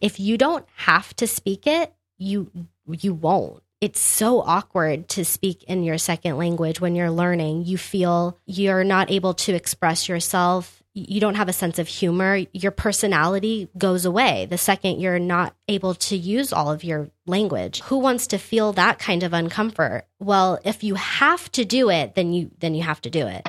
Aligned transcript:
if 0.00 0.20
you 0.20 0.38
don't 0.38 0.66
have 0.76 1.14
to 1.16 1.26
speak 1.26 1.66
it, 1.66 1.92
you 2.18 2.50
you 2.86 3.14
won't. 3.14 3.62
It's 3.80 4.00
so 4.00 4.40
awkward 4.40 5.08
to 5.10 5.24
speak 5.24 5.62
in 5.64 5.84
your 5.84 5.98
second 5.98 6.36
language 6.36 6.80
when 6.80 6.96
you're 6.96 7.10
learning. 7.10 7.64
You 7.64 7.78
feel 7.78 8.36
you're 8.44 8.82
not 8.82 9.10
able 9.10 9.34
to 9.34 9.54
express 9.54 10.08
yourself. 10.08 10.82
You 10.94 11.20
don't 11.20 11.36
have 11.36 11.48
a 11.48 11.52
sense 11.52 11.78
of 11.78 11.86
humor. 11.86 12.40
Your 12.52 12.72
personality 12.72 13.68
goes 13.78 14.04
away 14.04 14.46
the 14.46 14.58
second 14.58 15.00
you're 15.00 15.20
not 15.20 15.54
able 15.68 15.94
to 15.94 16.16
use 16.16 16.52
all 16.52 16.72
of 16.72 16.82
your 16.82 17.10
language. 17.26 17.82
Who 17.82 17.98
wants 17.98 18.26
to 18.28 18.38
feel 18.38 18.72
that 18.72 18.98
kind 18.98 19.22
of 19.22 19.30
uncomfort? 19.30 20.02
Well, 20.18 20.58
if 20.64 20.82
you 20.82 20.96
have 20.96 21.52
to 21.52 21.64
do 21.64 21.88
it, 21.88 22.16
then 22.16 22.32
you 22.32 22.50
then 22.58 22.74
you 22.74 22.82
have 22.82 23.00
to 23.02 23.10
do 23.10 23.28
it. 23.28 23.48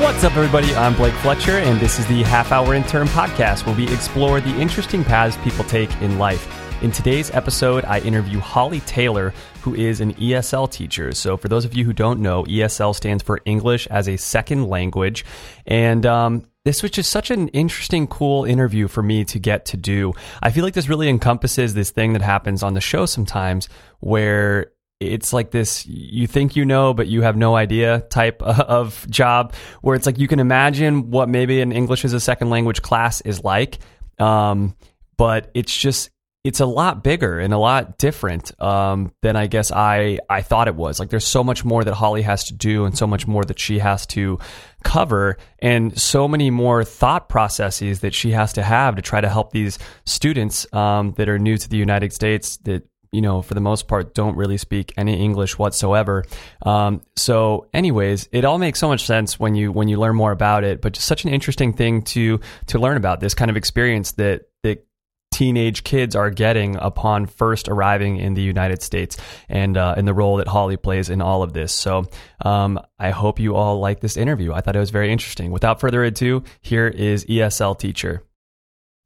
What's 0.00 0.24
up, 0.24 0.36
everybody? 0.36 0.74
I'm 0.74 0.96
Blake 0.96 1.14
Fletcher, 1.14 1.58
and 1.58 1.78
this 1.78 2.00
is 2.00 2.06
the 2.08 2.24
Half 2.24 2.50
Hour 2.50 2.74
Intern 2.74 3.06
Podcast, 3.06 3.64
where 3.64 3.76
we 3.76 3.84
explore 3.92 4.40
the 4.40 4.52
interesting 4.60 5.04
paths 5.04 5.36
people 5.44 5.64
take 5.66 5.90
in 6.02 6.18
life. 6.18 6.82
In 6.82 6.90
today's 6.90 7.30
episode, 7.30 7.84
I 7.84 8.00
interview 8.00 8.40
Holly 8.40 8.80
Taylor, 8.80 9.32
who 9.62 9.72
is 9.76 10.00
an 10.00 10.14
ESL 10.14 10.68
teacher. 10.68 11.12
So, 11.12 11.36
for 11.36 11.46
those 11.46 11.64
of 11.64 11.74
you 11.74 11.84
who 11.84 11.92
don't 11.92 12.18
know, 12.18 12.42
ESL 12.42 12.92
stands 12.96 13.22
for 13.22 13.40
English 13.44 13.86
as 13.86 14.08
a 14.08 14.16
Second 14.16 14.66
Language. 14.66 15.24
And 15.64 16.04
um, 16.04 16.44
this 16.64 16.82
was 16.82 16.90
just 16.90 17.10
such 17.10 17.30
an 17.30 17.46
interesting, 17.48 18.08
cool 18.08 18.44
interview 18.44 18.88
for 18.88 19.02
me 19.02 19.24
to 19.26 19.38
get 19.38 19.64
to 19.66 19.76
do. 19.76 20.12
I 20.42 20.50
feel 20.50 20.64
like 20.64 20.74
this 20.74 20.88
really 20.88 21.08
encompasses 21.08 21.72
this 21.74 21.92
thing 21.92 22.14
that 22.14 22.22
happens 22.22 22.64
on 22.64 22.74
the 22.74 22.80
show 22.80 23.06
sometimes 23.06 23.68
where 24.00 24.72
it's 25.12 25.32
like 25.32 25.50
this 25.50 25.86
you 25.86 26.26
think 26.26 26.56
you 26.56 26.64
know 26.64 26.94
but 26.94 27.06
you 27.06 27.22
have 27.22 27.36
no 27.36 27.54
idea 27.56 28.00
type 28.10 28.42
of 28.42 29.08
job 29.10 29.54
where 29.82 29.94
it's 29.94 30.06
like 30.06 30.18
you 30.18 30.28
can 30.28 30.40
imagine 30.40 31.10
what 31.10 31.28
maybe 31.28 31.60
an 31.60 31.72
english 31.72 32.04
as 32.04 32.12
a 32.12 32.20
second 32.20 32.50
language 32.50 32.82
class 32.82 33.20
is 33.22 33.42
like 33.42 33.78
um, 34.18 34.76
but 35.16 35.50
it's 35.54 35.76
just 35.76 36.10
it's 36.44 36.60
a 36.60 36.66
lot 36.66 37.02
bigger 37.02 37.40
and 37.40 37.54
a 37.54 37.58
lot 37.58 37.96
different 37.96 38.52
um, 38.60 39.10
than 39.22 39.34
I 39.34 39.46
guess 39.46 39.72
I 39.72 40.18
I 40.28 40.42
thought 40.42 40.68
it 40.68 40.74
was. 40.74 41.00
Like 41.00 41.08
there's 41.08 41.26
so 41.26 41.42
much 41.42 41.64
more 41.64 41.82
that 41.82 41.94
Holly 41.94 42.20
has 42.20 42.44
to 42.44 42.54
do 42.54 42.84
and 42.84 42.96
so 42.96 43.06
much 43.06 43.26
more 43.26 43.42
that 43.44 43.58
she 43.58 43.78
has 43.78 44.04
to 44.08 44.38
cover 44.84 45.38
and 45.60 45.98
so 45.98 46.28
many 46.28 46.50
more 46.50 46.84
thought 46.84 47.30
processes 47.30 48.00
that 48.00 48.12
she 48.12 48.32
has 48.32 48.52
to 48.52 48.62
have 48.62 48.96
to 48.96 49.02
try 49.02 49.22
to 49.22 49.28
help 49.28 49.52
these 49.52 49.78
students 50.04 50.66
um, 50.74 51.12
that 51.12 51.30
are 51.30 51.38
new 51.38 51.56
to 51.56 51.68
the 51.68 51.78
United 51.78 52.12
States 52.12 52.58
that 52.58 52.86
you 53.14 53.22
know, 53.22 53.42
for 53.42 53.54
the 53.54 53.60
most 53.60 53.86
part, 53.88 54.14
don't 54.14 54.36
really 54.36 54.58
speak 54.58 54.92
any 54.96 55.22
English 55.22 55.58
whatsoever. 55.58 56.24
Um, 56.62 57.00
so, 57.16 57.68
anyways, 57.72 58.28
it 58.32 58.44
all 58.44 58.58
makes 58.58 58.80
so 58.80 58.88
much 58.88 59.04
sense 59.04 59.38
when 59.38 59.54
you 59.54 59.70
when 59.72 59.88
you 59.88 59.98
learn 59.98 60.16
more 60.16 60.32
about 60.32 60.64
it. 60.64 60.80
But 60.80 60.94
just 60.94 61.06
such 61.06 61.24
an 61.24 61.32
interesting 61.32 61.72
thing 61.72 62.02
to 62.02 62.40
to 62.66 62.78
learn 62.78 62.96
about 62.96 63.20
this 63.20 63.34
kind 63.34 63.50
of 63.50 63.56
experience 63.56 64.12
that 64.12 64.42
that 64.64 64.86
teenage 65.32 65.82
kids 65.84 66.14
are 66.14 66.30
getting 66.30 66.76
upon 66.76 67.26
first 67.26 67.68
arriving 67.68 68.16
in 68.16 68.34
the 68.34 68.42
United 68.42 68.82
States, 68.82 69.16
and 69.48 69.76
uh, 69.76 69.94
and 69.96 70.06
the 70.08 70.14
role 70.14 70.38
that 70.38 70.48
Holly 70.48 70.76
plays 70.76 71.08
in 71.08 71.22
all 71.22 71.42
of 71.42 71.52
this. 71.52 71.72
So, 71.72 72.06
um, 72.44 72.80
I 72.98 73.10
hope 73.10 73.38
you 73.38 73.54
all 73.54 73.78
like 73.78 74.00
this 74.00 74.16
interview. 74.16 74.52
I 74.52 74.60
thought 74.60 74.76
it 74.76 74.80
was 74.80 74.90
very 74.90 75.12
interesting. 75.12 75.52
Without 75.52 75.80
further 75.80 76.02
ado, 76.02 76.42
here 76.60 76.88
is 76.88 77.24
ESL 77.26 77.78
teacher 77.78 78.22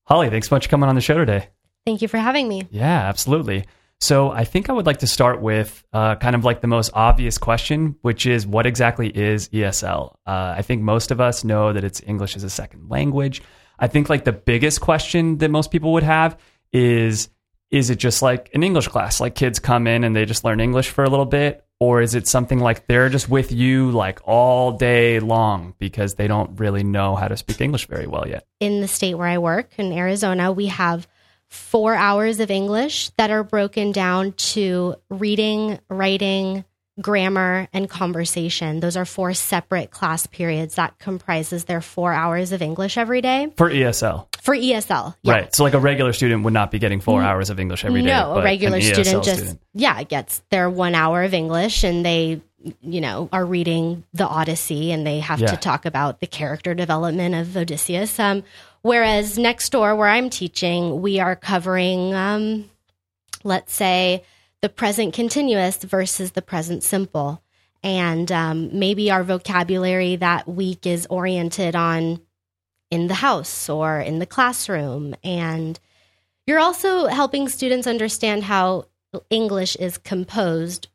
Holly. 0.09 0.31
Thanks 0.31 0.49
so 0.49 0.57
much 0.57 0.65
for 0.65 0.71
coming 0.71 0.89
on 0.89 0.95
the 0.95 1.03
show 1.03 1.19
today. 1.19 1.49
Thank 1.85 2.03
you 2.03 2.09
for 2.09 2.19
having 2.19 2.49
me. 2.49 2.67
Yeah, 2.71 3.01
absolutely. 3.09 3.65
So 4.01 4.31
I 4.31 4.45
think 4.45 4.71
I 4.71 4.73
would 4.73 4.87
like 4.87 4.99
to 4.99 5.07
start 5.07 5.41
with 5.41 5.83
uh, 5.93 6.15
kind 6.17 6.37
of 6.37 6.45
like 6.45 6.61
the 6.61 6.69
most 6.69 6.91
obvious 6.95 7.37
question, 7.37 7.97
which 8.03 8.27
is 8.27 8.47
what 8.47 8.65
exactly 8.65 9.09
is 9.09 9.49
ESL? 9.49 10.15
Uh, 10.27 10.55
I 10.57 10.63
think 10.63 10.83
most 10.83 11.11
of 11.11 11.21
us 11.21 11.43
know 11.43 11.73
that 11.73 11.83
it's 11.83 12.01
English 12.07 12.37
as 12.37 12.45
a 12.45 12.51
second 12.51 12.89
language. 12.89 13.43
I 13.79 13.89
think 13.89 14.09
like 14.09 14.25
the 14.25 14.33
biggest 14.33 14.81
question 14.81 15.39
that 15.39 15.51
most 15.51 15.71
people 15.71 15.93
would 15.95 16.05
have 16.05 16.39
is 16.73 17.29
is 17.71 17.91
it 17.91 17.97
just 17.99 18.23
like 18.23 18.51
an 18.55 18.63
English 18.63 18.89
class? 18.89 19.21
Like 19.21 19.35
kids 19.35 19.59
come 19.59 19.87
in 19.87 20.05
and 20.05 20.17
they 20.17 20.25
just 20.25 20.43
learn 20.45 20.61
English 20.61 20.89
for 20.89 21.05
a 21.05 21.11
little 21.11 21.27
bit? 21.27 21.65
Or 21.81 22.01
is 22.01 22.15
it 22.15 22.27
something 22.27 22.59
like 22.59 22.87
they're 22.87 23.09
just 23.09 23.29
with 23.29 23.53
you 23.53 23.91
like 23.91 24.21
all 24.25 24.73
day 24.73 25.21
long 25.21 25.75
because 25.79 26.15
they 26.15 26.27
don't 26.27 26.59
really 26.59 26.83
know 26.83 27.15
how 27.15 27.29
to 27.29 27.37
speak 27.37 27.61
English 27.61 27.87
very 27.87 28.07
well 28.07 28.27
yet? 28.27 28.47
In 28.59 28.81
the 28.81 28.89
state 28.89 29.15
where 29.15 29.29
I 29.29 29.39
work 29.39 29.71
in 29.79 29.93
Arizona, 29.93 30.51
we 30.51 30.67
have 30.67 31.07
four 31.49 31.95
hours 31.95 32.41
of 32.41 32.51
English 32.51 33.11
that 33.17 33.31
are 33.31 33.43
broken 33.43 33.93
down 33.93 34.33
to 34.33 34.95
reading, 35.11 35.79
writing, 35.89 36.65
grammar, 37.01 37.69
and 37.73 37.89
conversation. 37.89 38.81
Those 38.81 38.97
are 38.97 39.05
four 39.05 39.33
separate 39.35 39.91
class 39.91 40.27
periods 40.27 40.75
that 40.75 40.99
comprises 40.99 41.65
their 41.65 41.81
four 41.81 42.13
hours 42.13 42.53
of 42.53 42.61
English 42.61 42.99
every 42.99 43.21
day 43.21 43.53
For 43.57 43.71
ESL. 43.71 44.27
for 44.43 44.55
ESL. 44.55 45.15
Yeah. 45.23 45.33
Right. 45.33 45.55
So 45.55 45.63
like 45.63 45.75
a 45.75 45.79
regular 45.79 46.13
student 46.13 46.43
would 46.45 46.53
not 46.55 46.71
be 46.71 46.79
getting 46.79 47.01
four 47.01 47.23
hours 47.23 47.51
of 47.51 47.61
English 47.61 47.85
every 47.85 48.03
day. 48.03 48.09
no, 48.09 48.39
a 48.39 48.43
regular 48.43 48.81
student 48.81 49.25
just 49.25 49.39
student. 49.39 49.61
yeah 49.75 50.03
gets 50.03 50.43
their 50.51 50.69
one 50.69 50.95
hour 50.97 51.23
of 51.23 51.35
English 51.35 51.85
and 51.85 52.05
they 52.05 52.41
you 52.81 53.01
know 53.01 53.29
are 53.33 53.45
reading 53.47 54.03
the 54.15 54.27
Odyssey 54.27 54.91
and 54.91 55.07
they 55.07 55.21
have 55.21 55.39
Yeah. 55.41 55.47
to 55.53 55.57
talk 55.57 55.87
about 55.87 56.19
the 56.19 56.27
character 56.27 56.75
development 56.75 57.37
of 57.37 57.57
Odysseus. 57.57 58.19
Um, 58.19 58.43
whereas 58.89 59.39
next 59.39 59.71
door 59.71 59.95
where 59.95 60.09
I'm 60.09 60.31
teaching, 60.31 61.01
we 61.01 61.21
are 61.21 61.37
covering 61.37 62.15
um, 62.15 62.71
let's 63.45 63.73
say 63.73 64.25
the 64.61 64.69
present 64.69 65.15
continuous 65.15 65.77
versus 65.77 66.33
the 66.33 66.43
present 66.43 66.83
simple. 66.83 67.43
And 67.83 68.31
um, 68.33 68.77
maybe 68.79 69.11
our 69.11 69.23
vocabulary 69.23 70.17
that 70.17 70.49
week 70.49 70.87
is 70.87 71.07
oriented 71.09 71.77
on 71.77 72.21
in 72.91 73.07
the 73.07 73.15
house 73.15 73.69
or 73.69 74.01
in 74.01 74.19
the 74.19 74.27
classroom. 74.27 75.15
And 75.23 75.79
you're 76.47 76.59
also 76.59 77.07
helping 77.07 77.49
students 77.49 77.87
understand 77.87 78.45
how 78.45 78.87
English 79.31 79.77
is 79.77 79.99
composed, 79.99 80.89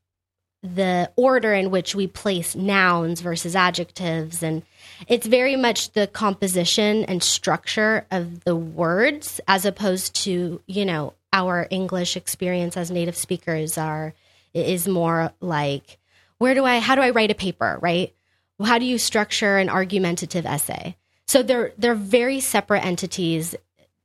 the 0.62 1.12
order 1.16 1.54
in 1.54 1.72
which 1.72 1.96
we 1.96 2.08
place 2.08 2.56
nouns 2.56 3.22
versus 3.22 3.56
adjectives. 3.56 4.44
And 4.44 4.64
it's 5.08 5.28
very 5.28 5.56
much 5.56 5.92
the 5.92 6.08
composition 6.08 7.04
and 7.06 7.22
structure 7.24 8.06
of 8.12 8.44
the 8.44 8.56
words 8.56 9.40
as 9.48 9.66
opposed 9.66 10.16
to, 10.24 10.62
you 10.68 10.86
know, 10.86 11.14
our 11.32 11.68
English 11.70 12.16
experience 12.16 12.78
as 12.78 12.92
native 12.92 13.18
speakers 13.18 13.78
are 13.78 14.14
is 14.54 14.88
more 14.88 15.32
like 15.42 15.98
where 16.38 16.54
do 16.54 16.64
I 16.64 16.80
how 16.80 16.96
do 16.96 17.02
I 17.02 17.10
write 17.10 17.32
a 17.32 17.36
paper, 17.36 17.80
right? 17.82 18.14
How 18.64 18.78
do 18.78 18.86
you 18.86 18.98
structure 18.98 19.58
an 19.58 19.70
argumentative 19.70 20.46
essay? 20.46 20.96
So 21.28 21.42
they're 21.42 21.74
they're 21.78 21.96
very 21.96 22.40
separate 22.40 22.86
entities 22.86 23.56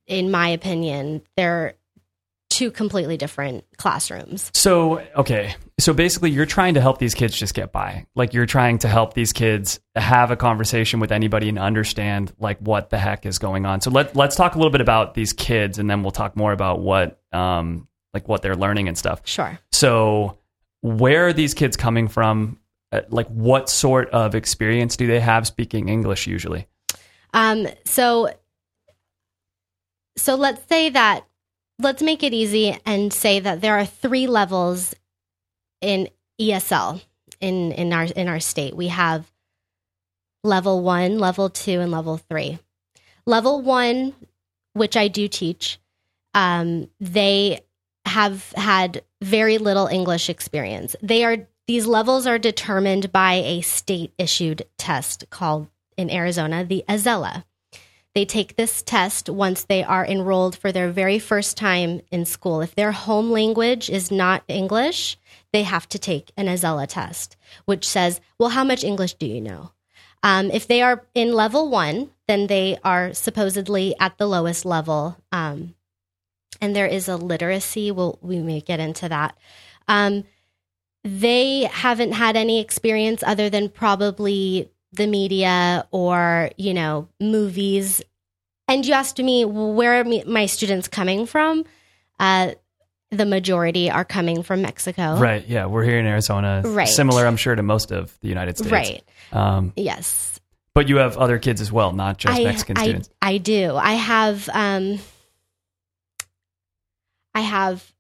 in 0.07 0.31
my 0.31 0.49
opinion. 0.49 1.23
They're 1.37 1.75
two 2.49 2.71
completely 2.71 3.17
different 3.17 3.65
classrooms. 3.77 4.51
So 4.55 5.01
okay. 5.17 5.55
So 5.81 5.93
basically 5.93 6.31
you're 6.31 6.47
trying 6.47 6.75
to 6.75 6.81
help 6.81 6.99
these 6.99 7.15
kids 7.15 7.39
just 7.39 7.55
get 7.55 7.71
by. 7.71 8.07
Like 8.17 8.35
you're 8.35 8.47
trying 8.47 8.79
to 8.79 8.89
help 8.89 9.15
these 9.15 9.33
kids 9.33 9.79
have 9.95 10.31
a 10.31 10.37
conversation 10.37 10.99
with 10.99 11.13
anybody 11.13 11.49
and 11.49 11.59
understand 11.59 12.33
like 12.41 12.59
what 12.59 12.91
the 12.91 12.99
heck 12.99 13.25
is 13.27 13.39
going 13.39 13.65
on. 13.65 13.81
So 13.81 13.91
let 13.91 14.17
let's 14.17 14.35
talk 14.35 14.55
a 14.55 14.59
little 14.59 14.73
bit 14.73 14.81
about 14.81 15.15
these 15.15 15.33
kids 15.33 15.79
and 15.79 15.89
then 15.89 16.03
we'll 16.03 16.11
talk 16.11 16.37
more 16.37 16.53
about 16.53 16.81
what 16.81 17.21
um 17.33 17.87
like 18.15 18.29
what 18.29 18.43
they're 18.43 18.57
learning 18.57 18.89
and 18.89 18.97
stuff. 18.97 19.23
Sure. 19.25 19.59
So, 19.73 20.39
where 20.81 21.27
are 21.29 21.33
these 21.33 21.55
kids 21.55 21.77
coming 21.77 22.09
from? 22.09 22.59
Uh, 22.93 23.03
Like, 23.09 23.29
what 23.29 23.69
sort 23.69 24.11
of 24.11 24.35
experience 24.35 24.97
do 24.97 25.07
they 25.07 25.21
have 25.21 25.47
speaking 25.47 25.89
English 25.89 26.27
usually? 26.27 26.67
Um, 27.35 27.69
so, 27.85 28.31
so 30.17 30.35
let's 30.35 30.67
say 30.69 30.91
that 30.91 31.27
let's 31.79 32.03
make 32.03 32.23
it 32.23 32.33
easy 32.33 32.79
and 32.87 33.13
say 33.13 33.41
that 33.41 33.61
there 33.61 33.79
are 33.79 33.87
three 33.87 34.27
levels 34.27 34.95
in 35.81 36.09
ESL 36.41 37.01
in 37.41 37.73
in 37.73 37.93
our 37.93 38.05
in 38.05 38.29
our 38.29 38.41
state. 38.41 38.77
We 38.77 38.89
have 38.89 39.31
level 40.45 40.83
one, 40.83 41.19
level 41.19 41.51
two, 41.51 41.81
and 41.81 41.91
level 41.91 42.17
three. 42.17 42.59
Level 43.27 43.61
one, 43.61 44.15
which 44.73 44.97
I 44.97 45.09
do 45.09 45.29
teach, 45.29 45.79
um, 46.35 46.89
they 47.01 47.61
have 48.07 48.53
had 48.53 49.03
very 49.21 49.59
little 49.59 49.87
English 49.87 50.31
experience. 50.31 50.97
They 51.03 51.25
are 51.25 51.47
these 51.67 51.87
levels 51.87 52.27
are 52.27 52.39
determined 52.39 53.13
by 53.13 53.35
a 53.35 53.61
state 53.61 54.13
issued 54.17 54.63
test 54.79 55.29
called 55.31 55.69
in 55.97 56.11
Arizona 56.11 56.65
the 56.65 56.85
Azella. 56.89 57.45
They 58.15 58.25
take 58.25 58.57
this 58.57 58.83
test 58.83 59.29
once 59.29 59.63
they 59.63 59.85
are 59.85 60.05
enrolled 60.05 60.57
for 60.57 60.73
their 60.73 60.91
very 60.91 61.19
first 61.19 61.57
time 61.57 62.01
in 62.11 62.25
school. 62.25 62.63
If 62.63 62.75
their 62.75 62.93
home 62.93 63.31
language 63.31 63.91
is 63.91 64.11
not 64.11 64.43
English, 64.49 65.19
they 65.53 65.63
have 65.63 65.89
to 65.89 65.99
take 65.99 66.33
an 66.37 66.47
Azella 66.47 66.87
test, 66.87 67.37
which 67.65 67.89
says, 67.89 68.21
well, 68.39 68.51
how 68.51 68.65
much 68.65 68.85
English 68.85 69.15
do 69.15 69.27
you 69.27 69.41
know? 69.41 69.73
Um, 70.23 70.51
if 70.51 70.67
they 70.67 70.83
are 70.83 71.07
in 71.15 71.33
level 71.33 71.69
one, 71.71 72.11
then 72.27 72.49
they 72.49 72.79
are 72.85 73.15
supposedly 73.15 73.95
at 74.01 74.19
the 74.19 74.27
lowest 74.27 74.65
level. 74.65 75.17
Um, 75.33 75.75
and 76.61 76.75
there 76.75 76.87
is 76.87 77.09
a 77.09 77.17
literacy. 77.17 77.91
We'll, 77.91 78.19
we 78.21 78.41
may 78.41 78.61
get 78.61 78.81
into 78.81 79.09
that. 79.09 79.39
Um, 79.87 80.25
they 81.05 81.63
haven't 81.63 82.13
had 82.13 82.37
any 82.37 82.61
experience 82.61 83.23
other 83.25 83.49
than 83.49 83.69
probably 83.69 84.71
the 84.93 85.07
media 85.07 85.87
or, 85.91 86.51
you 86.57 86.75
know, 86.75 87.09
movies. 87.21 88.03
And 88.67 88.85
you 88.85 88.93
asked 88.93 89.19
me, 89.19 89.45
where 89.45 90.01
are 90.01 90.05
my 90.05 90.47
students 90.47 90.89
coming 90.89 91.27
from? 91.27 91.65
Uh, 92.19 92.53
the 93.11 93.25
majority 93.25 93.91
are 93.91 94.05
coming 94.05 94.43
from 94.43 94.63
Mexico. 94.63 95.17
Right. 95.17 95.47
Yeah. 95.47 95.67
We're 95.67 95.85
here 95.85 95.99
in 95.99 96.07
Arizona. 96.07 96.63
Right. 96.65 96.89
Similar, 96.89 97.27
I'm 97.27 97.37
sure, 97.37 97.55
to 97.55 97.63
most 97.63 97.91
of 97.91 98.17
the 98.21 98.29
United 98.29 98.59
States. 98.59 98.71
Right. 98.73 99.03
Um, 99.33 99.73
Yes. 99.77 100.41
but 100.75 100.89
you 100.89 100.97
have 100.99 101.17
other 101.17 101.39
kids 101.39 101.61
as 101.61 101.73
well, 101.73 101.93
not 101.93 102.19
just 102.19 102.39
I, 102.39 102.45
Mexican 102.45 102.77
I, 102.79 102.83
students. 102.83 103.11
I 103.23 103.39
do. 103.39 103.77
I 103.77 103.93
have 103.95 104.49
um 104.53 104.99
I 107.35 107.41
have 107.41 107.93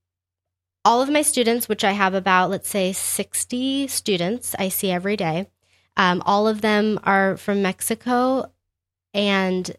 all 0.84 1.02
of 1.02 1.08
my 1.10 1.22
students, 1.22 1.68
which 1.68 1.84
I 1.84 1.92
have 1.92 2.14
about 2.14 2.50
let's 2.50 2.68
say 2.68 2.92
60 2.92 3.88
students 3.88 4.54
I 4.58 4.68
see 4.68 4.90
every 4.90 5.16
day. 5.16 5.48
Um, 5.96 6.22
all 6.26 6.46
of 6.46 6.60
them 6.60 7.00
are 7.04 7.36
from 7.36 7.62
Mexico 7.62 8.52
and 9.14 9.74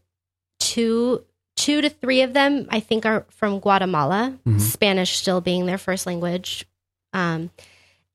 two 0.60 1.24
two 1.60 1.82
to 1.82 1.90
three 1.90 2.22
of 2.22 2.32
them 2.34 2.68
I 2.70 2.80
think 2.80 3.06
are 3.06 3.26
from 3.30 3.60
Guatemala, 3.60 4.38
Mhm. 4.48 4.62
Spanish 4.62 5.18
still 5.18 5.42
being 5.42 5.66
their 5.66 5.78
first 5.78 6.06
language. 6.08 6.66
Um, 7.14 7.52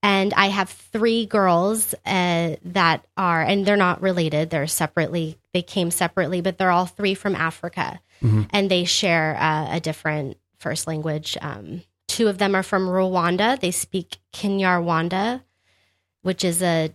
and 0.02 0.32
I 0.34 0.46
have 0.48 0.68
three 0.70 1.26
girls 1.26 1.94
uh, 2.06 2.56
that 2.64 3.04
are, 3.16 3.42
and 3.42 3.64
they're 3.66 3.76
not 3.76 4.00
related. 4.02 4.50
They're 4.50 4.66
separately. 4.66 5.38
They 5.52 5.62
came 5.62 5.90
separately, 5.90 6.40
but 6.40 6.56
they're 6.58 6.70
all 6.70 6.86
three 6.86 7.14
from 7.14 7.34
Africa, 7.36 8.00
Mhm. 8.22 8.48
and 8.50 8.70
they 8.70 8.84
share 8.84 9.36
uh, 9.36 9.76
a 9.76 9.80
different 9.80 10.36
first 10.58 10.86
language. 10.86 11.36
Um, 11.40 11.82
two 12.08 12.28
of 12.28 12.38
them 12.38 12.54
are 12.54 12.62
from 12.62 12.88
Rwanda. 12.88 13.58
They 13.60 13.70
speak 13.70 14.18
Kinyarwanda, 14.32 15.42
which 16.22 16.44
is 16.44 16.62
a 16.62 16.94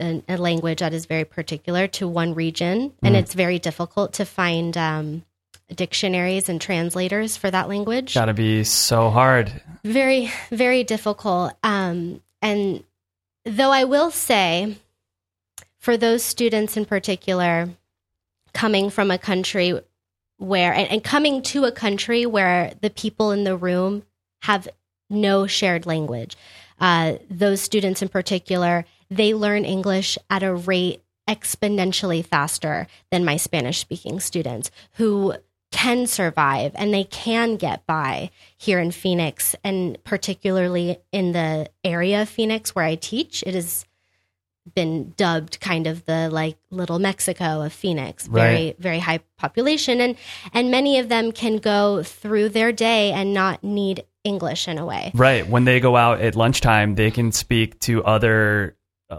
a, 0.00 0.20
a 0.28 0.36
language 0.36 0.80
that 0.80 0.92
is 0.92 1.06
very 1.06 1.24
particular 1.24 1.86
to 1.86 2.08
one 2.08 2.34
region, 2.34 2.92
and 3.04 3.14
Mm. 3.14 3.18
it's 3.20 3.34
very 3.34 3.58
difficult 3.60 4.14
to 4.14 4.24
find 4.24 4.76
um, 4.76 5.22
dictionaries 5.72 6.48
and 6.48 6.60
translators 6.60 7.36
for 7.36 7.50
that 7.50 7.68
language 7.68 8.14
Gotta 8.14 8.34
be 8.34 8.64
so 8.64 9.10
hard. 9.10 9.52
very 9.84 10.30
very 10.50 10.84
difficult 10.84 11.54
um 11.62 12.20
and 12.40 12.84
though 13.44 13.70
i 13.70 13.84
will 13.84 14.10
say 14.10 14.76
for 15.78 15.96
those 15.96 16.22
students 16.22 16.76
in 16.76 16.84
particular 16.84 17.68
coming 18.54 18.90
from 18.90 19.10
a 19.10 19.18
country 19.18 19.80
where 20.38 20.72
and, 20.72 20.90
and 20.90 21.04
coming 21.04 21.42
to 21.42 21.64
a 21.64 21.72
country 21.72 22.26
where 22.26 22.74
the 22.80 22.90
people 22.90 23.30
in 23.32 23.44
the 23.44 23.56
room 23.56 24.02
have 24.42 24.68
no 25.10 25.46
shared 25.46 25.86
language 25.86 26.36
uh, 26.80 27.14
those 27.30 27.60
students 27.60 28.02
in 28.02 28.08
particular 28.08 28.84
they 29.10 29.34
learn 29.34 29.64
english 29.64 30.18
at 30.30 30.42
a 30.42 30.54
rate 30.54 31.02
exponentially 31.28 32.24
faster 32.24 32.86
than 33.10 33.24
my 33.24 33.36
spanish 33.36 33.78
speaking 33.78 34.18
students 34.20 34.70
who 34.94 35.34
can 35.72 36.06
survive 36.06 36.72
and 36.76 36.94
they 36.94 37.04
can 37.04 37.56
get 37.56 37.84
by 37.86 38.30
here 38.56 38.78
in 38.78 38.92
Phoenix 38.92 39.56
and 39.64 39.98
particularly 40.04 40.98
in 41.10 41.32
the 41.32 41.68
area 41.82 42.22
of 42.22 42.28
Phoenix 42.28 42.74
where 42.74 42.84
I 42.84 42.94
teach. 42.94 43.42
It 43.46 43.54
has 43.54 43.84
been 44.74 45.12
dubbed 45.16 45.58
kind 45.60 45.88
of 45.88 46.04
the 46.04 46.30
like 46.30 46.56
little 46.70 47.00
Mexico 47.00 47.62
of 47.62 47.72
Phoenix. 47.72 48.28
Very 48.28 48.54
Right. 48.66 48.76
very 48.78 49.00
high 49.00 49.18
population 49.36 50.00
and 50.00 50.16
and 50.54 50.70
many 50.70 50.98
of 51.00 51.08
them 51.08 51.32
can 51.32 51.56
go 51.56 52.02
through 52.04 52.50
their 52.50 52.70
day 52.70 53.10
and 53.10 53.34
not 53.34 53.64
need 53.64 54.04
English 54.22 54.68
in 54.68 54.78
a 54.78 54.86
way. 54.86 55.10
Right. 55.14 55.48
When 55.48 55.64
they 55.64 55.80
go 55.80 55.96
out 55.96 56.20
at 56.20 56.36
lunchtime, 56.36 56.94
they 56.94 57.10
can 57.10 57.32
speak 57.32 57.80
to 57.80 58.04
other 58.04 58.76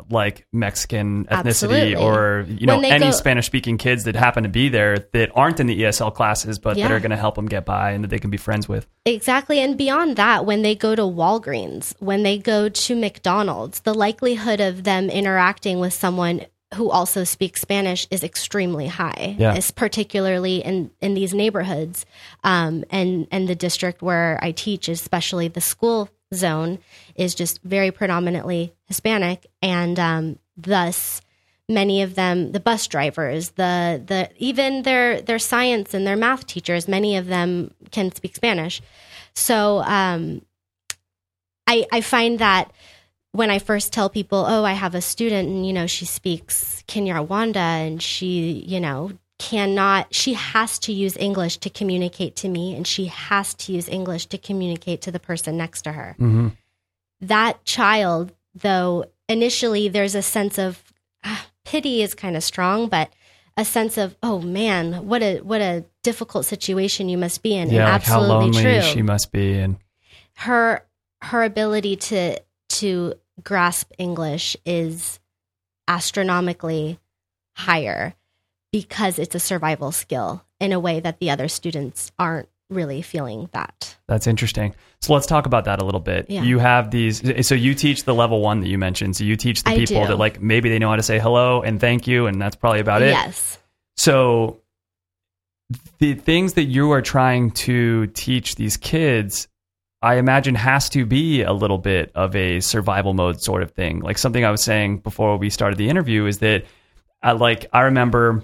like 0.09 0.45
Mexican 0.51 1.25
ethnicity 1.25 1.47
Absolutely. 1.47 1.95
or 1.95 2.45
you 2.47 2.67
know 2.67 2.79
any 2.79 3.05
go- 3.05 3.11
Spanish 3.11 3.45
speaking 3.45 3.77
kids 3.77 4.03
that 4.05 4.15
happen 4.15 4.43
to 4.43 4.49
be 4.49 4.69
there 4.69 4.99
that 5.13 5.31
aren't 5.35 5.59
in 5.59 5.67
the 5.67 5.81
ESL 5.81 6.13
classes 6.13 6.59
but 6.59 6.77
that 6.77 6.91
are 6.91 6.99
going 6.99 7.11
to 7.11 7.17
help 7.17 7.35
them 7.35 7.47
get 7.47 7.65
by 7.65 7.91
and 7.91 8.03
that 8.03 8.09
they 8.09 8.19
can 8.19 8.29
be 8.29 8.37
friends 8.37 8.67
with. 8.67 8.87
Exactly. 9.05 9.59
And 9.59 9.77
beyond 9.77 10.15
that, 10.17 10.45
when 10.45 10.61
they 10.61 10.75
go 10.75 10.95
to 10.95 11.03
Walgreens, 11.03 11.93
when 11.99 12.23
they 12.23 12.37
go 12.37 12.69
to 12.69 12.95
McDonald's, 12.95 13.81
the 13.81 13.93
likelihood 13.93 14.59
of 14.59 14.83
them 14.83 15.09
interacting 15.09 15.79
with 15.79 15.93
someone 15.93 16.45
who 16.73 16.89
also 16.89 17.23
speaks 17.23 17.61
Spanish 17.61 18.07
is 18.11 18.23
extremely 18.23 18.87
high. 18.87 19.35
Yeah. 19.37 19.59
Particularly 19.75 20.57
in, 20.57 20.91
in 21.01 21.13
these 21.13 21.33
neighborhoods. 21.33 22.05
Um, 22.43 22.83
and, 22.89 23.27
and 23.31 23.47
the 23.47 23.55
district 23.55 24.01
where 24.01 24.39
I 24.41 24.51
teach, 24.51 24.89
especially 24.89 25.47
the 25.47 25.61
school 25.61 26.09
zone, 26.35 26.79
is 27.15 27.35
just 27.35 27.61
very 27.63 27.91
predominantly 27.91 28.73
Hispanic. 28.85 29.45
And 29.61 29.99
um, 29.99 30.39
thus, 30.57 31.21
many 31.69 32.01
of 32.01 32.15
them 32.15 32.51
the 32.51 32.59
bus 32.59 32.87
drivers 32.87 33.51
the 33.51 34.01
the 34.05 34.29
even 34.37 34.81
their 34.83 35.21
their 35.21 35.39
science 35.39 35.93
and 35.93 36.05
their 36.05 36.17
math 36.17 36.45
teachers 36.45 36.87
many 36.87 37.15
of 37.15 37.27
them 37.27 37.73
can 37.91 38.13
speak 38.13 38.35
spanish 38.35 38.81
so 39.33 39.79
um 39.85 40.41
i 41.65 41.85
i 41.91 42.01
find 42.01 42.39
that 42.39 42.71
when 43.31 43.49
i 43.49 43.59
first 43.59 43.93
tell 43.93 44.09
people 44.09 44.45
oh 44.45 44.65
i 44.65 44.73
have 44.73 44.93
a 44.93 45.01
student 45.01 45.47
and 45.47 45.65
you 45.65 45.71
know 45.71 45.87
she 45.87 46.05
speaks 46.05 46.83
kinyarwanda 46.87 47.55
and 47.55 48.01
she 48.01 48.63
you 48.67 48.81
know 48.81 49.11
cannot 49.49 50.01
she 50.21 50.33
has 50.33 50.71
to 50.79 50.91
use 50.93 51.15
english 51.17 51.55
to 51.57 51.69
communicate 51.79 52.33
to 52.41 52.47
me 52.47 52.65
and 52.75 52.85
she 52.87 53.05
has 53.27 53.53
to 53.53 53.73
use 53.77 53.87
english 53.89 54.25
to 54.27 54.37
communicate 54.37 54.99
to 55.01 55.11
the 55.11 55.19
person 55.29 55.57
next 55.63 55.81
to 55.83 55.91
her 55.91 56.15
Mm-hmm. 56.19 56.47
that 57.21 57.53
child, 57.65 58.31
though 58.53 59.05
initially 59.27 59.89
there's 59.89 60.15
a 60.15 60.21
sense 60.21 60.57
of 60.59 60.81
ah, 61.23 61.45
pity 61.65 62.01
is 62.05 62.13
kind 62.13 62.35
of 62.35 62.43
strong, 62.43 62.89
but 62.89 63.07
a 63.57 63.65
sense 63.65 63.97
of 63.97 64.15
oh 64.21 64.39
man, 64.41 65.07
what 65.07 65.21
a 65.23 65.39
what 65.41 65.61
a 65.61 65.83
difficult 66.03 66.45
situation 66.45 67.09
you 67.09 67.17
must 67.17 67.41
be 67.43 67.53
in. 67.55 67.69
Yeah, 67.69 67.83
and 67.83 67.91
like 67.93 68.03
how 68.03 68.19
absolutely 68.19 68.51
lonely 68.51 68.63
true. 68.63 68.81
she 68.81 69.01
must 69.01 69.31
be 69.31 69.53
and 69.63 69.77
her 70.35 70.85
her 71.21 71.43
ability 71.43 71.95
to 71.95 72.39
to 72.79 73.13
grasp 73.43 73.91
English 73.97 74.57
is 74.65 75.19
astronomically 75.87 76.99
higher 77.55 78.13
because 78.73 79.19
it's 79.19 79.35
a 79.35 79.39
survival 79.39 79.93
skill 79.93 80.43
in 80.59 80.73
a 80.73 80.79
way 80.79 80.99
that 80.99 81.19
the 81.19 81.29
other 81.29 81.47
students 81.47 82.11
aren't 82.17 82.49
really 82.69 83.03
feeling 83.03 83.47
that. 83.53 83.95
That's 84.07 84.25
interesting. 84.25 84.73
So 84.99 85.13
let's 85.13 85.27
talk 85.27 85.45
about 85.45 85.65
that 85.65 85.79
a 85.79 85.85
little 85.85 85.99
bit. 85.99 86.25
Yeah. 86.27 86.41
You 86.41 86.57
have 86.57 86.89
these 86.89 87.45
so 87.47 87.53
you 87.53 87.75
teach 87.75 88.05
the 88.05 88.15
level 88.15 88.41
1 88.41 88.61
that 88.61 88.67
you 88.67 88.79
mentioned. 88.79 89.15
So 89.15 89.25
you 89.25 89.35
teach 89.35 89.61
the 89.61 89.69
I 89.69 89.75
people 89.77 90.01
do. 90.01 90.07
that 90.07 90.17
like 90.17 90.41
maybe 90.41 90.69
they 90.69 90.79
know 90.79 90.89
how 90.89 90.95
to 90.95 91.03
say 91.03 91.19
hello 91.19 91.61
and 91.61 91.79
thank 91.79 92.07
you 92.07 92.25
and 92.25 92.41
that's 92.41 92.55
probably 92.55 92.79
about 92.79 93.03
it. 93.03 93.11
Yes. 93.11 93.59
So 93.95 94.59
the 95.99 96.15
things 96.15 96.53
that 96.53 96.63
you 96.63 96.91
are 96.93 97.01
trying 97.01 97.51
to 97.51 98.07
teach 98.07 98.55
these 98.55 98.75
kids, 98.75 99.47
I 100.01 100.15
imagine 100.15 100.55
has 100.55 100.89
to 100.89 101.05
be 101.05 101.43
a 101.43 101.53
little 101.53 101.77
bit 101.77 102.11
of 102.15 102.35
a 102.35 102.59
survival 102.59 103.13
mode 103.13 103.39
sort 103.39 103.61
of 103.61 103.71
thing. 103.71 103.99
Like 103.99 104.17
something 104.17 104.43
I 104.43 104.49
was 104.49 104.63
saying 104.63 104.99
before 104.99 105.37
we 105.37 105.51
started 105.51 105.77
the 105.77 105.89
interview 105.89 106.25
is 106.25 106.39
that 106.39 106.65
I 107.21 107.33
like 107.33 107.67
I 107.71 107.81
remember 107.81 108.43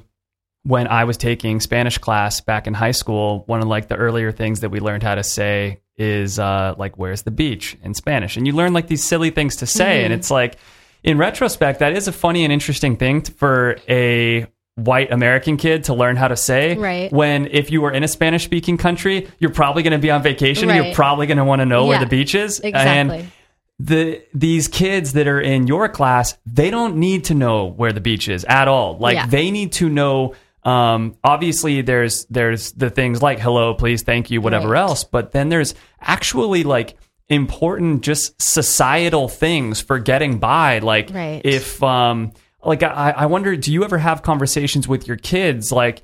when 0.64 0.88
I 0.88 1.06
was 1.06 1.18
taking 1.18 1.60
Spanish 1.60 1.98
class 1.98 2.42
back 2.42 2.68
in 2.68 2.74
high 2.74 2.92
school, 2.92 3.44
one 3.48 3.62
of 3.62 3.68
like 3.68 3.88
the 3.88 3.96
earlier 3.96 4.32
things 4.32 4.60
that 4.60 4.70
we 4.70 4.80
learned 4.80 5.04
how 5.04 5.16
to 5.16 5.24
say 5.24 5.80
is 5.98 6.38
uh, 6.40 6.76
like 6.78 6.98
"Where's 6.98 7.22
the 7.24 7.32
beach?" 7.32 7.78
in 7.84 7.94
Spanish, 7.94 8.38
and 8.38 8.46
you 8.48 8.54
learn 8.54 8.74
like 8.74 8.88
these 8.88 9.04
silly 9.04 9.30
things 9.30 9.58
to 9.58 9.66
say, 9.66 10.04
and 10.04 10.14
it's 10.14 10.30
like 10.32 10.58
in 11.04 11.18
retrospect 11.18 11.80
that 11.80 11.94
is 11.94 12.08
a 12.08 12.12
funny 12.12 12.44
and 12.44 12.52
interesting 12.54 12.98
thing 12.98 13.22
t- 13.22 13.34
for 13.34 13.78
a 13.88 14.46
white 14.76 15.12
American 15.12 15.58
kid 15.58 15.86
to 15.86 15.94
learn 15.94 16.16
how 16.16 16.28
to 16.30 16.36
say. 16.38 16.76
Right. 16.78 17.12
When 17.12 17.48
if 17.48 17.70
you 17.72 17.82
were 17.82 17.92
in 17.92 18.04
a 18.04 18.08
Spanish 18.08 18.44
speaking 18.46 18.78
country, 18.78 19.28
you're 19.40 19.52
probably 19.52 19.84
going 19.84 19.92
to 19.94 19.98
be 20.00 20.10
on 20.12 20.24
vacation. 20.24 20.70
and 20.70 20.86
You're 20.86 20.96
probably 20.96 21.28
going 21.28 21.38
to 21.38 21.44
want 21.46 21.60
to 21.62 21.66
know 21.66 21.86
where 21.86 22.00
the 22.00 22.06
beach 22.06 22.34
is. 22.36 22.60
Exactly. 22.62 23.18
And 23.20 23.32
the 23.80 24.22
these 24.34 24.68
kids 24.68 25.14
that 25.14 25.28
are 25.28 25.40
in 25.40 25.68
your 25.68 25.88
class, 25.90 26.38
they 26.46 26.70
don't 26.70 26.98
need 26.98 27.26
to 27.26 27.34
know 27.34 27.66
where 27.66 27.92
the 27.94 28.02
beach 28.02 28.28
is 28.30 28.44
at 28.46 28.68
all. 28.68 28.98
Like 28.98 29.16
Yeah. 29.16 29.26
they 29.28 29.52
need 29.52 29.72
to 29.74 29.90
know. 29.90 30.34
Um, 30.70 31.16
obviously, 31.24 31.82
there's 31.82 32.26
there's 32.30 32.72
the 32.74 32.90
things 32.90 33.22
like 33.22 33.40
hello, 33.40 33.74
please, 33.74 34.04
thank 34.04 34.30
you, 34.30 34.42
whatever 34.42 34.70
Right. 34.70 34.82
else. 34.82 35.04
But 35.04 35.32
then 35.32 35.50
there's 35.50 35.74
actually 36.02 36.64
like 36.64 36.98
important, 37.28 38.02
just 38.02 38.42
societal 38.42 39.28
things 39.30 39.82
for 39.82 40.00
getting 40.00 40.40
by. 40.40 40.80
Like 40.80 41.10
Right. 41.14 41.42
if 41.44 41.82
um, 41.84 42.34
like 42.64 42.84
I, 42.84 43.14
I 43.16 43.26
wonder, 43.28 43.56
do 43.56 43.72
you 43.72 43.84
ever 43.84 43.98
have 43.98 44.22
conversations 44.22 44.88
with 44.88 45.08
your 45.08 45.18
kids 45.18 45.72
like 45.72 46.02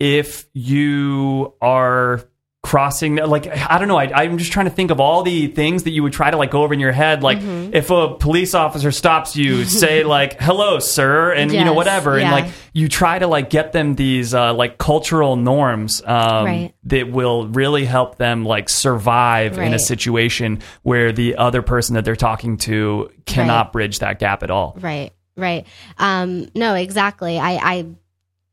if 0.00 0.46
you 0.52 1.54
are 1.60 2.22
crossing 2.64 3.16
like 3.16 3.46
i 3.46 3.78
don't 3.78 3.86
know 3.86 3.96
I, 3.96 4.22
i'm 4.24 4.36
just 4.36 4.50
trying 4.50 4.66
to 4.66 4.70
think 4.72 4.90
of 4.90 4.98
all 5.00 5.22
the 5.22 5.46
things 5.46 5.84
that 5.84 5.90
you 5.90 6.02
would 6.02 6.12
try 6.12 6.30
to 6.30 6.36
like 6.36 6.50
go 6.50 6.64
over 6.64 6.74
in 6.74 6.80
your 6.80 6.90
head 6.92 7.22
like 7.22 7.38
Mm-hmm. 7.38 7.72
if 7.72 7.88
a 7.90 8.14
police 8.16 8.52
officer 8.52 8.90
stops 8.90 9.36
you 9.36 9.64
say 9.82 10.02
like 10.02 10.40
hello 10.40 10.80
sir 10.80 11.32
and 11.32 11.52
you 11.52 11.60
know 11.60 11.66
Yes, 11.70 11.76
whatever 11.76 12.18
and 12.18 12.30
like 12.32 12.52
you 12.72 12.88
try 12.88 13.16
to 13.20 13.28
like 13.28 13.48
get 13.48 13.72
them 13.72 13.94
these 13.94 14.34
uh, 14.34 14.52
like 14.54 14.76
cultural 14.76 15.36
norms 15.36 16.02
um, 16.04 16.44
Right. 16.46 16.74
that 16.84 17.10
will 17.12 17.46
really 17.46 17.84
help 17.84 18.16
them 18.18 18.44
like 18.44 18.68
survive 18.68 19.56
in 19.56 19.72
a 19.72 19.78
situation 19.78 20.60
where 20.82 21.12
the 21.12 21.36
other 21.36 21.62
person 21.62 21.94
that 21.94 22.04
they're 22.04 22.16
talking 22.16 22.56
to 22.58 23.08
cannot 23.24 23.66
Right. 23.66 23.72
bridge 23.72 24.00
that 24.00 24.18
gap 24.18 24.42
at 24.42 24.50
all 24.50 24.76
Right, 24.80 25.12
right. 25.36 25.64
Um, 25.96 26.48
no, 26.56 26.74
exactly. 26.74 27.38
I, 27.38 27.52
I, 27.52 27.86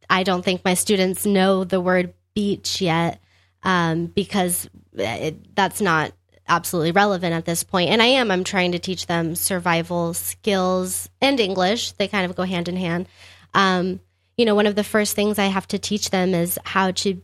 I 0.09 0.23
don't 0.23 0.45
think 0.45 0.63
my 0.63 0.75
students 0.75 1.25
know 1.25 1.63
the 1.63 1.81
word 1.81 2.13
beach 2.35 2.81
yet 2.81 3.19
um, 3.65 4.05
because 4.05 4.69
it, 4.93 5.55
that's 5.55 5.81
not 5.81 6.13
absolutely 6.47 6.91
relevant 6.91 7.33
at 7.33 7.45
this 7.45 7.63
point. 7.63 7.89
And 7.89 8.01
I 8.01 8.05
am. 8.05 8.31
I'm 8.31 8.43
trying 8.43 8.71
to 8.73 8.79
teach 8.79 9.07
them 9.07 9.35
survival 9.35 10.13
skills 10.13 11.09
and 11.19 11.39
English. 11.39 11.93
They 11.93 12.07
kind 12.07 12.29
of 12.29 12.37
go 12.37 12.43
hand 12.43 12.69
in 12.69 12.77
hand. 12.77 13.07
Um, 13.53 13.99
you 14.37 14.45
know, 14.45 14.55
one 14.55 14.67
of 14.67 14.75
the 14.75 14.83
first 14.83 15.15
things 15.15 15.39
I 15.39 15.47
have 15.47 15.67
to 15.69 15.79
teach 15.79 16.11
them 16.11 16.33
is 16.33 16.59
how 16.63 16.91
to 16.91 17.21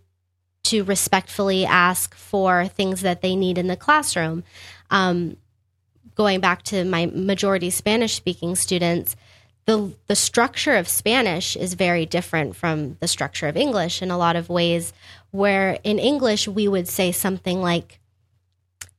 to 0.63 0.83
respectfully 0.83 1.65
ask 1.65 2.13
for 2.13 2.67
things 2.67 3.01
that 3.01 3.21
they 3.21 3.35
need 3.35 3.57
in 3.57 3.67
the 3.67 3.75
classroom. 3.75 4.43
Um, 4.91 5.37
going 6.13 6.39
back 6.39 6.61
to 6.63 6.85
my 6.85 7.07
majority 7.07 7.71
Spanish 7.71 8.13
speaking 8.15 8.55
students, 8.55 9.15
the 9.65 9.93
the 10.07 10.15
structure 10.15 10.75
of 10.75 10.87
Spanish 10.87 11.55
is 11.55 11.75
very 11.75 12.05
different 12.05 12.55
from 12.55 12.97
the 12.99 13.07
structure 13.07 13.47
of 13.47 13.57
English 13.57 14.01
in 14.01 14.09
a 14.09 14.17
lot 14.17 14.35
of 14.35 14.49
ways. 14.49 14.93
Where 15.31 15.79
in 15.83 15.97
English 15.97 16.47
we 16.47 16.67
would 16.67 16.87
say 16.87 17.11
something 17.11 17.61
like, 17.61 17.99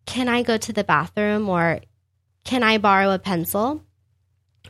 "Can 0.06 0.28
I 0.28 0.42
go 0.42 0.56
to 0.56 0.72
the 0.72 0.84
bathroom?" 0.84 1.48
or 1.48 1.80
"Can 2.44 2.62
I 2.62 2.78
borrow 2.78 3.12
a 3.12 3.18
pencil?" 3.18 3.82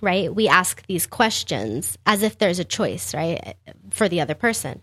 Right? 0.01 0.35
We 0.35 0.49
ask 0.49 0.85
these 0.87 1.07
questions 1.07 1.97
as 2.05 2.23
if 2.23 2.37
there's 2.37 2.59
a 2.59 2.65
choice, 2.65 3.15
right, 3.15 3.57
for 3.91 4.09
the 4.09 4.21
other 4.21 4.35
person. 4.35 4.83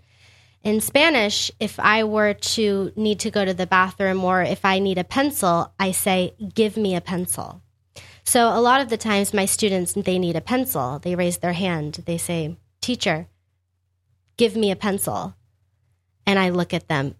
In 0.64 0.82
Spanish, 0.82 1.52
if 1.60 1.80
I 1.80 2.04
were 2.04 2.34
to 2.34 2.92
need 2.96 3.20
to 3.22 3.32
go 3.32 3.44
to 3.46 3.54
the 3.54 3.68
bathroom 3.68 4.24
or 4.24 4.42
if 4.42 4.64
I 4.64 4.80
need 4.80 4.98
a 4.98 5.04
pencil, 5.04 5.74
I 5.80 5.92
say, 5.92 6.34
"Give 6.54 6.78
me 6.78 6.96
a 6.96 7.02
pencil." 7.02 7.62
So 8.24 8.48
a 8.48 8.62
lot 8.62 8.82
of 8.82 8.90
the 8.90 8.98
times 8.98 9.34
my 9.34 9.46
students 9.46 9.94
they 9.94 10.20
need 10.20 10.36
a 10.36 10.42
pencil. 10.42 11.00
They 11.00 11.16
raise 11.16 11.38
their 11.40 11.54
hand. 11.54 12.04
They 12.06 12.18
say, 12.18 12.58
"Teacher, 12.80 13.28
give 14.38 14.56
me 14.56 14.72
a 14.72 14.76
pencil." 14.76 15.36
And 16.26 16.38
I 16.38 16.50
look 16.50 16.74
at 16.74 16.88
them, 16.88 17.16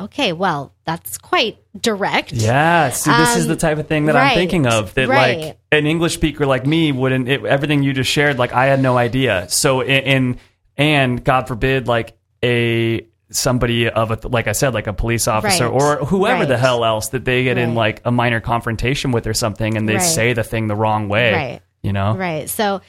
"Okay, 0.00 0.32
well, 0.32 0.72
that's 0.84 1.18
quite 1.18 1.58
direct." 1.80 2.32
Yeah, 2.32 2.90
see, 2.90 3.10
this 3.10 3.36
is 3.36 3.44
Um, 3.44 3.48
the 3.48 3.56
type 3.56 3.78
of 3.78 3.88
thing 3.88 4.06
that 4.06 4.16
I'm 4.16 4.34
thinking 4.34 4.66
of. 4.66 4.94
That 4.94 5.08
right. 5.08 5.38
like 5.38 5.58
an 5.72 5.86
English 5.86 6.14
speaker 6.14 6.46
like 6.46 6.66
me 6.66 6.92
wouldn't. 6.92 7.28
It, 7.28 7.44
everything 7.44 7.82
you 7.82 7.92
just 7.92 8.10
shared, 8.10 8.38
like 8.38 8.52
I 8.52 8.66
had 8.66 8.80
no 8.80 8.96
idea. 8.96 9.46
So 9.48 9.80
in, 9.80 10.02
in 10.04 10.36
and 10.76 11.22
God 11.24 11.48
forbid, 11.48 11.88
like 11.88 12.16
a 12.44 13.06
somebody 13.30 13.88
of 13.88 14.10
a 14.10 14.18
like 14.28 14.46
I 14.46 14.52
said, 14.52 14.74
like 14.74 14.86
a 14.86 14.92
police 14.92 15.26
officer 15.26 15.68
Right. 15.68 15.82
or 15.82 16.04
whoever 16.04 16.44
the 16.46 16.58
hell 16.58 16.84
else 16.84 17.08
that 17.08 17.24
they 17.24 17.44
get 17.44 17.56
in 17.58 17.74
like 17.74 18.02
a 18.04 18.12
minor 18.12 18.40
confrontation 18.40 19.10
with 19.10 19.26
or 19.26 19.34
something, 19.34 19.76
and 19.76 19.88
they 19.88 19.94
Right. 19.94 20.02
say 20.02 20.32
the 20.34 20.44
thing 20.44 20.66
the 20.68 20.76
wrong 20.76 21.08
way. 21.08 21.32
Right. 21.32 21.60
You 21.82 21.92
know. 21.92 22.14
Right. 22.14 22.48
So 22.50 22.80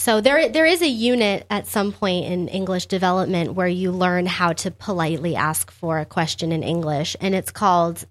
so 0.00 0.22
there 0.22 0.48
there 0.48 0.64
is 0.64 0.80
a 0.80 0.88
unit 0.88 1.46
at 1.50 1.66
some 1.66 1.92
point 1.92 2.24
in 2.24 2.48
English 2.48 2.86
development 2.86 3.52
where 3.52 3.68
you 3.68 3.92
learn 3.92 4.24
how 4.24 4.54
to 4.54 4.70
politely 4.70 5.36
ask 5.36 5.70
for 5.70 5.98
a 5.98 6.06
question 6.06 6.52
in 6.52 6.62
English 6.62 7.16
and 7.20 7.34
it's 7.34 7.50
called 7.50 8.06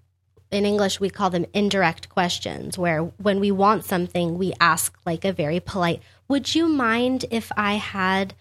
in 0.52 0.64
English 0.64 1.00
we 1.00 1.10
call 1.10 1.30
them 1.30 1.46
indirect 1.52 2.08
questions 2.08 2.78
where 2.78 3.00
when 3.00 3.40
we 3.40 3.50
want 3.50 3.84
something 3.84 4.38
we 4.38 4.52
ask 4.60 4.96
like 5.04 5.24
a 5.24 5.32
very 5.32 5.58
polite 5.58 6.00
would 6.28 6.54
you 6.54 6.68
mind 6.68 7.24
if 7.32 7.50
I 7.56 7.74
had 7.74 8.34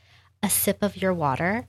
a 0.43 0.49
sip 0.49 0.83
of 0.83 0.95
your 1.01 1.13
water? 1.13 1.67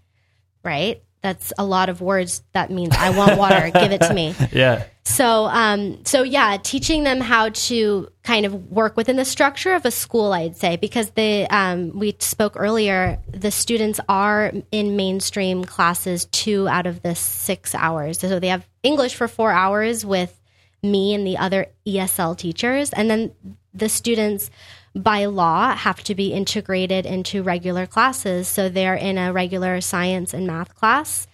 Right? 0.62 1.02
That's 1.22 1.52
a 1.58 1.64
lot 1.64 1.88
of 1.88 2.00
words 2.00 2.42
that 2.52 2.70
means 2.70 2.94
I 2.96 3.10
want 3.16 3.36
water, 3.36 3.70
give 3.74 3.92
it 3.92 4.00
to 4.02 4.14
me. 4.14 4.34
Yeah. 4.52 4.84
So, 5.04 5.46
um, 5.46 6.04
so 6.04 6.22
yeah, 6.22 6.56
teaching 6.62 7.04
them 7.04 7.20
how 7.20 7.48
to 7.48 8.08
kind 8.22 8.46
of 8.46 8.70
work 8.70 8.96
within 8.96 9.16
the 9.16 9.24
structure 9.24 9.74
of 9.74 9.84
a 9.84 9.90
school, 9.90 10.32
I'd 10.32 10.56
say, 10.56 10.76
because 10.76 11.10
the 11.10 11.46
um, 11.50 11.98
we 11.98 12.16
spoke 12.20 12.54
earlier, 12.56 13.18
the 13.28 13.50
students 13.50 14.00
are 14.08 14.52
in 14.70 14.96
mainstream 14.96 15.64
classes 15.64 16.26
two 16.26 16.68
out 16.68 16.86
of 16.86 17.02
the 17.02 17.14
six 17.14 17.74
hours. 17.74 18.18
So 18.20 18.38
they 18.38 18.48
have 18.48 18.66
English 18.82 19.14
for 19.14 19.28
four 19.28 19.50
hours 19.50 20.04
with 20.06 20.38
me 20.82 21.14
and 21.14 21.26
the 21.26 21.38
other 21.38 21.66
ESL 21.86 22.36
teachers, 22.38 22.90
and 22.92 23.10
then 23.10 23.32
the 23.74 23.88
students 23.88 24.50
by 24.94 25.26
law 25.26 25.74
have 25.74 26.02
to 26.04 26.14
be 26.14 26.32
integrated 26.32 27.06
into 27.06 27.42
regular 27.42 27.86
classes. 27.86 28.48
So 28.48 28.68
they're 28.68 28.94
in 28.94 29.18
a 29.18 29.32
regular 29.32 29.80
science 29.80 30.34
and 30.34 30.46
math 30.46 30.74
class. 30.74 31.26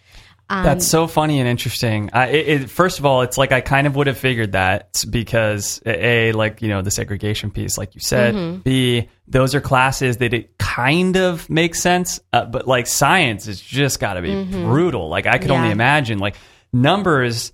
Um, 0.48 0.62
That's 0.62 0.86
so 0.86 1.08
funny 1.08 1.40
and 1.40 1.48
interesting. 1.48 2.10
I, 2.12 2.28
it, 2.28 2.48
it, 2.48 2.70
first 2.70 3.00
of 3.00 3.06
all, 3.06 3.22
it's 3.22 3.36
like 3.36 3.50
I 3.50 3.60
kind 3.60 3.86
of 3.86 3.96
would 3.96 4.06
have 4.06 4.18
figured 4.18 4.52
that 4.52 5.04
because 5.10 5.82
a 5.84 6.30
like 6.32 6.62
you 6.62 6.68
know 6.68 6.82
the 6.82 6.90
segregation 6.92 7.50
piece, 7.50 7.76
like 7.76 7.94
you 7.96 8.00
said. 8.00 8.34
Mm-hmm. 8.34 8.60
B 8.60 9.08
those 9.28 9.56
are 9.56 9.60
classes 9.60 10.18
that 10.18 10.32
it 10.32 10.56
kind 10.56 11.16
of 11.16 11.50
makes 11.50 11.80
sense, 11.80 12.20
uh, 12.32 12.44
but 12.44 12.68
like 12.68 12.86
science 12.86 13.46
has 13.46 13.60
just 13.60 13.98
got 13.98 14.14
to 14.14 14.22
be 14.22 14.28
mm-hmm. 14.28 14.66
brutal. 14.66 15.08
Like 15.08 15.26
I 15.26 15.38
could 15.38 15.50
only 15.50 15.70
imagine 15.70 16.18
like 16.18 16.36
numbers. 16.72 17.52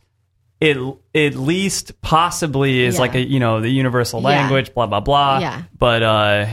It 0.62 0.76
at 1.14 1.35
least 1.35 2.00
possibly 2.02 2.83
is 2.85 2.95
Yeah. 2.95 3.00
like 3.00 3.14
a 3.16 3.21
you 3.21 3.40
know 3.40 3.61
the 3.61 3.69
universal 3.71 4.21
Yeah. 4.21 4.28
language, 4.28 4.73
blah 4.75 4.87
blah 4.87 5.00
blah. 5.00 5.38
Yeah. 5.40 5.62
But 5.76 6.02
uh, 6.04 6.47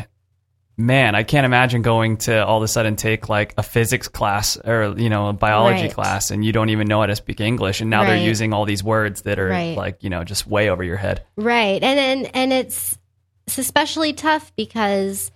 man, 0.78 1.14
I 1.14 1.24
can't 1.24 1.46
imagine 1.46 1.82
going 1.84 2.18
to 2.18 2.44
all 2.46 2.58
of 2.58 2.64
a 2.64 2.68
sudden 2.68 2.96
take 2.96 3.30
like 3.30 3.54
a 3.58 3.64
physics 3.64 4.08
class 4.08 4.58
or 4.58 4.96
you 4.98 5.10
know 5.10 5.28
a 5.28 5.34
biology 5.34 5.84
Right. 5.84 5.94
class 5.94 6.32
and 6.32 6.44
you 6.44 6.52
don't 6.52 6.70
even 6.70 6.88
know 6.88 7.02
how 7.02 7.06
to 7.06 7.16
speak 7.16 7.40
English 7.40 7.82
and 7.82 7.90
now 7.90 8.04
they're 8.06 8.18
using 8.18 8.52
all 8.54 8.66
these 8.66 8.84
words 8.84 9.22
that 9.24 9.38
are 9.38 9.50
Right. 9.50 9.78
like 9.78 10.02
you 10.04 10.10
know 10.10 10.24
just 10.24 10.48
way 10.48 10.70
over 10.70 10.84
your 10.84 10.98
head. 10.98 11.24
Right. 11.36 11.84
And 11.84 12.00
and 12.00 12.36
and 12.36 12.52
it's 12.54 12.98
it's 13.46 13.58
especially 13.60 14.14
tough 14.14 14.52
because 14.56 15.32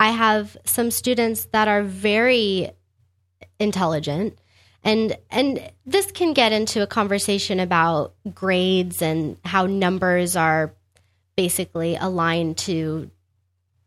I 0.00 0.10
have 0.10 0.56
some 0.64 0.90
students 0.90 1.46
that 1.52 1.66
are 1.68 1.82
very 1.82 2.70
intelligent 3.58 4.38
and 4.88 5.18
and 5.30 5.70
this 5.84 6.10
can 6.10 6.32
get 6.32 6.52
into 6.52 6.82
a 6.82 6.86
conversation 6.86 7.60
about 7.60 8.14
grades 8.34 9.02
and 9.02 9.36
how 9.44 9.66
numbers 9.66 10.34
are 10.34 10.74
basically 11.36 11.96
aligned 11.96 12.56
to 12.58 13.10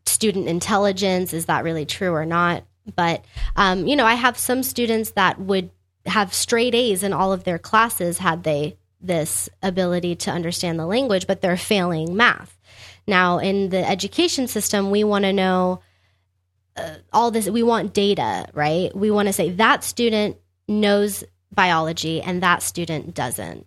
student 0.06 0.46
intelligence. 0.46 1.32
Is 1.32 1.46
that 1.46 1.64
really 1.64 1.86
true 1.86 2.12
or 2.12 2.24
not? 2.24 2.62
But 2.94 3.24
um, 3.56 3.86
you 3.86 3.96
know 3.96 4.06
i 4.06 4.14
have 4.14 4.38
some 4.38 4.62
students 4.62 5.12
that 5.12 5.40
would 5.40 5.70
have 6.06 6.32
straight 6.32 6.74
a's 6.74 7.02
in 7.02 7.12
all 7.12 7.32
of 7.32 7.44
their 7.44 7.58
classes 7.58 8.18
had 8.18 8.42
they 8.44 8.76
this 9.00 9.48
ability 9.62 10.14
to 10.14 10.30
understand 10.30 10.78
the 10.78 10.86
language 10.86 11.26
but 11.26 11.40
they're 11.40 11.56
failing 11.56 12.16
math. 12.16 12.56
Now 13.08 13.38
in 13.38 13.70
the 13.70 13.88
education 13.88 14.46
system 14.46 14.92
we 14.92 15.02
want 15.02 15.24
to 15.24 15.32
know 15.32 15.80
uh, 16.76 16.94
all 17.12 17.32
this 17.32 17.48
we 17.48 17.64
want 17.64 17.92
data 17.92 18.46
right? 18.52 18.94
We 18.96 19.10
want 19.10 19.26
to 19.26 19.32
say 19.32 19.50
that 19.50 19.82
student 19.82 20.36
knows 20.68 21.24
biology 21.52 22.22
and 22.22 22.42
that 22.42 22.62
student 22.62 23.14
doesn't 23.14 23.66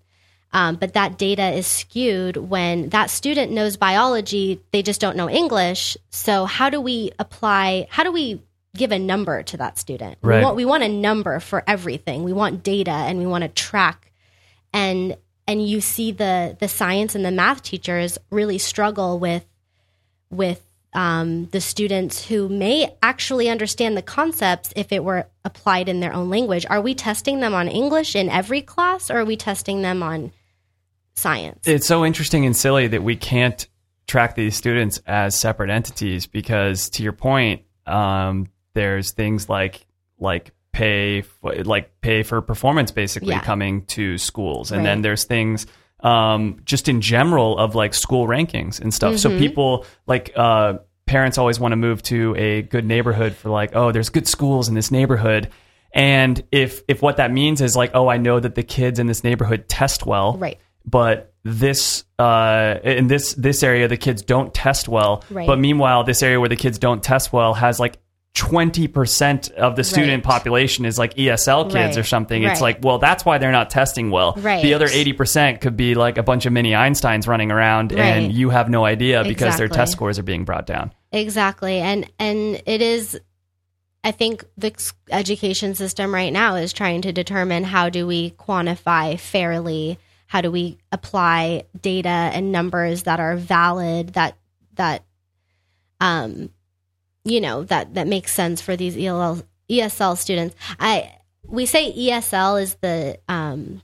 um, 0.56 0.78
but 0.78 0.94
that 0.94 1.18
data 1.18 1.50
is 1.50 1.68
skewed 1.68 2.38
when 2.38 2.88
that 2.90 3.10
student 3.10 3.52
knows 3.52 3.76
biology, 3.76 4.62
they 4.72 4.82
just 4.84 5.02
don't 5.02 5.18
know 5.18 5.30
English. 5.30 5.98
So, 6.12 6.46
how 6.46 6.70
do 6.70 6.80
we 6.80 7.12
apply, 7.20 7.88
how 7.90 8.06
do 8.06 8.12
we 8.14 8.42
give 8.74 8.94
a 8.94 8.98
number 8.98 9.44
to 9.44 9.58
that 9.58 9.78
student? 9.78 10.18
Right. 10.22 10.38
We, 10.38 10.44
want, 10.46 10.56
we 10.56 10.64
want 10.64 10.84
a 10.84 10.88
number 10.88 11.42
for 11.42 11.62
everything. 11.68 12.24
We 12.24 12.32
want 12.32 12.64
data 12.64 12.92
and 12.92 13.20
we 13.20 13.26
want 13.26 13.42
to 13.42 13.50
track. 13.50 14.14
And 14.72 15.18
and 15.46 15.68
you 15.68 15.82
see 15.82 16.14
the 16.14 16.56
the 16.58 16.70
science 16.70 17.16
and 17.16 17.26
the 17.26 17.32
math 17.32 17.62
teachers 17.62 18.18
really 18.32 18.58
struggle 18.58 19.20
with 19.20 19.46
with 20.30 20.66
um, 20.94 21.48
the 21.48 21.60
students 21.60 22.26
who 22.28 22.48
may 22.48 22.96
actually 23.04 23.50
understand 23.50 23.98
the 23.98 24.02
concepts 24.02 24.72
if 24.78 24.94
it 24.94 25.04
were 25.04 25.28
applied 25.46 25.88
in 25.88 26.02
their 26.02 26.14
own 26.14 26.30
language. 26.30 26.66
Are 26.70 26.82
we 26.82 26.94
testing 26.96 27.40
them 27.40 27.54
on 27.54 27.70
English 27.70 28.16
in 28.16 28.30
every 28.30 28.62
class, 28.62 29.10
or 29.10 29.20
are 29.20 29.26
we 29.26 29.38
testing 29.38 29.82
them 29.82 30.04
on 30.04 30.32
science? 31.16 31.68
It's 31.68 31.88
so 31.88 32.04
interesting 32.04 32.46
and 32.46 32.56
silly 32.56 32.88
that 32.88 33.04
we 33.04 33.16
can't 33.16 33.68
track 34.08 34.36
these 34.36 34.56
students 34.56 35.02
as 35.08 35.40
separate 35.40 35.70
entities 35.70 36.28
because 36.28 36.90
to 36.92 37.04
your 37.04 37.14
point, 37.14 37.62
um, 37.86 38.48
there's 38.74 39.14
things 39.14 39.48
like 39.48 39.86
like 40.20 40.52
pay 40.72 41.22
for, 41.22 41.56
like 41.64 42.02
pay 42.02 42.24
for 42.24 42.42
performance 42.42 42.92
basically 42.92 43.30
Yeah. 43.30 43.40
coming 43.42 43.86
to 43.86 44.18
schools, 44.18 44.72
and 44.72 44.86
then 44.86 45.02
there's 45.02 45.24
things 45.24 45.68
um, 46.02 46.62
just 46.66 46.88
in 46.90 47.02
general 47.02 47.58
of 47.58 47.74
like 47.74 47.94
school 47.94 48.28
rankings 48.28 48.80
and 48.80 48.94
stuff. 48.94 49.14
Mm-hmm. 49.14 49.36
So 49.36 49.40
people 49.40 49.86
like 50.06 50.34
uh, 50.36 50.80
parents 51.06 51.38
always 51.38 51.60
want 51.60 51.72
to 51.72 51.78
move 51.78 52.02
to 52.04 52.36
a 52.38 52.64
good 52.64 52.86
neighborhood 52.86 53.36
for 53.36 53.50
like 53.50 53.76
oh 53.76 53.92
there's 53.92 54.10
good 54.10 54.28
schools 54.28 54.68
in 54.68 54.76
this 54.76 54.92
neighborhood. 54.92 55.50
And 55.92 56.44
if 56.52 56.82
if 56.88 57.02
what 57.02 57.18
that 57.18 57.32
means 57.32 57.62
is 57.62 57.76
like, 57.76 57.92
oh, 57.94 58.10
I 58.10 58.18
know 58.18 58.40
that 58.40 58.56
the 58.56 58.64
kids 58.64 59.00
in 59.00 59.08
this 59.08 59.24
neighborhood 59.24 59.70
test 59.70 60.06
well, 60.06 60.38
Right. 60.38 60.60
But 60.88 61.34
this 61.44 62.04
uh, 62.20 62.76
in 62.84 63.08
this 63.08 63.34
this 63.34 63.64
area, 63.64 63.88
the 63.88 63.98
kids 63.98 64.22
don't 64.22 64.54
test 64.54 64.88
well. 64.88 65.24
Right. 65.30 65.48
But 65.48 65.58
meanwhile, 65.60 66.04
this 66.04 66.22
area 66.22 66.40
where 66.40 66.50
the 66.50 66.56
kids 66.56 66.78
don't 66.78 67.02
test 67.02 67.34
well 67.34 67.54
has 67.54 67.80
like. 67.80 67.98
20% 68.36 69.52
of 69.54 69.76
the 69.76 69.84
student 69.84 70.24
Right. 70.26 70.34
population 70.34 70.86
is 70.86 71.00
like 71.00 71.18
ESL 71.18 71.64
kids 71.66 71.76
Right. 71.76 71.98
or 71.98 72.04
something. 72.04 72.44
It's 72.44 72.56
Right. 72.62 72.76
like, 72.76 72.80
well, 72.84 73.00
that's 73.00 73.24
why 73.26 73.38
they're 73.38 73.52
not 73.52 73.70
testing 73.70 74.12
well. 74.12 74.34
Right. 74.38 74.62
The 74.62 74.74
other 74.74 74.88
80% 74.88 75.62
could 75.62 75.78
be 75.78 75.96
like 75.96 76.18
a 76.18 76.24
bunch 76.24 76.46
of 76.46 76.52
mini 76.54 76.72
Einsteins 76.72 77.28
running 77.28 77.52
around 77.52 77.94
and 77.94 78.32
you 78.34 78.50
have 78.50 78.70
no 78.70 78.86
idea 78.86 79.24
because 79.24 79.58
their 79.58 79.70
test 79.70 79.94
scores 79.94 80.20
are 80.20 80.24
being 80.24 80.44
brought 80.44 80.66
down. 80.68 80.92
Exactly. 81.12 81.80
And 81.80 82.06
and 82.20 82.62
it 82.66 82.82
is 82.82 83.20
I 84.04 84.12
think 84.12 84.44
the 84.56 84.72
education 85.12 85.74
system 85.74 86.14
right 86.14 86.32
now 86.32 86.56
is 86.56 86.74
trying 86.74 87.02
to 87.04 87.12
determine 87.12 87.64
how 87.64 87.90
do 87.90 88.06
we 88.06 88.32
quantify 88.32 89.20
fairly, 89.20 89.98
how 90.28 90.42
do 90.42 90.52
we 90.52 90.78
apply 90.92 91.64
data 91.82 92.10
and 92.10 92.52
numbers 92.52 93.04
that 93.04 93.20
are 93.20 93.36
valid 93.36 94.10
that 94.10 94.36
that 94.76 95.04
um 96.02 96.50
you 97.26 97.42
know 97.42 97.64
that 97.66 97.96
that 97.96 98.08
makes 98.08 98.32
sense 98.32 98.62
for 98.62 98.78
these 98.78 98.96
ELL 98.96 99.42
ESL 99.70 100.18
students. 100.18 100.56
I 100.80 101.12
we 101.44 101.66
say 101.66 101.92
ESL 101.92 102.62
is 102.62 102.76
the 102.76 103.20
um 103.28 103.82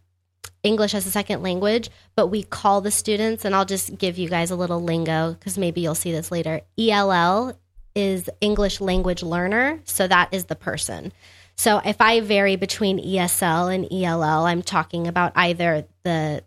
English 0.64 0.94
as 0.94 1.08
a 1.08 1.12
second 1.12 1.42
language, 1.42 1.90
but 2.16 2.28
we 2.28 2.44
call 2.44 2.82
the 2.82 2.92
students, 2.92 3.44
and 3.44 3.56
I'll 3.56 3.66
just 3.66 3.98
give 3.98 4.18
you 4.18 4.30
guys 4.30 4.52
a 4.52 4.56
little 4.56 4.82
lingo 4.82 5.34
because 5.34 5.58
maybe 5.58 5.82
you'll 5.82 5.96
see 5.96 6.12
this 6.12 6.32
later. 6.32 6.62
ELL 6.78 7.58
is 7.96 8.30
English 8.40 8.80
language 8.80 9.24
learner, 9.24 9.82
so 9.86 10.08
that 10.08 10.32
is 10.32 10.46
the 10.46 10.56
person. 10.56 11.12
So 11.56 11.82
if 11.84 12.00
I 12.00 12.22
vary 12.22 12.56
between 12.56 13.00
ESL 13.00 13.74
and 13.74 13.92
ELL, 13.92 14.46
I'm 14.46 14.62
talking 14.62 15.08
about 15.08 15.32
either 15.36 15.86
the 16.04 16.44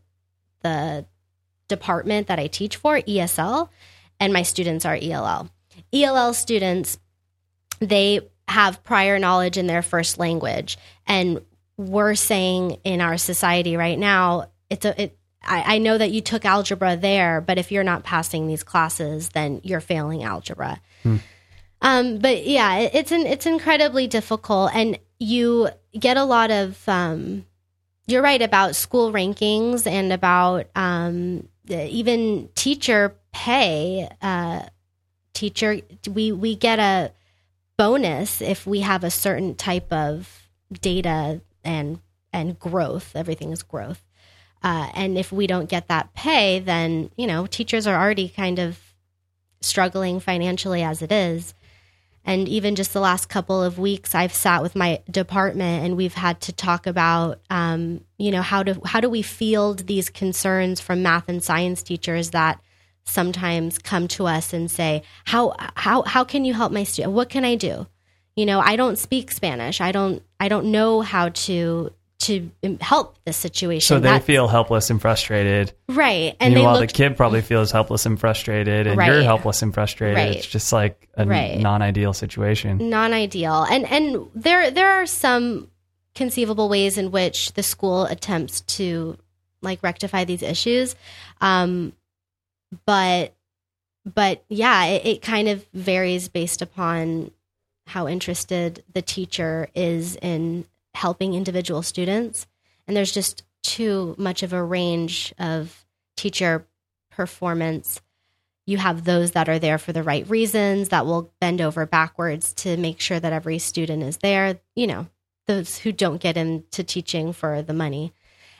the 0.62 1.06
department 1.68 2.28
that 2.28 2.38
I 2.38 2.46
teach 2.46 2.76
for, 2.76 3.00
ESL, 3.00 3.68
and 4.20 4.32
my 4.32 4.42
students 4.42 4.84
are 4.84 4.98
ELL. 5.00 5.50
ELL 5.92 6.34
students, 6.34 6.98
they 7.80 8.20
have 8.48 8.82
prior 8.84 9.18
knowledge 9.18 9.56
in 9.56 9.66
their 9.66 9.82
first 9.82 10.18
language, 10.18 10.78
and 11.06 11.40
we're 11.76 12.14
saying 12.14 12.78
in 12.84 13.00
our 13.00 13.16
society 13.16 13.76
right 13.76 13.98
now, 13.98 14.50
it's 14.70 14.84
a 14.84 15.02
it. 15.02 15.18
I, 15.46 15.74
I 15.74 15.78
know 15.78 15.98
that 15.98 16.10
you 16.10 16.22
took 16.22 16.46
algebra 16.46 16.96
there, 16.96 17.42
but 17.42 17.58
if 17.58 17.70
you're 17.70 17.84
not 17.84 18.02
passing 18.02 18.46
these 18.46 18.62
classes, 18.62 19.28
then 19.30 19.60
you're 19.62 19.80
failing 19.80 20.22
algebra. 20.22 20.80
Um, 21.82 22.18
but 22.18 22.46
yeah, 22.46 22.78
it, 22.78 22.94
it's 22.94 23.12
an 23.12 23.26
it's 23.26 23.46
incredibly 23.46 24.06
difficult, 24.06 24.70
and 24.74 24.98
you 25.18 25.68
get 25.98 26.16
a 26.16 26.24
lot 26.24 26.50
of. 26.50 26.88
Um, 26.88 27.46
you're 28.06 28.22
right 28.22 28.42
about 28.42 28.76
school 28.76 29.12
rankings 29.12 29.86
and 29.86 30.12
about 30.12 30.66
um, 30.76 31.48
even 31.68 32.48
teacher 32.54 33.16
pay. 33.32 34.08
Uh, 34.20 34.62
teacher, 35.34 35.80
we 36.10 36.32
we 36.32 36.56
get 36.56 36.78
a 36.78 37.12
bonus 37.76 38.40
if 38.40 38.66
we 38.66 38.80
have 38.80 39.04
a 39.04 39.10
certain 39.10 39.54
type 39.54 39.92
of 39.92 40.48
data 40.80 41.40
and 41.64 42.00
and 42.32 42.58
growth. 42.58 43.12
Everything 43.14 43.52
is 43.52 43.62
growth. 43.62 44.02
Uh, 44.62 44.88
and 44.94 45.18
if 45.18 45.30
we 45.30 45.46
don't 45.46 45.68
get 45.68 45.88
that 45.88 46.14
pay, 46.14 46.58
then 46.58 47.10
you 47.16 47.26
know 47.26 47.46
teachers 47.46 47.86
are 47.86 48.00
already 48.00 48.28
kind 48.28 48.58
of 48.58 48.78
struggling 49.60 50.20
financially 50.20 50.82
as 50.82 51.02
it 51.02 51.12
is. 51.12 51.54
And 52.26 52.48
even 52.48 52.74
just 52.74 52.94
the 52.94 53.00
last 53.00 53.28
couple 53.28 53.62
of 53.62 53.78
weeks, 53.78 54.14
I've 54.14 54.32
sat 54.32 54.62
with 54.62 54.74
my 54.74 55.02
department 55.10 55.84
and 55.84 55.94
we've 55.94 56.14
had 56.14 56.40
to 56.42 56.52
talk 56.52 56.86
about, 56.86 57.40
um, 57.50 58.00
you 58.16 58.30
know, 58.30 58.40
how 58.40 58.62
do 58.62 58.80
how 58.86 59.00
do 59.00 59.10
we 59.10 59.20
field 59.20 59.86
these 59.86 60.08
concerns 60.08 60.80
from 60.80 61.02
math 61.02 61.28
and 61.28 61.42
science 61.42 61.82
teachers 61.82 62.30
that 62.30 62.60
sometimes 63.04 63.78
come 63.78 64.08
to 64.08 64.26
us 64.26 64.52
and 64.52 64.70
say, 64.70 65.02
how 65.24 65.54
how 65.76 66.02
how 66.02 66.24
can 66.24 66.44
you 66.44 66.54
help 66.54 66.72
my 66.72 66.84
student? 66.84 67.14
What 67.14 67.28
can 67.30 67.44
I 67.44 67.54
do? 67.54 67.86
You 68.36 68.46
know, 68.46 68.60
I 68.60 68.76
don't 68.76 68.96
speak 68.98 69.30
Spanish. 69.30 69.80
I 69.80 69.92
don't 69.92 70.22
I 70.40 70.48
don't 70.48 70.66
know 70.72 71.00
how 71.02 71.28
to 71.30 71.92
to 72.20 72.50
help 72.80 73.18
this 73.26 73.36
situation. 73.36 73.86
So 73.86 74.00
they 74.00 74.08
That- 74.08 74.22
feel 74.24 74.48
helpless 74.48 74.88
and 74.88 75.00
frustrated. 75.00 75.72
right, 75.88 76.34
and 76.40 76.54
Meanwhile, 76.54 76.80
look 76.80 76.88
the 76.88 76.94
kid 76.94 77.16
probably 77.18 77.42
feels 77.42 77.70
helpless 77.70 78.06
and 78.06 78.18
frustrated, 78.18 78.86
and 78.86 78.96
you're 79.04 79.22
helpless 79.22 79.60
and 79.60 79.74
frustrated. 79.74 80.16
Right. 80.16 80.36
It's 80.36 80.46
just 80.46 80.72
like 80.72 81.08
a 81.16 81.26
Right. 81.26 81.58
non-ideal 81.58 82.14
situation. 82.14 82.88
non-ideal 82.88 83.64
and 83.70 83.84
and 83.90 84.26
there 84.34 84.70
there 84.70 84.88
are 84.88 85.06
some 85.06 85.68
conceivable 86.14 86.68
ways 86.68 86.96
in 86.96 87.10
which 87.10 87.52
the 87.54 87.62
school 87.62 88.04
attempts 88.06 88.60
to 88.62 89.18
like 89.62 89.82
rectify 89.82 90.24
these 90.24 90.42
issues 90.42 90.94
um 91.40 91.92
but 92.86 93.34
but 94.04 94.44
yeah 94.48 94.84
it, 94.84 95.06
it 95.06 95.22
kind 95.22 95.48
of 95.48 95.66
varies 95.72 96.28
based 96.28 96.62
upon 96.62 97.30
how 97.86 98.08
interested 98.08 98.82
the 98.92 99.02
teacher 99.02 99.68
is 99.74 100.16
in 100.16 100.64
helping 100.94 101.34
individual 101.34 101.82
students. 101.82 102.46
And 102.86 102.96
there's 102.96 103.12
just 103.12 103.44
too 103.62 104.14
much 104.18 104.42
of 104.42 104.52
a 104.52 104.62
range 104.62 105.34
of 105.38 105.84
teacher 106.16 106.66
performance. 107.10 108.00
You 108.66 108.78
have 108.78 109.04
those 109.04 109.32
that 109.32 109.48
are 109.48 109.58
there 109.58 109.78
for 109.78 109.92
the 109.92 110.02
right 110.02 110.28
reasons 110.28 110.88
that 110.88 111.06
will 111.06 111.32
bend 111.40 111.60
over 111.60 111.84
backwards 111.86 112.52
to 112.54 112.76
make 112.76 113.00
sure 113.00 113.20
that 113.20 113.32
every 113.32 113.58
student 113.58 114.02
is 114.02 114.18
there 114.18 114.58
you 114.74 114.86
know 114.86 115.06
those 115.46 115.76
who 115.76 115.92
don't 115.92 116.22
get 116.22 116.38
into 116.38 116.82
teaching 116.82 117.34
for 117.34 117.60
the 117.60 117.74
money. 117.74 118.14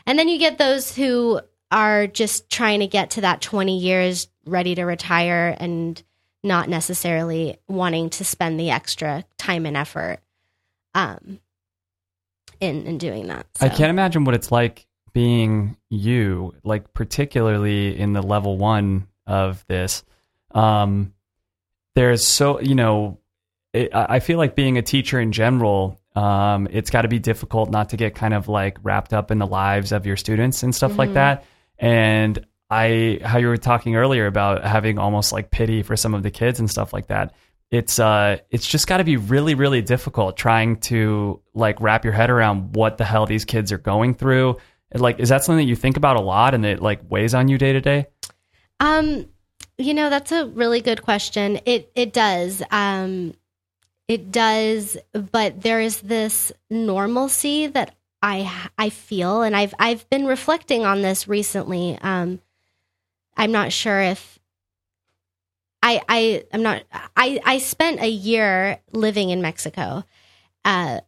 And 0.07 0.19
then 0.19 0.29
you 0.29 0.39
get 0.39 0.59
those 0.59 0.95
who 0.95 1.41
are 1.75 2.07
just 2.07 2.49
trying 2.49 2.81
to 2.81 2.87
get 2.87 3.11
to 3.11 3.21
that 3.21 3.43
20 3.43 3.79
years 3.79 4.29
ready 4.47 4.75
to 4.75 4.85
retire 4.85 5.55
and 5.59 6.03
not 6.43 6.69
necessarily 6.69 7.59
wanting 7.69 8.09
to 8.11 8.25
spend 8.25 8.59
the 8.59 8.71
extra 8.71 9.25
time 9.37 9.67
and 9.67 9.77
effort 9.77 10.21
um 10.95 11.39
in 12.61 12.87
in 12.87 12.97
doing 12.97 13.27
that 13.27 13.47
I 13.61 13.69
can't 13.69 13.91
imagine 13.91 14.25
what 14.25 14.35
it's 14.35 14.51
like 14.51 14.87
being 15.15 15.77
you, 15.89 16.55
like 16.65 16.93
particularly 16.93 17.99
in 17.99 18.13
the 18.13 18.21
level 18.21 18.59
one 18.59 19.07
of 19.27 19.65
this. 19.69 20.03
Um, 20.51 21.15
there's 21.95 22.27
so 22.27 22.61
you 22.61 22.75
know, 22.75 23.19
it, 23.73 23.95
I 23.95 24.21
feel 24.21 24.37
like 24.37 24.55
being 24.55 24.77
a 24.77 24.83
teacher 24.83 25.19
in 25.19 25.33
general. 25.33 25.99
Um, 26.15 26.69
it's 26.71 26.91
got 26.91 27.03
to 27.03 27.09
be 27.09 27.19
difficult 27.19 27.71
not 27.71 27.89
to 27.89 27.97
get 27.97 28.15
kind 28.15 28.35
of 28.35 28.49
like 28.49 28.79
wrapped 28.83 29.13
up 29.13 29.33
in 29.33 29.39
the 29.39 29.47
lives 29.47 29.91
of 29.91 30.07
your 30.07 30.17
students 30.17 30.63
and 30.63 30.73
stuff 30.73 30.97
like 30.97 31.15
that. 31.15 31.45
And 31.79 32.47
I, 32.71 33.21
how 33.23 33.39
you 33.39 33.49
were 33.49 33.57
talking 33.57 33.97
earlier 33.97 34.27
about 34.27 34.65
having 34.65 34.99
almost 34.99 35.33
like 35.33 35.51
pity 35.51 35.83
for 35.83 35.97
some 35.97 36.15
of 36.15 36.23
the 36.23 36.31
kids 36.31 36.59
and 36.61 36.71
stuff 36.71 36.93
like 36.93 37.09
that. 37.09 37.35
It's 37.71 37.99
uh, 37.99 38.39
it's 38.51 38.67
just 38.67 38.87
got 38.87 38.99
to 38.99 39.05
be 39.05 39.17
really, 39.17 39.55
really 39.55 39.83
difficult 39.83 40.37
trying 40.37 40.77
to 40.83 41.41
like 41.55 41.81
wrap 41.81 42.05
your 42.05 42.13
head 42.13 42.31
around 42.31 42.77
what 42.77 42.99
the 42.99 43.05
hell 43.05 43.27
these 43.27 43.45
kids 43.45 43.73
are 43.73 43.79
going 43.79 44.15
through. 44.15 44.59
Like, 44.95 45.19
is 45.19 45.31
that 45.31 45.43
something 45.43 45.65
that 45.65 45.69
you 45.69 45.75
think 45.75 45.97
about 45.97 46.17
a 46.17 46.21
lot 46.21 46.55
and 46.55 46.65
it 46.65 46.81
like 46.81 47.01
weighs 47.09 47.35
on 47.35 47.49
you 47.49 47.59
day 47.59 47.73
to 47.73 47.81
day? 47.81 48.07
Um, 48.79 49.27
you 49.77 49.93
know, 49.95 50.09
that's 50.09 50.31
a 50.31 50.47
really 50.47 50.81
good 50.81 51.03
question. 51.03 51.59
It 51.67 51.91
it 51.97 52.13
does. 52.13 52.63
Um, 52.71 53.35
it 54.07 54.31
does, 54.31 54.97
but 55.33 55.63
there 55.63 55.81
is 55.81 56.01
this 56.01 56.53
normalcy 56.71 57.67
that 57.69 57.97
I 58.25 58.51
I 58.79 58.89
feel, 58.89 59.43
and 59.43 59.55
I've 59.55 59.75
I've 59.79 60.09
been 60.09 60.25
reflecting 60.25 60.87
on 60.87 61.03
this 61.03 61.29
recently. 61.29 61.99
Um, 62.01 62.41
I'm 63.37 63.53
not 63.53 63.71
sure 63.71 64.01
if 64.01 64.39
I 65.83 66.01
I 66.09 66.45
I'm 66.51 66.63
not 66.63 66.85
I 67.17 67.39
I 67.45 67.59
spent 67.59 68.01
a 68.01 68.09
year 68.09 68.79
living 68.93 69.29
in 69.29 69.43
Mexico, 69.43 70.05
uh, 70.65 71.01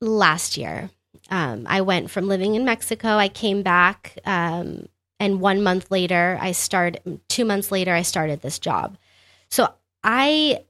last 0.00 0.56
year. 0.56 0.90
Um, 1.30 1.66
I 1.68 1.82
went 1.82 2.10
from 2.10 2.26
living 2.26 2.56
in 2.56 2.64
Mexico. 2.64 3.10
I 3.10 3.28
came 3.28 3.62
back. 3.62 4.18
Um, 4.24 4.88
and 5.20 5.38
one 5.38 5.62
month 5.62 5.90
later 5.90 6.38
i 6.40 6.50
started 6.50 7.20
two 7.28 7.44
months 7.44 7.70
later 7.70 7.92
i 7.92 8.00
started 8.00 8.40
this 8.40 8.58
job 8.58 8.96
so 9.50 9.68
i 10.02 10.64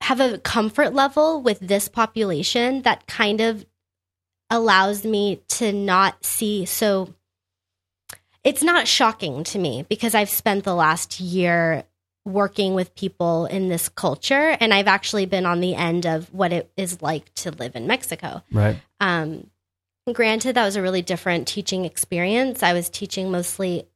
have 0.00 0.20
a 0.20 0.38
comfort 0.38 0.94
level 0.94 1.42
with 1.42 1.58
this 1.60 1.86
population 1.86 2.80
that 2.80 3.06
kind 3.06 3.42
of 3.42 3.66
allows 4.50 5.04
me 5.04 5.42
to 5.48 5.72
not 5.72 6.24
see 6.24 6.64
so 6.64 7.12
it's 8.44 8.62
not 8.62 8.86
shocking 8.86 9.42
to 9.44 9.58
me 9.58 9.84
because 9.88 10.14
i've 10.14 10.30
spent 10.30 10.64
the 10.64 10.74
last 10.74 11.18
year 11.20 11.84
working 12.24 12.74
with 12.74 12.94
people 12.94 13.46
in 13.46 13.68
this 13.68 13.88
culture 13.88 14.56
and 14.60 14.72
i've 14.72 14.86
actually 14.86 15.26
been 15.26 15.46
on 15.46 15.60
the 15.60 15.74
end 15.74 16.06
of 16.06 16.32
what 16.32 16.52
it 16.52 16.70
is 16.76 17.02
like 17.02 17.32
to 17.34 17.50
live 17.50 17.74
in 17.74 17.86
mexico 17.86 18.42
Right. 18.52 18.76
um, 19.00 19.50
granted, 20.12 20.54
that 20.54 20.64
was 20.64 20.76
a 20.76 20.82
really 20.82 21.02
different 21.02 21.48
teaching 21.48 21.84
experience. 21.84 22.62
I 22.62 22.72
was 22.74 22.88
teaching 22.88 23.32
mostly 23.32 23.88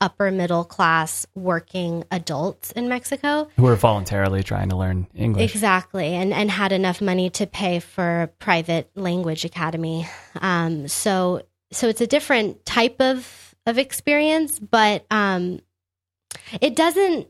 upper 0.00 0.30
middle 0.30 0.64
class 0.64 1.26
working 1.34 2.04
adults 2.10 2.70
in 2.72 2.88
Mexico. 2.88 3.48
Who 3.56 3.66
are 3.66 3.76
voluntarily 3.76 4.42
trying 4.42 4.68
to 4.68 4.76
learn 4.76 5.08
English. 5.14 5.54
Exactly, 5.54 6.14
and 6.14 6.32
and 6.32 6.50
had 6.50 6.72
enough 6.72 7.00
money 7.00 7.30
to 7.30 7.46
pay 7.46 7.80
for 7.80 8.22
a 8.22 8.26
private 8.28 8.90
language 8.94 9.44
academy. 9.44 10.06
Um, 10.40 10.88
so 10.88 11.42
so 11.72 11.88
it's 11.88 12.00
a 12.00 12.06
different 12.06 12.64
type 12.64 13.00
of 13.00 13.54
of 13.66 13.78
experience, 13.78 14.58
but 14.58 15.06
um, 15.10 15.60
it 16.60 16.76
doesn't. 16.76 17.28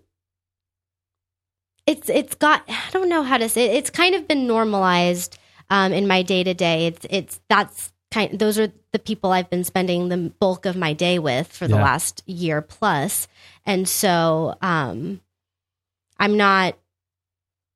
It's 1.86 2.08
it's 2.08 2.34
got 2.34 2.62
I 2.68 2.90
don't 2.92 3.08
know 3.08 3.22
how 3.22 3.38
to 3.38 3.48
say 3.48 3.66
it. 3.66 3.76
it's 3.76 3.90
kind 3.90 4.14
of 4.14 4.28
been 4.28 4.46
normalized 4.46 5.38
um, 5.70 5.92
in 5.92 6.06
my 6.06 6.22
day 6.22 6.44
to 6.44 6.54
day. 6.54 6.86
It's 6.88 7.06
it's 7.08 7.40
that's 7.48 7.92
kind 8.10 8.38
those 8.38 8.58
are 8.58 8.72
the 8.92 8.98
people 8.98 9.32
I've 9.32 9.50
been 9.50 9.64
spending 9.64 10.08
the 10.08 10.32
bulk 10.38 10.66
of 10.66 10.76
my 10.76 10.92
day 10.92 11.18
with 11.18 11.48
for 11.48 11.66
the 11.66 11.76
Yeah. 11.76 11.82
last 11.84 12.22
year 12.26 12.60
plus, 12.62 13.26
and 13.64 13.88
so 13.88 14.56
um, 14.62 15.20
I'm 16.18 16.36
not. 16.36 16.76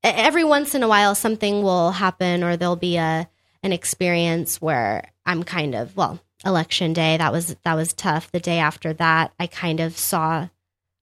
Every 0.05 0.45
once 0.45 0.75
in 0.75 0.83
a 0.85 0.89
while, 0.89 1.15
something 1.15 1.63
will 1.63 1.91
happen, 1.93 2.45
or 2.45 2.57
there'll 2.57 2.77
be 2.77 2.97
a 2.97 3.29
an 3.63 3.73
experience 3.73 4.61
where 4.61 5.11
I'm 5.25 5.43
kind 5.43 5.75
of 5.75 5.97
well. 5.97 6.21
Election 6.45 6.93
day 6.93 7.17
that 7.17 7.33
was 7.33 7.57
that 7.65 7.75
was 7.75 7.93
tough. 7.95 8.31
The 8.31 8.39
day 8.41 8.59
after 8.59 8.93
that, 8.93 9.33
I 9.41 9.47
kind 9.47 9.81
of 9.81 9.97
saw 9.99 10.49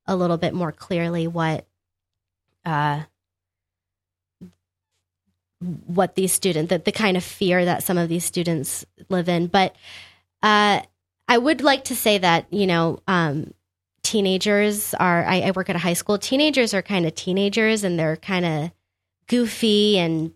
a 0.06 0.16
little 0.16 0.38
bit 0.38 0.54
more 0.54 0.72
clearly 0.72 1.26
what 1.26 1.66
uh, 2.64 3.02
what 5.86 6.14
these 6.14 6.32
students 6.32 6.70
the, 6.70 6.78
the 6.78 6.92
kind 6.92 7.16
of 7.16 7.24
fear 7.24 7.64
that 7.64 7.82
some 7.82 7.98
of 7.98 8.08
these 8.08 8.24
students 8.24 8.84
live 9.08 9.28
in. 9.28 9.46
But 9.46 9.74
uh, 10.42 10.82
i 11.26 11.38
would 11.38 11.62
like 11.62 11.84
to 11.84 11.96
say 11.96 12.18
that 12.18 12.46
you 12.52 12.66
know 12.66 13.00
um, 13.08 13.52
teenagers 14.02 14.94
are 14.94 15.24
I, 15.24 15.40
I 15.40 15.50
work 15.52 15.70
at 15.70 15.76
a 15.76 15.80
high 15.80 15.94
school. 15.94 16.18
Teenagers 16.18 16.74
are 16.74 16.82
kind 16.82 17.06
of 17.06 17.14
teenagers 17.14 17.82
and 17.82 17.98
they're 17.98 18.16
kind 18.16 18.44
of 18.44 18.70
goofy 19.26 19.98
and 19.98 20.32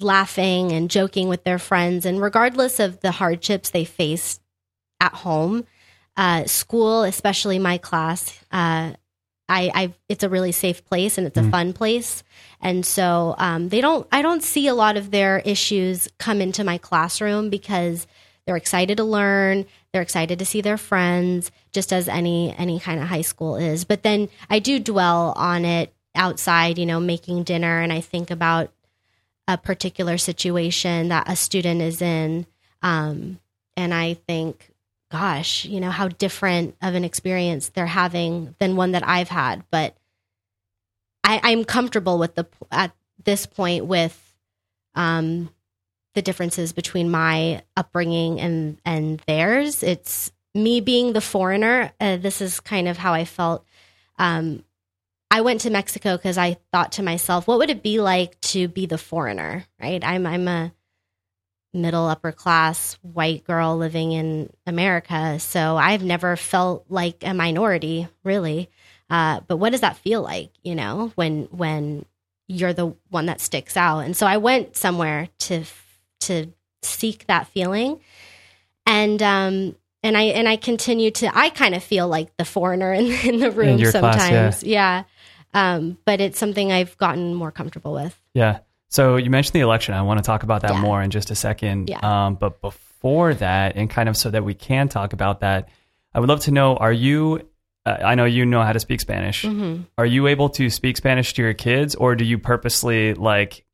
laughing 0.00 0.72
and 0.72 0.90
joking 0.90 1.28
with 1.28 1.44
their 1.44 1.58
friends. 1.58 2.06
And 2.06 2.20
regardless 2.20 2.80
of 2.80 3.00
the 3.00 3.12
hardships 3.12 3.70
they 3.70 3.84
face 3.84 4.40
at 5.00 5.12
home 5.12 5.66
uh, 6.16 6.44
school 6.44 7.02
especially 7.02 7.58
my 7.58 7.78
class 7.78 8.38
uh, 8.50 8.92
I, 9.48 9.70
I 9.74 9.94
it's 10.08 10.24
a 10.24 10.28
really 10.28 10.52
safe 10.52 10.84
place 10.84 11.18
and 11.18 11.26
it's 11.26 11.36
a 11.36 11.50
fun 11.50 11.72
place. 11.72 12.22
And 12.60 12.86
so 12.86 13.34
um, 13.38 13.68
they 13.68 13.80
don't 13.80 14.06
i 14.12 14.22
don't 14.22 14.42
see 14.42 14.66
a 14.66 14.74
lot 14.74 14.96
of 14.96 15.10
their 15.10 15.40
issues 15.40 16.08
come 16.18 16.40
into 16.40 16.64
my 16.64 16.78
classroom 16.78 17.50
because 17.50 18.06
they're 18.46 18.56
excited 18.56 18.96
to 18.96 19.04
learn 19.04 19.66
they're 19.92 20.02
excited 20.02 20.38
to 20.38 20.44
see 20.46 20.62
their 20.62 20.78
friends 20.78 21.50
just 21.72 21.92
as 21.92 22.08
any 22.08 22.54
any 22.56 22.80
kind 22.80 23.00
of 23.00 23.08
high 23.08 23.22
school 23.22 23.56
is. 23.56 23.84
But 23.84 24.02
then 24.02 24.28
i 24.48 24.58
do 24.58 24.78
dwell 24.78 25.32
on 25.36 25.64
it 25.64 25.94
outside 26.14 26.78
you 26.78 26.86
know 26.86 27.00
making 27.00 27.42
dinner 27.42 27.80
and 27.80 27.92
i 27.92 28.00
think 28.00 28.30
about 28.30 28.70
a 29.48 29.56
particular 29.56 30.18
situation 30.18 31.08
that 31.08 31.28
a 31.28 31.36
student 31.36 31.80
is 31.80 32.02
in 32.02 32.46
um, 32.82 33.38
and 33.76 33.94
i 33.94 34.14
think 34.14 34.71
gosh 35.12 35.66
you 35.66 35.78
know 35.78 35.90
how 35.90 36.08
different 36.08 36.74
of 36.80 36.94
an 36.94 37.04
experience 37.04 37.68
they're 37.68 37.84
having 37.84 38.54
than 38.58 38.76
one 38.76 38.92
that 38.92 39.06
i've 39.06 39.28
had 39.28 39.62
but 39.70 39.94
I, 41.22 41.38
i'm 41.42 41.64
comfortable 41.64 42.18
with 42.18 42.34
the 42.34 42.46
at 42.70 42.92
this 43.22 43.44
point 43.44 43.84
with 43.84 44.18
um, 44.94 45.50
the 46.14 46.22
differences 46.22 46.72
between 46.72 47.10
my 47.10 47.62
upbringing 47.76 48.40
and 48.40 48.80
and 48.86 49.20
theirs 49.26 49.82
it's 49.82 50.32
me 50.54 50.80
being 50.80 51.12
the 51.12 51.20
foreigner 51.20 51.92
uh, 52.00 52.16
this 52.16 52.40
is 52.40 52.58
kind 52.60 52.88
of 52.88 52.96
how 52.96 53.12
i 53.12 53.26
felt 53.26 53.66
um, 54.18 54.64
I 55.30 55.40
went 55.40 55.62
to 55.62 55.70
Mexico 55.70 56.18
because 56.18 56.36
I 56.36 56.58
thought 56.72 56.92
to 56.92 57.02
myself, 57.02 57.48
what 57.48 57.56
would 57.56 57.70
it 57.70 57.82
be 57.82 58.00
like 58.00 58.38
to 58.42 58.68
be 58.68 58.84
the 58.84 58.98
foreigner? 58.98 59.64
Right? 59.80 60.04
I'm 60.04 60.26
I'm 60.26 60.46
a 60.46 60.74
middle 61.74 62.06
upper 62.06 62.32
class 62.32 62.98
white 63.02 63.44
girl 63.44 63.76
living 63.76 64.12
in 64.12 64.52
America, 64.66 65.38
so 65.38 65.76
I've 65.76 66.02
never 66.02 66.36
felt 66.36 66.86
like 66.88 67.22
a 67.22 67.34
minority, 67.34 68.08
really. 68.24 68.70
Uh, 69.08 69.40
but 69.46 69.56
what 69.56 69.70
does 69.70 69.82
that 69.82 69.96
feel 69.96 70.22
like? 70.22 70.50
You 70.62 70.74
know, 70.74 71.12
when 71.14 71.44
when 71.50 72.04
you're 72.48 72.72
the 72.72 72.94
one 73.10 73.26
that 73.26 73.40
sticks 73.40 73.76
out. 73.76 74.00
And 74.00 74.16
so 74.16 74.26
I 74.26 74.36
went 74.36 74.76
somewhere 74.76 75.28
to 75.40 75.64
to 76.20 76.52
seek 76.82 77.26
that 77.26 77.48
feeling, 77.48 78.00
and 78.86 79.22
um, 79.22 79.76
and 80.02 80.16
I 80.16 80.22
and 80.22 80.48
I 80.48 80.56
continue 80.56 81.10
to. 81.12 81.36
I 81.36 81.50
kind 81.50 81.74
of 81.74 81.82
feel 81.82 82.08
like 82.08 82.36
the 82.36 82.44
foreigner 82.44 82.92
in, 82.92 83.06
in 83.06 83.40
the 83.40 83.50
room 83.50 83.78
your 83.78 83.90
class, 83.90 84.20
sometimes. 84.20 84.64
yeah. 84.64 85.04
Um, 85.54 85.98
but 86.06 86.20
it's 86.22 86.38
something 86.38 86.72
I've 86.72 86.96
gotten 86.96 87.34
more 87.34 87.52
comfortable 87.52 87.92
with. 87.92 88.18
Yeah. 88.32 88.60
So 88.92 89.16
you 89.16 89.30
mentioned 89.30 89.54
the 89.54 89.60
election. 89.60 89.94
I 89.94 90.02
want 90.02 90.18
to 90.18 90.22
talk 90.22 90.42
about 90.42 90.60
that 90.62 90.72
Yeah. 90.74 90.80
more 90.82 91.00
in 91.00 91.10
just 91.10 91.30
a 91.30 91.34
second. 91.34 91.88
Yeah. 91.88 91.98
Um, 92.02 92.34
but 92.34 92.60
before 92.60 93.32
that, 93.34 93.74
and 93.74 93.88
kind 93.88 94.06
of 94.06 94.18
so 94.18 94.28
that 94.30 94.44
we 94.44 94.52
can 94.52 94.88
talk 94.88 95.14
about 95.14 95.40
that, 95.40 95.70
I 96.14 96.20
would 96.20 96.28
love 96.28 96.40
to 96.40 96.50
know: 96.50 96.76
Are 96.76 96.92
you? 96.92 97.48
Uh, 97.86 97.96
I 98.04 98.14
know 98.16 98.26
you 98.26 98.44
know 98.44 98.62
how 98.62 98.72
to 98.74 98.78
speak 98.78 99.00
Spanish. 99.00 99.44
Mm-hmm. 99.44 99.84
Are 99.96 100.04
you 100.04 100.26
able 100.26 100.50
to 100.50 100.68
speak 100.68 100.98
Spanish 100.98 101.32
to 101.34 101.42
your 101.42 101.54
kids, 101.54 101.94
or 101.94 102.14
do 102.14 102.24
you 102.24 102.38
purposely 102.38 103.14
like? 103.14 103.64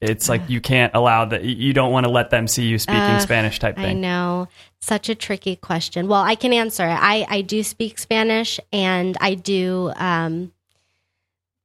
It's 0.00 0.28
like 0.28 0.48
you 0.48 0.60
can't 0.60 0.94
allow 0.94 1.24
that. 1.26 1.42
You 1.44 1.72
don't 1.72 1.90
want 1.92 2.06
to 2.06 2.10
let 2.12 2.30
them 2.30 2.46
see 2.46 2.66
you 2.66 2.78
speaking 2.78 3.02
Uh, 3.02 3.18
Spanish 3.18 3.58
type 3.58 3.74
thing. 3.74 3.84
I 3.84 3.92
know. 3.92 4.46
Such 4.80 5.08
a 5.08 5.14
tricky 5.16 5.56
question. 5.56 6.06
Well, 6.06 6.22
I 6.22 6.36
can 6.36 6.52
answer 6.54 6.84
it. 6.86 6.96
I, 6.98 7.26
I 7.28 7.40
do 7.42 7.62
speak 7.64 7.98
Spanish 7.98 8.58
and 8.72 9.18
I 9.20 9.34
do 9.34 9.92
um 9.96 10.52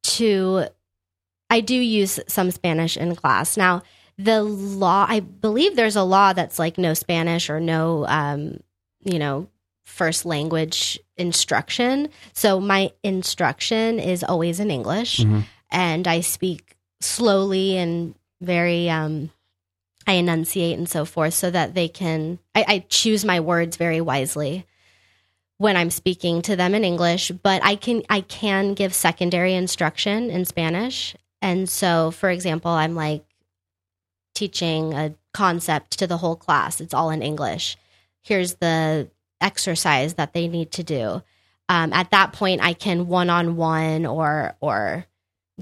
to 0.03 0.65
I 1.49 1.61
do 1.61 1.75
use 1.75 2.19
some 2.27 2.51
Spanish 2.51 2.97
in 2.97 3.15
class. 3.15 3.55
Now, 3.57 3.83
the 4.17 4.43
law 4.43 5.05
I 5.07 5.19
believe 5.19 5.75
there's 5.75 5.95
a 5.97 6.03
law 6.03 6.33
that's 6.33 6.57
like 6.59 6.77
no 6.77 6.93
Spanish 6.93 7.49
or 7.49 7.59
no 7.59 8.05
um, 8.07 8.59
you 9.03 9.19
know, 9.19 9.47
first 9.83 10.25
language 10.25 10.99
instruction. 11.17 12.09
So 12.33 12.59
my 12.59 12.91
instruction 13.03 13.99
is 13.99 14.23
always 14.23 14.59
in 14.59 14.71
English 14.71 15.19
Mhm. 15.19 15.43
and 15.69 16.07
I 16.07 16.21
speak 16.21 16.75
slowly 17.01 17.77
and 17.77 18.15
very 18.41 18.89
um 18.89 19.29
I 20.07 20.13
enunciate 20.13 20.77
and 20.77 20.89
so 20.89 21.03
forth 21.05 21.33
so 21.33 21.49
that 21.51 21.73
they 21.73 21.87
can 21.87 22.39
I, 22.55 22.65
I 22.67 22.85
choose 22.89 23.23
my 23.25 23.39
words 23.39 23.77
very 23.77 24.01
wisely 24.01 24.65
when 25.57 25.77
I'm 25.77 25.89
speaking 25.89 26.41
to 26.43 26.55
them 26.55 26.73
in 26.75 26.83
English, 26.83 27.31
but 27.31 27.63
I 27.63 27.75
can 27.75 28.01
I 28.09 28.21
can 28.21 28.73
give 28.73 28.93
secondary 28.93 29.53
instruction 29.53 30.29
in 30.29 30.45
Spanish. 30.45 31.15
And 31.45 31.69
so 31.69 32.09
for 32.09 32.31
example, 32.31 32.71
I'm 32.71 32.95
like 32.95 33.23
teaching 34.33 34.93
a 34.93 35.13
concept 35.31 35.99
to 35.99 36.07
the 36.07 36.17
whole 36.17 36.35
class. 36.35 36.81
It's 36.81 36.93
all 36.93 37.11
in 37.11 37.21
English. 37.21 37.77
Here's 38.23 38.55
the 38.55 39.11
exercise 39.39 40.15
that 40.15 40.33
they 40.33 40.47
need 40.47 40.71
to 40.71 40.83
do. 40.83 41.21
Um, 41.69 41.93
at 41.93 42.09
that 42.09 42.33
point, 42.33 42.63
I 42.63 42.73
can 42.73 43.07
one 43.07 43.29
on 43.29 43.57
one 43.57 44.07
or 44.07 44.55
or 44.59 45.05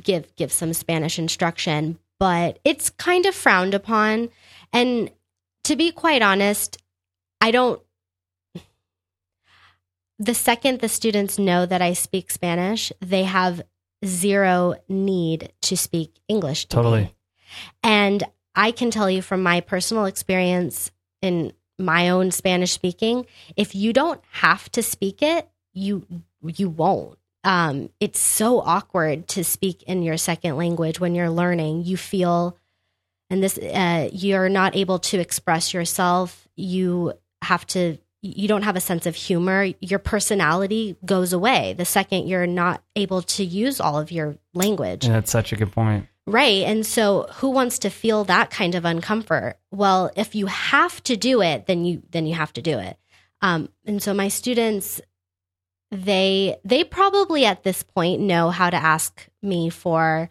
give 0.01 0.33
give 0.37 0.53
some 0.53 0.71
Spanish 0.71 1.19
instruction, 1.19 1.99
but 2.17 2.59
it's 2.63 2.89
kind 2.89 3.25
of 3.25 3.35
frowned 3.35 3.73
upon. 3.73 4.29
And 4.71 5.11
to 5.65 5.75
be 5.75 5.91
quite 5.91 6.21
honest, 6.21 6.77
I 7.41 7.51
don't. 7.51 7.81
The 10.17 10.33
second 10.33 10.79
the 10.79 10.87
students 10.87 11.37
know 11.37 11.65
that 11.65 11.81
I 11.81 11.91
speak 11.91 12.31
Spanish, 12.31 12.93
they 13.01 13.23
have 13.23 13.63
zero 14.05 14.75
need 14.87 15.51
to 15.61 15.77
speak 15.77 16.19
English. 16.27 16.65
To 16.65 16.77
me. 16.77 16.83
Totally. 16.83 17.15
And 17.83 18.23
I 18.55 18.71
can 18.71 18.91
tell 18.91 19.09
you 19.09 19.21
from 19.21 19.43
my 19.43 19.61
personal 19.61 20.05
experience 20.05 20.91
in 21.21 21.53
my 21.79 22.09
own 22.09 22.31
Spanish 22.31 22.71
speaking, 22.71 23.25
if 23.55 23.75
you 23.75 23.93
don't 23.93 24.21
have 24.31 24.71
to 24.71 24.83
speak 24.83 25.21
it, 25.21 25.47
you 25.73 26.05
you 26.45 26.69
won't. 26.69 27.17
Um, 27.43 27.89
it's 27.99 28.19
so 28.19 28.61
awkward 28.61 29.27
to 29.29 29.43
speak 29.43 29.83
in 29.83 30.03
your 30.03 30.17
second 30.17 30.55
language 30.55 30.99
when 30.99 31.15
you're 31.15 31.29
learning. 31.29 31.83
You 31.83 31.97
feel, 31.97 32.57
and 33.29 33.43
this, 33.43 33.57
uh, 33.57 34.09
you're 34.13 34.49
not 34.49 34.75
able 34.75 34.99
to 34.99 35.19
express 35.19 35.73
yourself. 35.73 36.47
You 36.55 37.13
have 37.41 37.65
to. 37.67 37.97
You 38.25 38.47
don't 38.47 38.61
have 38.61 38.77
a 38.77 38.81
sense 38.81 39.05
of 39.05 39.15
humor. 39.15 39.73
Your 39.81 39.99
personality 39.99 40.95
goes 41.05 41.33
away 41.33 41.73
the 41.77 41.83
second 41.83 42.27
you're 42.27 42.47
not 42.47 42.81
able 42.95 43.21
to 43.21 43.43
use 43.43 43.81
all 43.81 43.99
of 43.99 44.11
your 44.11 44.37
language. 44.53 45.05
Yeah, 45.05 45.13
that's 45.13 45.31
such 45.31 45.51
a 45.51 45.57
good 45.57 45.73
point. 45.73 46.07
Right. 46.25 46.63
And 46.63 46.85
so 46.85 47.27
who 47.35 47.49
wants 47.49 47.79
to 47.79 47.89
feel 47.89 48.23
that 48.23 48.49
kind 48.49 48.75
of 48.75 48.83
uncomfort? 48.85 49.55
Well, 49.71 50.09
if 50.15 50.35
you 50.35 50.45
have 50.45 51.03
to 51.03 51.17
do 51.17 51.41
it, 51.41 51.65
then 51.65 51.83
you 51.83 52.01
then 52.11 52.25
you 52.25 52.33
have 52.35 52.53
to 52.53 52.61
do 52.61 52.79
it. 52.79 52.97
Um, 53.41 53.67
and 53.85 54.01
so 54.01 54.13
my 54.13 54.29
students 54.29 55.01
they 55.91 56.55
they 56.63 56.85
probably 56.85 57.45
at 57.45 57.63
this 57.63 57.83
point 57.83 58.21
know 58.21 58.51
how 58.51 58.69
to 58.69 58.77
ask 58.77 59.27
me 59.41 59.69
for 59.69 60.29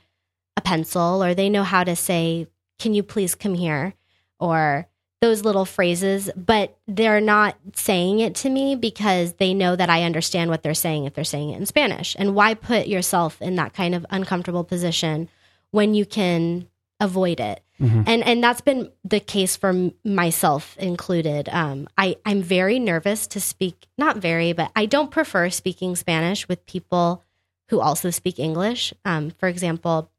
a 0.56 0.60
pencil 0.62 1.22
or 1.22 1.34
they 1.34 1.50
know 1.50 1.62
how 1.62 1.84
to 1.84 1.94
say, 1.94 2.46
"Can 2.78 2.94
you 2.94 3.02
please 3.02 3.34
come 3.34 3.54
here?" 3.54 3.94
or 4.40 4.88
those 5.22 5.44
little 5.44 5.64
phrases, 5.64 6.28
but 6.36 6.76
they're 6.88 7.20
not 7.20 7.56
saying 7.76 8.18
it 8.18 8.34
to 8.34 8.50
me 8.50 8.74
because 8.74 9.34
they 9.34 9.54
know 9.54 9.76
that 9.76 9.88
I 9.88 10.02
understand 10.02 10.50
what 10.50 10.64
they're 10.64 10.74
saying 10.74 11.04
if 11.04 11.14
they're 11.14 11.22
saying 11.22 11.50
it 11.50 11.58
in 11.58 11.64
Spanish. 11.64 12.16
And 12.18 12.34
why 12.34 12.54
put 12.54 12.88
yourself 12.88 13.40
in 13.40 13.54
that 13.54 13.72
kind 13.72 13.94
of 13.94 14.04
uncomfortable 14.10 14.64
position 14.64 15.28
when 15.70 15.94
you 15.94 16.04
can 16.04 16.68
avoid 16.98 17.38
it? 17.38 17.62
And 18.06 18.22
and 18.24 18.42
that's 18.42 18.60
been 18.60 18.90
the 19.04 19.20
case 19.20 19.56
for 19.56 19.90
myself 20.04 20.76
included. 20.78 21.48
Um, 21.48 21.88
I 21.96 22.16
I'm 22.24 22.42
very 22.42 22.78
nervous 22.78 23.28
to 23.28 23.40
speak. 23.40 23.86
Not 23.96 24.16
very, 24.16 24.52
but 24.52 24.70
I 24.76 24.86
don't 24.86 25.10
prefer 25.10 25.50
speaking 25.50 25.96
Spanish 25.96 26.48
with 26.48 26.66
people 26.66 27.24
who 27.70 27.80
also 27.80 28.10
speak 28.10 28.38
English. 28.38 28.92
Um, 29.04 29.30
for 29.30 29.48
example, 29.48 30.10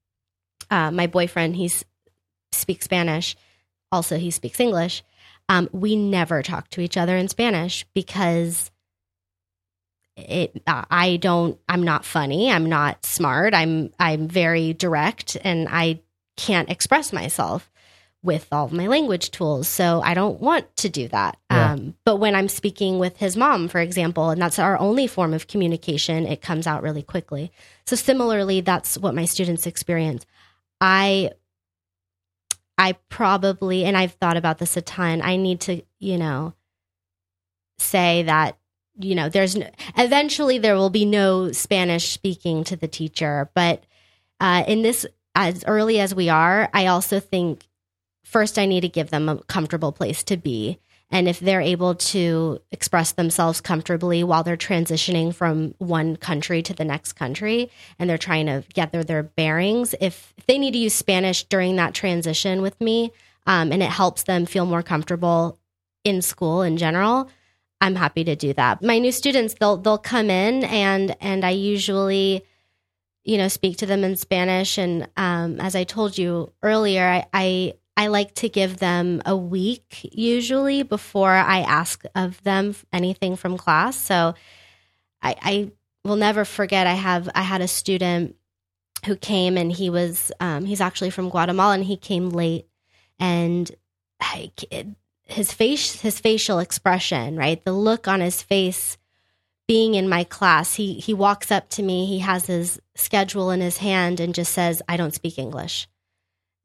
uh, 0.72 0.92
my 0.92 1.08
boyfriend 1.08 1.56
he's 1.56 1.86
speaks 2.52 2.86
Spanish. 2.86 3.36
Also, 3.94 4.18
he 4.18 4.32
speaks 4.32 4.60
English. 4.60 5.04
Um, 5.50 5.70
we 5.72 5.96
never 5.96 6.42
talk 6.42 6.68
to 6.70 6.82
each 6.82 6.98
other 6.98 7.16
in 7.16 7.28
Spanish 7.28 7.86
because 7.94 8.72
it. 10.18 10.62
Uh, 10.66 10.84
I 10.90 11.18
don't. 11.18 11.60
I'm 11.70 11.84
not 11.84 12.04
funny. 12.04 12.52
I'm 12.52 12.68
not 12.68 13.06
smart. 13.06 13.54
I'm. 13.54 13.92
I'm 14.00 14.28
very 14.28 14.74
direct, 14.74 15.38
and 15.44 15.68
I 15.70 16.02
can't 16.38 16.72
express 16.72 17.14
myself 17.14 17.70
with 18.24 18.48
all 18.52 18.66
of 18.66 18.74
my 18.74 18.88
language 18.88 19.30
tools. 19.30 19.68
So 19.68 20.02
I 20.04 20.16
don't 20.16 20.40
want 20.40 20.76
to 20.78 20.90
do 20.90 21.08
that. 21.10 21.38
Yeah. 21.52 21.74
Um, 21.74 21.96
but 22.06 22.16
when 22.16 22.36
I'm 22.36 22.48
speaking 22.48 22.98
with 22.98 23.18
his 23.18 23.38
mom, 23.38 23.68
for 23.68 23.80
example, 23.80 24.32
and 24.32 24.42
that's 24.42 24.58
our 24.58 24.80
only 24.80 25.06
form 25.06 25.34
of 25.36 25.48
communication, 25.48 26.26
it 26.26 26.42
comes 26.42 26.66
out 26.66 26.82
really 26.82 27.04
quickly. 27.04 27.52
So 27.86 27.96
similarly, 27.96 28.62
that's 28.62 28.98
what 28.98 29.14
my 29.14 29.26
students 29.26 29.68
experience. 29.68 30.26
I 30.80 31.32
I 32.78 32.94
probably 33.10 33.86
and 33.86 33.98
I've 33.98 34.14
thought 34.14 34.38
about 34.38 34.58
this 34.58 34.78
a 34.78 34.82
ton. 34.82 35.22
I 35.22 35.38
need 35.38 35.62
to, 35.62 35.84
you 36.00 36.18
know, 36.18 36.54
say 37.78 38.24
that 38.24 38.58
you 39.00 39.16
know, 39.16 39.28
there's 39.28 39.56
no, 39.56 39.68
eventually 39.98 40.60
there 40.60 40.76
will 40.76 40.92
be 40.92 41.06
no 41.06 41.52
Spanish 41.52 42.12
speaking 42.12 42.64
to 42.66 42.76
the 42.76 42.88
teacher, 42.88 43.50
but 43.56 43.84
uh, 44.40 44.64
in 44.68 44.84
this 44.84 45.06
as 45.36 45.64
early 45.66 46.00
as 46.00 46.14
we 46.14 46.30
are, 46.30 46.70
I 46.74 46.88
also 46.88 47.20
think 47.20 47.68
first 48.24 48.60
I 48.60 48.66
need 48.66 48.82
to 48.82 48.90
give 48.90 49.10
them 49.10 49.30
a 49.30 49.38
comfortable 49.44 49.92
place 49.92 50.24
to 50.26 50.38
be. 50.38 50.80
And 51.14 51.30
if 51.30 51.40
they're 51.40 51.62
able 51.62 51.94
to 51.94 52.60
express 52.72 53.12
themselves 53.12 53.62
comfortably 53.62 54.24
while 54.24 54.44
they're 54.44 54.58
transitioning 54.58 55.34
from 55.34 55.76
one 55.78 56.16
country 56.16 56.64
to 56.64 56.74
the 56.74 56.84
next 56.84 57.14
country 57.14 57.70
and 58.00 58.10
they're 58.10 58.18
trying 58.18 58.48
to 58.48 58.64
gather 58.74 59.04
their 59.04 59.22
bearings, 59.22 59.94
if, 60.02 60.34
if 60.38 60.48
they 60.48 60.58
need 60.58 60.72
to 60.72 60.80
use 60.80 60.96
Spanish 60.96 61.44
during 61.44 61.76
that 61.76 61.94
transition 61.94 62.64
with 62.64 62.82
me 62.82 63.12
um, 63.46 63.72
and 63.72 63.84
it 63.84 63.92
helps 63.92 64.24
them 64.24 64.48
feel 64.48 64.66
more 64.66 64.82
comfortable 64.82 65.60
in 66.04 66.24
school 66.24 66.64
in 66.64 66.78
general, 66.78 67.30
I'm 67.80 67.94
happy 67.94 68.24
to 68.24 68.36
do 68.36 68.52
that. 68.54 68.82
My 68.82 68.98
new 68.98 69.12
students, 69.12 69.54
they'll 69.60 69.78
they'll 69.78 70.00
come 70.00 70.32
in 70.32 70.64
and 70.64 71.16
and 71.22 71.46
I 71.46 71.52
usually 71.52 72.44
you 73.24 73.38
know 73.38 73.50
speak 73.50 73.78
to 73.78 73.86
them 73.86 74.04
in 74.04 74.16
spanish 74.18 74.78
and 74.78 75.08
um, 75.16 75.62
as 75.62 75.76
i 75.76 75.86
told 75.86 76.18
you 76.18 76.52
earlier 76.62 77.08
I, 77.08 77.26
I 77.34 77.74
i 77.98 78.08
like 78.08 78.34
to 78.34 78.50
give 78.50 78.78
them 78.78 79.22
a 79.26 79.36
week 79.36 80.10
usually 80.12 80.84
before 80.84 81.32
i 81.32 81.60
ask 81.60 82.04
of 82.16 82.42
them 82.44 82.76
anything 82.92 83.36
from 83.36 83.58
class 83.58 83.96
so 83.96 84.34
i 85.22 85.36
i 85.42 85.72
will 86.04 86.16
never 86.16 86.46
forget 86.46 86.88
i 86.88 86.94
have 86.94 87.30
i 87.36 87.42
had 87.42 87.62
a 87.62 87.68
student 87.68 88.36
who 89.06 89.16
came 89.16 89.58
and 89.58 89.72
he 89.72 89.90
was 89.90 90.32
um, 90.40 90.66
he's 90.66 90.82
actually 90.82 91.10
from 91.10 91.30
guatemala 91.30 91.74
and 91.74 91.84
he 91.84 91.98
came 91.98 92.30
late 92.30 92.68
and 93.20 93.72
I, 94.22 94.52
his 95.24 95.52
face 95.52 96.00
his 96.02 96.20
facial 96.20 96.60
expression 96.60 97.36
right 97.36 97.64
the 97.64 97.74
look 97.74 98.08
on 98.08 98.22
his 98.22 98.42
face 98.42 98.98
being 99.68 99.96
in 99.96 100.10
my 100.10 100.24
class, 100.24 100.76
he 100.76 100.96
he 100.96 101.14
walks 101.14 101.52
up 101.52 101.70
to 101.70 101.84
me, 101.84 102.06
he 102.06 102.20
has 102.20 102.46
his 102.46 102.82
schedule 102.96 103.52
in 103.52 103.62
his 103.62 103.78
hand 103.78 104.20
and 104.20 104.36
just 104.36 104.54
says, 104.54 104.82
"I 104.88 104.98
don't 104.98 105.14
speak 105.14 105.38
English." 105.38 105.88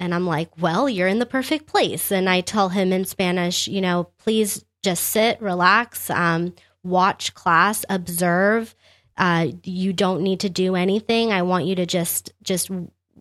And 0.01 0.15
I'm 0.15 0.27
like, 0.27 0.51
"Well, 0.61 0.89
you're 0.89 1.09
in 1.09 1.19
the 1.19 1.27
perfect 1.27 1.67
place." 1.67 2.11
And 2.13 2.29
I 2.29 2.41
tell 2.41 2.69
him 2.69 2.93
in 2.93 3.05
Spanish, 3.05 3.67
you 3.69 3.81
know, 3.81 4.09
please 4.19 4.65
just 4.83 5.05
sit, 5.05 5.41
relax, 5.43 6.09
um, 6.11 6.55
watch 6.85 7.35
class, 7.35 7.85
observe. 7.89 8.75
Uh, 9.17 9.49
you 9.65 9.93
don't 9.93 10.23
need 10.23 10.41
to 10.41 10.49
do 10.49 10.77
anything. 10.77 11.33
I 11.33 11.43
want 11.43 11.65
you 11.67 11.75
to 11.77 11.87
just 11.87 12.33
just 12.43 12.71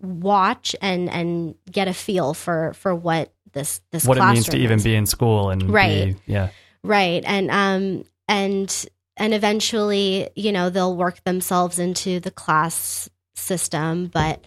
watch 0.02 0.76
and 0.82 1.10
and 1.10 1.56
get 1.72 1.88
a 1.88 1.94
feel 1.94 2.34
for 2.36 2.74
for 2.74 2.94
what 2.94 3.34
this 3.54 3.82
this 3.92 4.06
what 4.06 4.18
it 4.18 4.22
means 4.22 4.46
to 4.46 4.52
classroom 4.52 4.64
even 4.64 4.82
be 4.84 4.96
in 4.96 5.06
school 5.08 5.50
and 5.50 5.70
Right. 5.72 6.16
be- 6.16 6.32
yeah. 6.32 6.50
right 6.84 7.24
and 7.26 7.50
um 7.50 8.04
and 8.28 8.86
and 9.18 9.34
eventually 9.34 10.30
you 10.36 10.52
know 10.52 10.70
they'll 10.70 10.96
work 10.96 11.24
themselves 11.24 11.80
into 11.80 12.20
the 12.20 12.30
class 12.30 13.10
system 13.34 14.06
but 14.14 14.44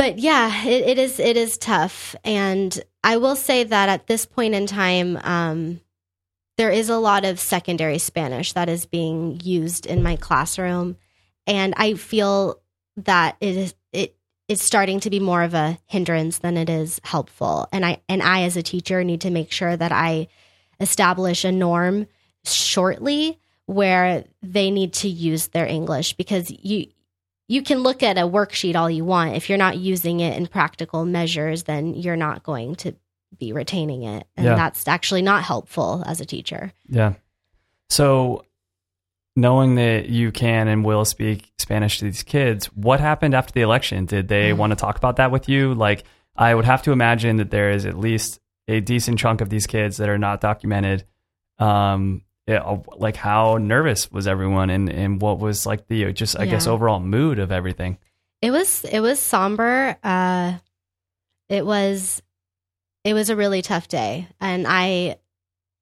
but 0.00 0.18
yeah 0.18 0.64
it, 0.64 0.88
it 0.88 0.98
is 0.98 1.20
it 1.20 1.36
is 1.36 1.58
tough. 1.58 2.16
And 2.24 2.82
i 3.04 3.18
will 3.18 3.36
say 3.36 3.64
that 3.64 3.90
at 3.90 4.06
this 4.06 4.24
point 4.24 4.54
in 4.54 4.66
time 4.66 5.18
um 5.22 5.80
there 6.56 6.70
is 6.70 6.88
a 6.88 6.96
lot 6.96 7.26
of 7.26 7.38
secondary 7.38 7.98
spanish 7.98 8.54
that 8.54 8.70
is 8.70 8.86
being 8.86 9.40
used 9.44 9.84
in 9.84 10.02
my 10.02 10.16
classroom. 10.16 10.96
And 11.46 11.74
i 11.76 11.94
feel 11.94 12.62
that 12.96 13.36
it 13.40 13.56
is 13.56 13.74
it 13.92 14.16
it's 14.48 14.64
starting 14.64 15.00
to 15.00 15.10
be 15.10 15.20
more 15.20 15.42
of 15.42 15.52
a 15.52 15.78
hindrance 15.84 16.38
than 16.38 16.56
it 16.56 16.70
is 16.70 16.98
helpful. 17.04 17.68
And 17.70 17.84
i 17.84 18.00
and 18.08 18.22
i 18.22 18.44
as 18.44 18.56
a 18.56 18.62
teacher 18.62 19.04
need 19.04 19.20
to 19.20 19.30
make 19.30 19.52
sure 19.52 19.76
that 19.76 19.92
i 19.92 20.28
establish 20.80 21.44
a 21.44 21.52
norm 21.52 22.06
shortly 22.46 23.38
where 23.66 24.24
they 24.42 24.70
need 24.70 24.94
to 24.94 25.08
use 25.08 25.48
their 25.48 25.66
English 25.66 26.14
because 26.14 26.50
you 26.50 26.86
you 27.50 27.62
can 27.62 27.78
look 27.80 28.02
at 28.02 28.16
a 28.16 28.22
worksheet 28.22 28.76
all 28.76 28.88
you 28.88 29.04
want 29.04 29.34
if 29.34 29.48
you're 29.48 29.58
not 29.58 29.76
using 29.76 30.20
it 30.20 30.36
in 30.36 30.46
practical 30.46 31.04
measures 31.04 31.64
then 31.64 31.94
you're 31.94 32.16
not 32.16 32.42
going 32.44 32.74
to 32.76 32.94
be 33.38 33.52
retaining 33.52 34.02
it 34.04 34.26
and 34.36 34.46
Yeah. 34.46 34.54
that's 34.56 34.86
actually 34.88 35.22
not 35.22 35.42
helpful 35.42 36.02
as 36.06 36.20
a 36.20 36.24
teacher. 36.24 36.72
Yeah. 36.88 37.14
So, 37.88 38.44
knowing 39.36 39.76
that 39.76 40.08
you 40.08 40.32
can 40.32 40.68
and 40.68 40.84
will 40.84 41.04
speak 41.04 41.50
Spanish 41.58 41.98
to 42.00 42.04
these 42.06 42.22
kids, 42.22 42.66
what 42.74 43.00
happened 43.00 43.34
after 43.34 43.52
the 43.52 43.60
election? 43.62 44.04
Did 44.06 44.28
they 44.28 44.50
Mm. 44.50 44.56
want 44.56 44.70
to 44.72 44.76
talk 44.76 44.96
about 44.96 45.16
that 45.16 45.30
with 45.30 45.48
you? 45.48 45.74
Like, 45.74 46.04
I 46.36 46.54
would 46.54 46.64
have 46.64 46.82
to 46.82 46.92
imagine 46.92 47.36
that 47.36 47.50
there 47.50 47.70
is 47.70 47.86
at 47.86 47.98
least 47.98 48.40
a 48.68 48.80
decent 48.80 49.18
chunk 49.18 49.40
of 49.40 49.48
these 49.48 49.66
kids 49.66 49.96
that 49.98 50.08
are 50.08 50.18
not 50.18 50.40
documented. 50.40 51.04
Um, 51.58 52.22
yeah, 52.50 52.78
like 52.96 53.14
how 53.14 53.58
nervous 53.58 54.10
was 54.10 54.26
everyone, 54.26 54.70
and 54.70 54.88
and 54.90 55.22
what 55.22 55.38
was 55.38 55.66
like 55.66 55.86
the 55.86 56.12
just 56.12 56.36
I 56.36 56.46
guess 56.46 56.66
overall 56.66 56.98
mood 56.98 57.38
of 57.38 57.52
everything? 57.52 57.96
It 58.42 58.50
was 58.50 58.84
it 58.84 58.98
was 58.98 59.20
somber. 59.20 59.96
Uh 60.02 60.54
it 61.48 61.64
was 61.64 62.20
it 63.04 63.14
was 63.14 63.30
a 63.30 63.36
really 63.36 63.62
tough 63.62 63.86
day 63.86 64.26
and 64.40 64.66
I 64.68 65.18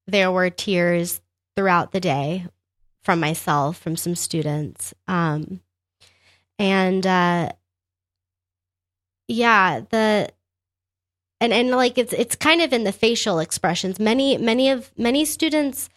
there 0.07 0.31
were 0.31 0.51
tears 0.51 1.23
throughout 1.57 1.93
the 1.93 2.01
day 2.01 2.47
from 3.03 3.19
myself, 3.19 3.79
from 3.79 3.97
some 3.97 4.15
students. 4.15 4.93
Um 5.07 5.63
and 6.59 7.07
uh 7.07 7.53
yeah, 9.27 9.81
the 9.89 10.31
and 11.41 11.55
and 11.55 11.71
like 11.71 11.97
it's 11.97 12.13
it's 12.13 12.37
kind 12.37 12.61
of 12.61 12.75
in 12.75 12.85
the 12.85 12.93
facial 12.93 13.39
expressions. 13.39 13.99
Many 13.99 14.37
many 14.37 14.69
of 14.69 14.91
many 14.99 15.25
students 15.25 15.89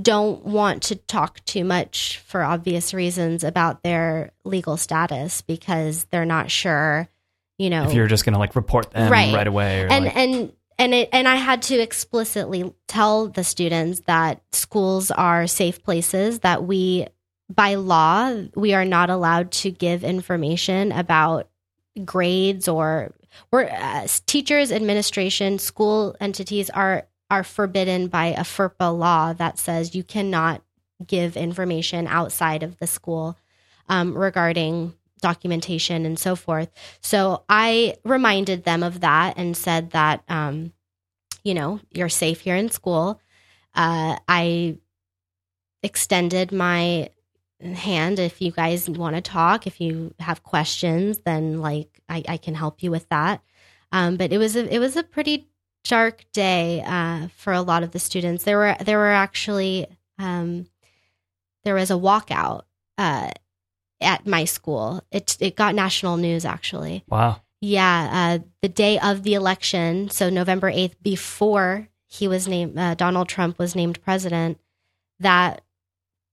don't 0.00 0.44
want 0.44 0.82
to 0.84 0.96
talk 0.96 1.44
too 1.44 1.64
much 1.64 2.22
for 2.26 2.42
obvious 2.42 2.92
reasons 2.92 3.42
about 3.44 3.82
their 3.82 4.32
legal 4.44 4.76
status 4.76 5.40
because 5.40 6.04
they're 6.10 6.26
not 6.26 6.50
sure, 6.50 7.08
you 7.58 7.70
know. 7.70 7.84
If 7.84 7.94
you're 7.94 8.06
just 8.06 8.24
gonna 8.24 8.38
like 8.38 8.56
report 8.56 8.90
them 8.90 9.10
Right. 9.10 9.34
right, 9.34 9.46
away, 9.46 9.82
or 9.82 9.88
and 9.88 10.04
like, 10.04 10.16
and 10.16 10.52
and 10.78 10.94
it 10.94 11.08
and 11.12 11.26
I 11.26 11.36
had 11.36 11.62
to 11.62 11.78
explicitly 11.78 12.74
tell 12.88 13.28
the 13.28 13.44
students 13.44 14.00
that 14.00 14.42
schools 14.52 15.10
are 15.10 15.46
safe 15.46 15.82
places 15.82 16.40
that 16.40 16.64
we 16.64 17.06
by 17.48 17.76
law 17.76 18.34
we 18.54 18.74
are 18.74 18.84
not 18.84 19.08
allowed 19.08 19.52
to 19.52 19.70
give 19.70 20.04
information 20.04 20.92
about 20.92 21.48
grades 22.04 22.68
or 22.68 23.14
we're 23.52 23.64
uh, 23.64 24.06
teachers 24.26 24.72
administration 24.72 25.58
school 25.58 26.16
entities 26.20 26.70
are 26.70 27.06
are 27.30 27.44
forbidden 27.44 28.08
by 28.08 28.26
a 28.26 28.42
FERPA 28.42 28.96
law 28.96 29.32
that 29.32 29.58
says 29.58 29.94
you 29.94 30.04
cannot 30.04 30.62
give 31.04 31.36
information 31.36 32.06
outside 32.06 32.62
of 32.62 32.78
the 32.78 32.86
school 32.86 33.36
um, 33.88 34.16
regarding 34.16 34.94
documentation 35.20 36.06
and 36.06 36.18
so 36.18 36.36
forth. 36.36 36.70
So 37.00 37.44
I 37.48 37.96
reminded 38.04 38.64
them 38.64 38.82
of 38.82 39.00
that 39.00 39.34
and 39.36 39.56
said 39.56 39.90
that, 39.90 40.22
um, 40.28 40.72
you 41.42 41.54
know, 41.54 41.80
you're 41.92 42.08
safe 42.08 42.40
here 42.40 42.56
in 42.56 42.70
school. 42.70 43.20
Uh, 43.74 44.16
I 44.28 44.78
extended 45.82 46.52
my 46.52 47.10
hand 47.60 48.18
if 48.18 48.40
you 48.40 48.50
guys 48.50 48.88
want 48.88 49.16
to 49.16 49.22
talk. 49.22 49.66
If 49.66 49.80
you 49.80 50.14
have 50.18 50.42
questions, 50.42 51.18
then 51.24 51.60
like 51.60 52.00
I, 52.08 52.22
I 52.28 52.36
can 52.36 52.54
help 52.54 52.82
you 52.82 52.90
with 52.90 53.08
that. 53.08 53.42
Um, 53.92 54.16
but 54.16 54.32
it 54.32 54.38
was 54.38 54.56
a 54.56 54.72
it 54.74 54.78
was 54.78 54.96
a 54.96 55.02
pretty 55.02 55.48
dark 55.88 56.24
day 56.32 56.82
uh, 56.86 57.28
for 57.36 57.52
a 57.52 57.62
lot 57.62 57.82
of 57.82 57.92
the 57.92 57.98
students. 57.98 58.44
There 58.44 58.58
were 58.58 58.76
there 58.80 58.98
were 58.98 59.12
actually 59.12 59.86
um, 60.18 60.66
there 61.64 61.74
was 61.74 61.90
a 61.90 61.94
walkout 61.94 62.62
uh, 62.98 63.30
at 64.00 64.26
my 64.26 64.44
school. 64.44 65.02
It 65.10 65.36
it 65.40 65.56
got 65.56 65.74
national 65.74 66.16
news 66.16 66.44
actually. 66.44 67.04
Wow. 67.08 67.40
Yeah, 67.60 68.10
uh, 68.12 68.44
the 68.60 68.68
day 68.68 68.98
of 68.98 69.22
the 69.22 69.34
election, 69.34 70.10
so 70.10 70.28
November 70.28 70.68
eighth, 70.68 71.02
before 71.02 71.88
he 72.06 72.28
was 72.28 72.46
named, 72.46 72.78
uh, 72.78 72.94
Donald 72.94 73.28
Trump 73.28 73.58
was 73.58 73.74
named 73.74 74.02
president. 74.02 74.60
That 75.20 75.62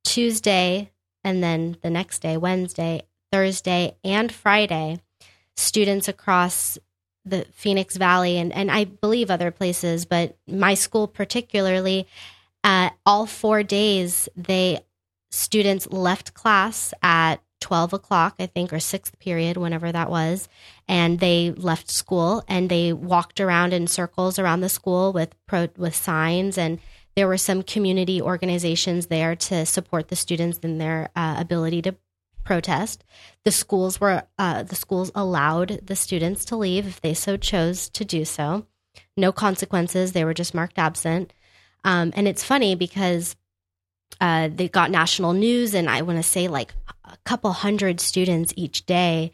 Tuesday, 0.04 0.92
and 1.24 1.42
then 1.42 1.78
the 1.82 1.90
next 1.90 2.20
day, 2.20 2.36
Wednesday, 2.36 3.04
Thursday, 3.32 3.96
and 4.04 4.32
Friday, 4.32 5.00
students 5.56 6.10
across 6.10 6.78
the 7.26 7.46
Phoenix 7.54 7.98
Valley 7.98 8.38
and, 8.38 8.52
and 8.54 8.70
I 8.70 8.86
believe 8.86 9.32
other 9.32 9.52
places, 9.52 10.06
but 10.06 10.38
my 10.48 10.74
school 10.74 11.08
particularly, 11.08 12.08
uh, 12.64 12.90
all 13.06 13.26
four 13.26 13.64
days, 13.64 14.30
they 14.36 14.80
students 15.32 15.88
left 15.88 16.34
class 16.34 16.94
at 17.02 17.42
12 17.64 17.94
o'clock, 17.94 18.36
I 18.40 18.46
think, 18.46 18.74
or 18.74 18.80
sixth 18.80 19.18
period, 19.20 19.56
whenever 19.56 19.92
that 19.92 20.10
was. 20.10 20.50
And 20.88 21.20
they 21.20 21.52
left 21.52 21.90
school 21.90 22.44
and 22.48 22.70
they 22.70 22.92
walked 22.92 23.40
around 23.40 23.72
in 23.72 23.88
circles 23.88 24.38
around 24.38 24.60
the 24.60 24.70
school 24.70 25.14
with 25.14 25.34
pro, 25.48 25.70
with 25.78 25.96
signs. 25.96 26.58
And 26.58 26.80
there 27.16 27.28
were 27.28 27.38
some 27.38 27.64
community 27.64 28.22
organizations 28.22 29.08
there 29.08 29.36
to 29.36 29.66
support 29.66 30.10
the 30.10 30.16
students 30.16 30.60
in 30.60 30.78
their 30.78 31.10
uh, 31.16 31.36
ability 31.40 31.82
to 31.84 31.96
protest. 32.44 33.04
The 33.44 33.52
schools 33.52 34.00
were 34.00 34.24
uh, 34.38 34.64
the 34.64 34.76
schools 34.76 35.12
allowed 35.16 35.80
the 35.84 35.96
students 35.96 36.46
to 36.46 36.56
leave 36.56 36.88
if 36.88 37.02
they 37.02 37.14
so 37.14 37.38
chose 37.38 37.90
to 37.90 38.06
do 38.06 38.26
so. 38.26 38.66
No 39.18 39.32
consequences. 39.32 40.12
They 40.12 40.26
were 40.26 40.34
just 40.34 40.54
marked 40.54 40.78
absent. 40.78 41.34
Um, 41.84 42.14
and 42.16 42.28
it's 42.28 42.44
funny 42.44 42.76
because 42.76 43.36
uh, 44.22 44.50
they 44.54 44.70
got 44.70 44.92
national 44.92 45.34
news, 45.34 45.74
and 45.74 45.90
I 45.90 46.02
want 46.02 46.18
to 46.18 46.24
say 46.24 46.48
like 46.48 46.74
a 47.04 47.18
couple 47.26 47.52
hundred 47.52 48.00
students 48.00 48.54
each 48.56 48.86
day 48.86 49.34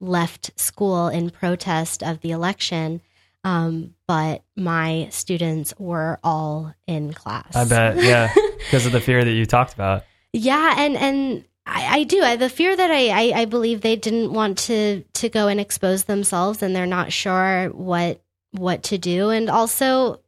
left 0.00 0.58
school 0.58 1.08
in 1.08 1.30
protest 1.30 2.02
of 2.02 2.20
the 2.20 2.30
election. 2.30 3.00
Um, 3.42 3.94
but 4.06 4.42
my 4.54 5.08
students 5.10 5.72
were 5.78 6.18
all 6.22 6.74
in 6.86 7.12
class. 7.14 7.56
I 7.56 7.64
bet. 7.64 7.96
Yeah. 7.96 8.32
because 8.58 8.86
of 8.86 8.92
the 8.92 9.00
fear 9.00 9.24
that 9.24 9.32
you 9.32 9.46
talked 9.46 9.72
about. 9.72 10.04
Yeah, 10.32 10.74
and 10.78 10.96
and 10.96 11.44
I, 11.70 11.98
I 11.98 12.04
do. 12.04 12.22
I, 12.22 12.36
the 12.36 12.48
fear 12.48 12.74
that 12.76 12.90
I, 12.90 13.08
I 13.08 13.40
I 13.42 13.44
believe 13.44 13.80
they 13.80 13.96
didn't 13.96 14.32
want 14.32 14.58
to 14.58 15.02
to 15.14 15.28
go 15.28 15.48
and 15.48 15.60
expose 15.60 16.04
themselves, 16.04 16.62
and 16.62 16.74
they're 16.74 16.86
not 16.86 17.12
sure 17.12 17.68
what 17.68 18.20
what 18.52 18.82
to 18.84 18.98
do, 18.98 19.30
and 19.30 19.48
also 19.48 20.20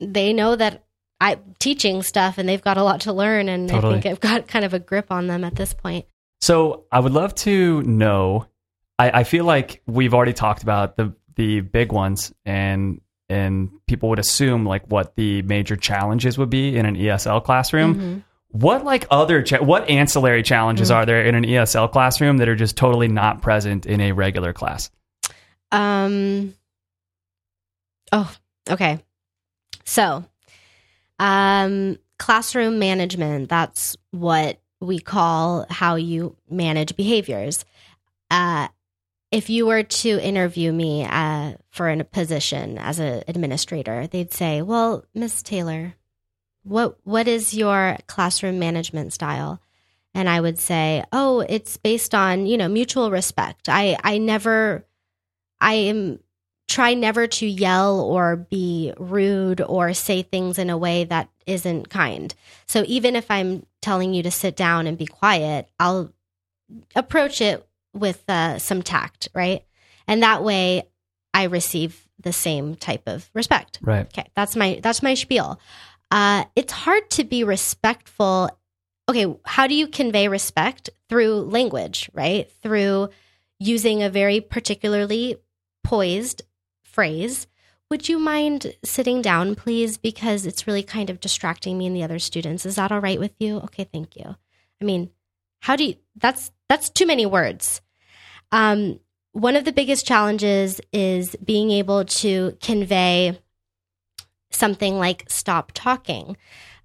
they 0.00 0.32
know 0.32 0.56
that 0.56 0.84
I 1.20 1.38
teaching 1.58 2.02
stuff, 2.02 2.38
and 2.38 2.48
they've 2.48 2.62
got 2.62 2.78
a 2.78 2.82
lot 2.82 3.02
to 3.02 3.12
learn, 3.12 3.48
and 3.48 3.68
Totally. 3.68 3.96
I 3.96 4.00
think 4.00 4.06
I've 4.06 4.20
got 4.20 4.48
kind 4.48 4.64
of 4.64 4.72
a 4.72 4.78
grip 4.78 5.10
on 5.10 5.26
them 5.26 5.44
at 5.44 5.54
this 5.54 5.74
point. 5.74 6.06
So 6.40 6.84
I 6.90 7.00
would 7.00 7.12
love 7.12 7.34
to 7.36 7.82
know. 7.82 8.46
I, 8.98 9.20
I 9.20 9.24
feel 9.24 9.44
like 9.44 9.82
we've 9.86 10.14
already 10.14 10.32
talked 10.32 10.62
about 10.62 10.96
the 10.96 11.14
the 11.34 11.60
big 11.60 11.92
ones, 11.92 12.32
and 12.46 13.00
and 13.28 13.70
people 13.86 14.08
would 14.08 14.18
assume 14.18 14.64
like 14.64 14.86
what 14.86 15.16
the 15.16 15.42
major 15.42 15.76
challenges 15.76 16.38
would 16.38 16.50
be 16.50 16.76
in 16.76 16.86
an 16.86 16.96
ESL 16.96 17.44
classroom. 17.44 17.94
Mm-hmm. 17.94 18.18
What 18.60 18.84
like 18.84 19.06
other 19.10 19.42
cha- 19.42 19.62
what 19.62 19.90
ancillary 19.90 20.42
challenges 20.42 20.90
are 20.90 21.04
there 21.04 21.22
in 21.22 21.34
an 21.34 21.44
ESL 21.44 21.92
classroom 21.92 22.38
that 22.38 22.48
are 22.48 22.56
just 22.56 22.74
totally 22.74 23.06
not 23.06 23.42
present 23.42 23.84
in 23.84 24.00
a 24.00 24.12
regular 24.12 24.54
class? 24.54 24.90
Um. 25.70 26.54
Oh, 28.12 28.34
okay. 28.70 28.98
So, 29.84 30.24
um, 31.18 31.98
classroom 32.18 32.78
management. 32.78 33.50
That's 33.50 33.94
what 34.10 34.58
we 34.80 35.00
call 35.00 35.66
how 35.68 35.96
you 35.96 36.36
manage 36.48 36.96
behaviors. 36.96 37.66
Uh, 38.30 38.68
if 39.30 39.50
you 39.50 39.66
were 39.66 39.82
to 39.82 40.26
interview 40.26 40.72
me 40.72 41.04
uh, 41.04 41.54
for 41.68 41.90
a 41.90 42.04
position 42.04 42.78
as 42.78 43.00
an 43.00 43.22
administrator, 43.28 44.06
they'd 44.06 44.32
say, 44.32 44.62
"Well, 44.62 45.04
Miss 45.14 45.42
Taylor, 45.42 45.94
what 46.66 46.98
what 47.04 47.28
is 47.28 47.54
your 47.54 47.96
classroom 48.06 48.58
management 48.58 49.12
style?" 49.12 49.60
And 50.14 50.28
I 50.28 50.40
would 50.40 50.58
say, 50.58 51.04
"Oh, 51.12 51.40
it's 51.40 51.76
based 51.76 52.14
on 52.14 52.46
you 52.46 52.56
know 52.56 52.68
mutual 52.68 53.10
respect. 53.10 53.68
I 53.68 53.96
I 54.02 54.18
never, 54.18 54.86
I 55.60 55.74
am 55.74 56.20
try 56.68 56.94
never 56.94 57.26
to 57.26 57.46
yell 57.46 58.00
or 58.00 58.36
be 58.36 58.92
rude 58.98 59.60
or 59.60 59.94
say 59.94 60.22
things 60.22 60.58
in 60.58 60.68
a 60.68 60.76
way 60.76 61.04
that 61.04 61.28
isn't 61.46 61.88
kind. 61.88 62.34
So 62.66 62.82
even 62.86 63.14
if 63.14 63.30
I'm 63.30 63.64
telling 63.80 64.14
you 64.14 64.22
to 64.24 64.30
sit 64.30 64.56
down 64.56 64.86
and 64.86 64.98
be 64.98 65.06
quiet, 65.06 65.68
I'll 65.78 66.12
approach 66.96 67.40
it 67.40 67.66
with 67.94 68.28
uh, 68.28 68.58
some 68.58 68.82
tact, 68.82 69.28
right? 69.32 69.64
And 70.08 70.22
that 70.22 70.42
way, 70.42 70.88
I 71.32 71.44
receive 71.44 72.06
the 72.18 72.32
same 72.32 72.74
type 72.74 73.02
of 73.06 73.30
respect. 73.34 73.78
Right. 73.82 74.06
Okay, 74.06 74.28
that's 74.34 74.56
my 74.56 74.80
that's 74.82 75.02
my 75.02 75.14
spiel. 75.14 75.60
Uh, 76.10 76.44
it's 76.54 76.72
hard 76.72 77.10
to 77.10 77.24
be 77.24 77.44
respectful. 77.44 78.50
Okay, 79.08 79.26
how 79.44 79.66
do 79.66 79.74
you 79.74 79.88
convey 79.88 80.28
respect 80.28 80.90
through 81.08 81.40
language, 81.40 82.10
right? 82.12 82.50
Through 82.62 83.10
using 83.58 84.02
a 84.02 84.10
very 84.10 84.40
particularly 84.40 85.36
poised 85.84 86.42
phrase. 86.82 87.46
Would 87.90 88.08
you 88.08 88.18
mind 88.18 88.74
sitting 88.84 89.22
down, 89.22 89.54
please? 89.54 89.96
Because 89.96 90.44
it's 90.44 90.66
really 90.66 90.82
kind 90.82 91.08
of 91.08 91.20
distracting 91.20 91.78
me 91.78 91.86
and 91.86 91.94
the 91.94 92.02
other 92.02 92.18
students. 92.18 92.66
Is 92.66 92.76
that 92.76 92.90
all 92.90 93.00
right 93.00 93.20
with 93.20 93.34
you? 93.38 93.58
Okay, 93.58 93.84
thank 93.84 94.16
you. 94.16 94.36
I 94.80 94.84
mean, 94.84 95.10
how 95.60 95.76
do 95.76 95.84
you? 95.84 95.94
That's 96.16 96.50
that's 96.68 96.90
too 96.90 97.06
many 97.06 97.26
words. 97.26 97.80
Um, 98.50 99.00
one 99.32 99.54
of 99.54 99.64
the 99.64 99.72
biggest 99.72 100.06
challenges 100.06 100.80
is 100.92 101.36
being 101.44 101.70
able 101.70 102.04
to 102.06 102.56
convey 102.60 103.38
something 104.56 104.98
like 104.98 105.24
stop 105.28 105.72
talking 105.74 106.36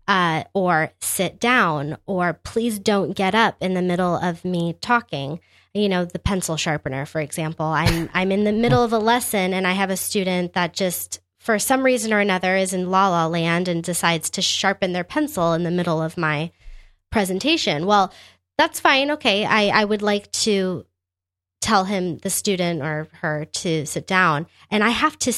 uh, 0.08 0.44
or 0.54 0.92
sit 1.00 1.40
down 1.40 1.98
or 2.06 2.34
please 2.34 2.80
don't 2.80 3.16
get 3.16 3.34
up 3.34 3.56
in 3.62 3.74
the 3.74 3.82
middle 3.82 4.16
of 4.16 4.44
me 4.44 4.74
talking. 4.82 5.40
You 5.74 5.88
know 5.88 6.04
the 6.04 6.20
pencil 6.20 6.58
sharpener 6.58 7.06
for 7.06 7.22
example. 7.22 7.66
I'm 7.66 8.10
i'm 8.14 8.32
in 8.32 8.44
the 8.44 8.52
middle 8.52 8.84
of 8.84 8.92
a 8.92 9.00
lesson 9.00 9.54
and 9.54 9.66
i 9.66 9.72
have 9.72 9.90
a 9.90 9.96
student 9.98 10.54
that 10.54 10.74
just 10.74 11.22
for 11.40 11.58
some 11.58 11.84
reason 11.84 12.12
or 12.12 12.20
another 12.20 12.56
is 12.58 12.74
in 12.74 12.92
la 12.92 13.08
la 13.08 13.28
land 13.28 13.70
and 13.70 13.84
decides 13.84 14.30
to 14.32 14.42
sharpen 14.42 14.92
their 14.92 15.06
pencil 15.06 15.54
in 15.54 15.64
the 15.64 15.72
middle 15.72 16.02
of 16.02 16.18
my 16.18 16.52
presentation. 17.10 17.86
Well 17.86 18.14
that's 18.58 18.82
fine. 18.82 19.12
Okay. 19.12 19.46
I 19.46 19.68
i 19.68 19.86
would 19.86 20.02
like 20.02 20.30
to 20.44 20.86
tell 21.62 21.86
him 21.86 22.18
the 22.18 22.30
student 22.30 22.82
or 22.82 23.08
her 23.22 23.46
to 23.46 23.86
sit 23.86 24.08
down. 24.08 24.48
And 24.70 24.84
i 24.84 24.90
have 24.90 25.18
to 25.20 25.34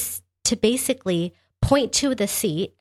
to 0.46 0.56
basically 0.56 1.32
point 1.64 1.92
to 1.92 2.14
the 2.14 2.26
seat 2.28 2.74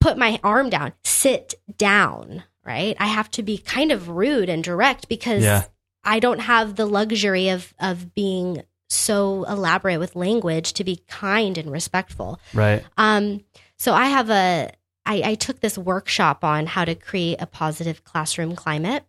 put 0.00 0.18
my 0.18 0.38
arm 0.44 0.68
down 0.70 0.92
sit 1.04 1.54
down 1.78 2.42
right 2.64 2.96
i 3.00 3.06
have 3.06 3.30
to 3.30 3.42
be 3.42 3.58
kind 3.58 3.90
of 3.92 4.08
rude 4.08 4.48
and 4.48 4.62
direct 4.64 5.08
because 5.08 5.42
Yeah. 5.42 5.64
i 6.04 6.18
don't 6.20 6.40
have 6.40 6.76
the 6.76 6.86
luxury 6.86 7.48
of 7.48 7.72
of 7.80 8.14
being 8.14 8.62
so 8.88 9.44
elaborate 9.44 9.98
with 9.98 10.14
language 10.14 10.72
to 10.74 10.84
be 10.84 11.02
kind 11.08 11.58
and 11.58 11.70
respectful 11.72 12.38
Right. 12.54 12.84
um, 12.96 13.42
so 13.78 13.92
I 13.92 14.06
have 14.06 14.30
a, 14.30 14.70
I, 15.04 15.22
I 15.32 15.34
took 15.34 15.60
this 15.60 15.76
workshop 15.76 16.44
on 16.44 16.66
how 16.66 16.84
to 16.86 16.94
create 16.94 17.36
a 17.40 17.46
positive 17.46 18.04
classroom 18.04 18.54
climate. 18.56 19.04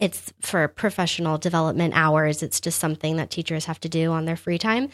It's 0.00 0.32
for 0.40 0.66
professional 0.66 1.36
development 1.36 1.92
hours. 1.94 2.42
It's 2.42 2.60
just 2.60 2.80
something 2.80 3.16
that 3.16 3.30
teachers 3.30 3.66
have 3.66 3.78
to 3.80 3.88
do 3.88 4.10
on 4.12 4.24
their 4.24 4.36
free 4.36 4.58
time. 4.58 4.88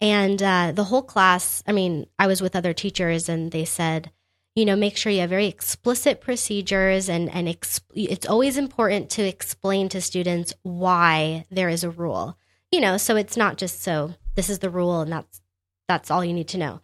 And 0.00 0.42
uh, 0.42 0.72
the 0.74 0.84
whole 0.84 1.02
class, 1.02 1.62
I 1.66 1.72
mean, 1.72 2.06
I 2.18 2.26
was 2.26 2.42
with 2.42 2.56
other 2.56 2.74
teachers 2.74 3.28
and 3.28 3.52
they 3.52 3.64
said, 3.64 4.10
you 4.56 4.64
know, 4.64 4.74
make 4.74 4.96
sure 4.96 5.12
you 5.12 5.20
have 5.20 5.30
very 5.30 5.46
explicit 5.46 6.20
procedures 6.20 7.08
and, 7.08 7.30
and 7.32 7.46
exp- 7.46 7.82
it's 7.94 8.26
always 8.26 8.56
important 8.56 9.10
to 9.10 9.22
explain 9.22 9.88
to 9.90 10.00
students 10.00 10.52
why 10.62 11.46
there 11.50 11.68
is 11.68 11.84
a 11.84 11.90
rule. 11.90 12.36
You 12.72 12.80
know, 12.80 12.96
so 12.96 13.14
it's 13.14 13.36
not 13.36 13.56
just 13.56 13.82
so 13.82 14.14
this 14.34 14.50
is 14.50 14.58
the 14.58 14.70
rule 14.70 15.00
and 15.00 15.12
that's 15.12 15.40
that's 15.86 16.10
all 16.10 16.24
you 16.24 16.34
need 16.34 16.48
to 16.48 16.58
know. 16.58 16.80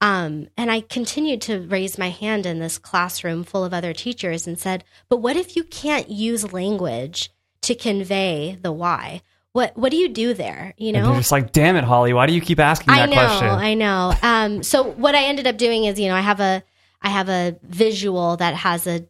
Um, 0.00 0.48
and 0.56 0.70
I 0.70 0.80
continued 0.80 1.40
to 1.42 1.60
raise 1.60 1.96
my 1.96 2.10
hand 2.10 2.44
in 2.44 2.58
this 2.58 2.78
classroom 2.78 3.44
full 3.44 3.64
of 3.64 3.72
other 3.72 3.94
teachers 3.94 4.46
and 4.46 4.58
said, 4.58 4.84
"But 5.08 5.18
what 5.18 5.36
if 5.36 5.56
you 5.56 5.64
can't 5.64 6.10
use 6.10 6.52
language 6.52 7.30
to 7.62 7.74
convey 7.74 8.58
the 8.60 8.72
why? 8.72 9.22
What 9.52 9.76
what 9.76 9.90
do 9.90 9.96
you 9.96 10.08
do 10.08 10.34
there? 10.34 10.74
You 10.76 10.92
know?" 10.92 11.14
just 11.14 11.32
like, 11.32 11.52
damn 11.52 11.76
it, 11.76 11.84
Holly, 11.84 12.12
why 12.12 12.26
do 12.26 12.34
you 12.34 12.42
keep 12.42 12.60
asking 12.60 12.90
I 12.90 12.98
that 12.98 13.08
know, 13.08 13.14
question? 13.14 13.48
I 13.48 13.74
know. 13.74 14.14
Um, 14.22 14.62
so 14.62 14.82
what 14.82 15.14
I 15.14 15.24
ended 15.24 15.46
up 15.46 15.56
doing 15.56 15.84
is, 15.84 15.98
you 15.98 16.08
know, 16.08 16.14
I 16.14 16.20
have 16.20 16.40
a 16.40 16.62
I 17.00 17.08
have 17.08 17.28
a 17.28 17.56
visual 17.62 18.36
that 18.36 18.54
has 18.54 18.86
a 18.86 19.06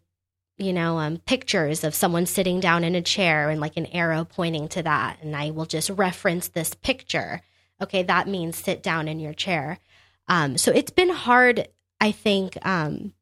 you 0.57 0.73
know 0.73 0.99
um, 0.99 1.19
pictures 1.19 1.83
of 1.83 1.97
someone 1.97 2.27
sitting 2.27 2.61
down 2.61 2.85
in 2.85 2.95
a 2.95 3.03
chair 3.03 3.51
and 3.51 3.61
like 3.61 3.77
an 3.77 3.87
arrow 3.87 4.25
pointing 4.25 4.69
to 4.69 4.85
that, 4.85 5.19
and 5.21 5.35
I 5.35 5.51
will 5.51 5.67
just 5.67 5.91
reference 5.91 6.47
this 6.47 6.75
picture. 6.75 7.43
Okay, 7.83 8.05
that 8.05 8.29
means 8.29 8.57
sit 8.57 8.85
down 8.85 9.09
in 9.09 9.19
your 9.19 9.35
chair. 9.35 9.81
Um, 10.29 10.59
so 10.59 10.72
it's 10.72 10.91
been 10.91 11.11
hard, 11.11 11.68
I 12.01 12.12
think, 12.12 12.57
um, 12.66 13.12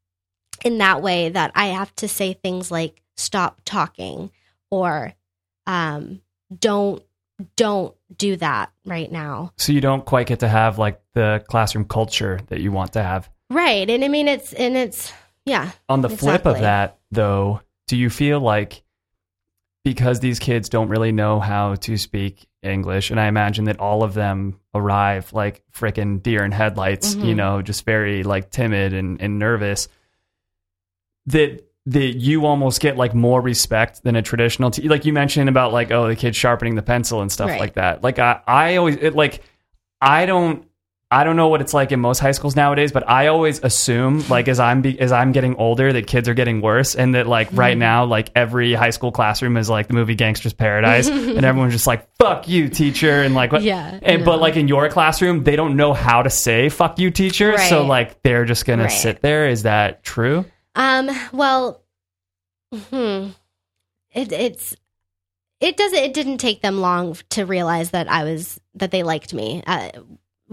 in 0.63 0.79
that 0.79 1.01
way 1.01 1.29
that 1.29 1.51
I 1.55 1.67
have 1.67 1.93
to 1.97 2.07
say 2.07 2.33
things 2.33 2.71
like 2.71 3.01
"stop 3.15 3.61
talking" 3.65 4.31
or 4.71 5.13
um, 5.67 6.21
"don't 6.57 7.03
don't 7.55 7.95
do 8.17 8.35
that 8.37 8.71
right 8.85 9.11
now." 9.11 9.53
So 9.57 9.71
you 9.71 9.81
don't 9.81 10.05
quite 10.05 10.27
get 10.27 10.39
to 10.39 10.47
have 10.47 10.77
like 10.79 11.01
the 11.13 11.43
classroom 11.47 11.85
culture 11.85 12.39
that 12.47 12.61
you 12.61 12.71
want 12.71 12.93
to 12.93 13.03
have. 13.03 13.29
Right, 13.49 13.89
and 13.89 14.03
I 14.03 14.07
mean 14.07 14.27
it's 14.27 14.53
and 14.53 14.75
it's 14.75 15.11
yeah. 15.45 15.71
On 15.89 16.01
the 16.01 16.09
flip 16.09 16.45
of 16.45 16.59
that, 16.59 16.97
though, 17.11 17.61
do 17.87 17.97
you 17.97 18.09
feel 18.09 18.39
like 18.39 18.83
because 19.83 20.19
these 20.19 20.39
kids 20.39 20.67
don't 20.67 20.89
really 20.89 21.11
know 21.11 21.39
how 21.39 21.75
to 21.75 21.95
speak 21.95 22.47
English, 22.65 23.11
and 23.11 23.19
I 23.19 23.27
imagine 23.27 23.65
that 23.65 23.79
all 23.79 24.03
of 24.03 24.13
them 24.13 24.59
arrive 24.73 25.31
like 25.33 25.63
freaking 25.73 26.21
deer 26.21 26.43
in 26.43 26.51
headlights, 26.51 27.15
Mm-hmm. 27.15 27.25
you 27.25 27.35
know, 27.35 27.61
just 27.61 27.85
very 27.85 28.23
like 28.23 28.49
timid 28.51 28.93
and, 28.93 29.21
and 29.21 29.39
nervous, 29.39 29.87
that 31.27 31.61
that 31.87 32.15
you 32.15 32.45
almost 32.47 32.81
get 32.81 32.97
like 32.97 33.13
more 33.13 33.39
respect 33.41 34.03
than 34.03 34.15
a 34.15 34.21
traditional 34.21 34.71
te- 34.71 34.87
like 34.89 35.05
you 35.05 35.13
mentioned 35.13 35.49
about 35.49 35.71
like 35.71 35.91
oh 35.91 36.07
the 36.07 36.15
kid 36.15 36.35
sharpening 36.35 36.73
the 36.75 36.81
pencil 36.81 37.21
and 37.21 37.31
stuff 37.31 37.49
Right. 37.49 37.59
like 37.59 37.73
that 37.75 38.01
like 38.03 38.17
i 38.17 38.41
i 38.47 38.75
always 38.77 38.95
it, 38.95 39.13
like 39.15 39.43
i 40.01 40.25
don't 40.25 40.67
I 41.11 41.23
don't 41.23 41.35
know 41.35 41.49
what 41.49 41.61
it's 41.61 41.73
like 41.73 41.91
in 41.91 41.99
most 41.99 42.17
high 42.19 42.31
schools 42.31 42.55
nowadays, 42.55 42.91
but 42.91 43.07
I 43.07 43.27
always 43.27 43.63
assume, 43.63 44.23
like 44.29 44.47
as 44.47 44.59
I'm 44.59 44.81
be- 44.81 44.99
as 44.99 45.11
I'm 45.11 45.31
getting 45.31 45.55
older, 45.57 45.93
that 45.93 46.07
kids 46.07 46.27
are 46.27 46.33
getting 46.33 46.61
worse, 46.61 46.95
and 46.95 47.13
that 47.15 47.27
like 47.27 47.49
Mm-hmm. 47.49 47.59
right 47.59 47.77
now, 47.77 48.05
like 48.05 48.31
every 48.35 48.73
high 48.73 48.89
school 48.89 49.11
classroom 49.11 49.55
is 49.55 49.69
like 49.69 49.87
the 49.87 49.93
movie 49.93 50.15
Gangster's 50.15 50.53
Paradise, 50.53 51.07
and 51.09 51.45
everyone's 51.45 51.73
just 51.73 51.85
like 51.87 52.07
"fuck 52.17 52.47
you, 52.47 52.69
teacher," 52.69 53.21
and 53.21 53.35
like 53.35 53.51
what? 53.51 53.61
Yeah, 53.61 53.99
And 54.01 54.25
but 54.25 54.39
like 54.41 54.55
in 54.55 54.67
your 54.67 54.89
classroom, 54.89 55.43
they 55.43 55.55
don't 55.55 55.75
know 55.77 55.93
how 55.93 56.23
to 56.23 56.29
say 56.31 56.69
"fuck 56.69 56.97
you, 56.97 57.11
teacher," 57.11 57.57
so 57.59 57.85
like 57.85 58.21
they're 58.23 58.45
just 58.45 58.65
gonna 58.65 58.83
Right. 58.83 58.91
sit 58.91 59.21
there. 59.21 59.47
Is 59.47 59.63
that 59.63 60.03
true? 60.03 60.43
Um. 60.75 61.09
Well, 61.31 61.83
hmm. 62.73 63.27
It, 64.13 64.31
it's 64.31 64.75
it 65.61 65.77
doesn't. 65.77 65.99
It 65.99 66.13
didn't 66.13 66.37
take 66.39 66.61
them 66.61 66.79
long 66.81 67.15
to 67.29 67.45
realize 67.45 67.91
that 67.91 68.09
I 68.09 68.23
was 68.23 68.59
that 68.73 68.91
they 68.91 69.03
liked 69.03 69.33
me. 69.33 69.61
Uh, 69.67 69.89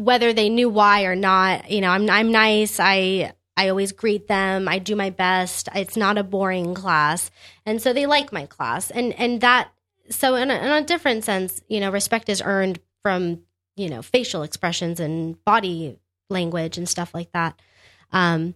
whether 0.05 0.33
they 0.33 0.49
knew 0.49 0.69
why 0.69 1.05
or 1.05 1.17
not, 1.17 1.71
you 1.71 1.81
know, 1.81 1.91
I'm 1.91 2.09
I'm 2.11 2.33
nice. 2.33 2.79
I 2.81 3.33
I 3.57 3.69
always 3.69 3.93
greet 3.93 4.29
them. 4.29 4.69
I 4.69 4.79
do 4.79 4.97
my 4.97 5.11
best. 5.11 5.69
It's 5.75 5.97
not 5.97 6.19
a 6.19 6.25
boring 6.25 6.75
class, 6.75 7.31
and 7.67 7.81
so 7.81 7.93
they 7.93 8.07
like 8.07 8.33
my 8.33 8.47
class. 8.47 8.91
And 8.91 9.13
and 9.15 9.41
that 9.41 9.73
so 10.11 10.35
in 10.35 10.51
a, 10.51 10.55
in 10.55 10.71
a 10.71 10.85
different 10.85 11.25
sense, 11.25 11.63
you 11.69 11.81
know, 11.81 11.91
respect 11.91 12.29
is 12.29 12.43
earned 12.45 12.81
from 13.03 13.41
you 13.77 13.89
know 13.89 14.03
facial 14.03 14.43
expressions 14.43 15.01
and 15.01 15.43
body 15.45 15.99
language 16.31 16.79
and 16.79 16.89
stuff 16.89 17.15
like 17.15 17.31
that. 17.33 17.61
Um, 18.13 18.55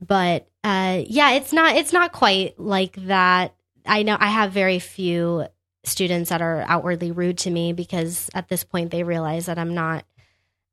but 0.00 0.48
uh, 0.64 1.02
yeah, 1.06 1.32
it's 1.32 1.52
not 1.52 1.76
it's 1.76 1.92
not 1.92 2.12
quite 2.12 2.58
like 2.58 2.96
that. 3.06 3.54
I 3.86 4.02
know 4.02 4.16
I 4.18 4.28
have 4.28 4.52
very 4.52 4.78
few 4.78 5.46
students 5.84 6.30
that 6.30 6.42
are 6.42 6.64
outwardly 6.68 7.10
rude 7.10 7.38
to 7.38 7.50
me 7.50 7.72
because 7.72 8.30
at 8.34 8.48
this 8.48 8.64
point 8.64 8.90
they 8.90 9.02
realize 9.02 9.46
that 9.46 9.58
I'm 9.58 9.74
not. 9.74 10.04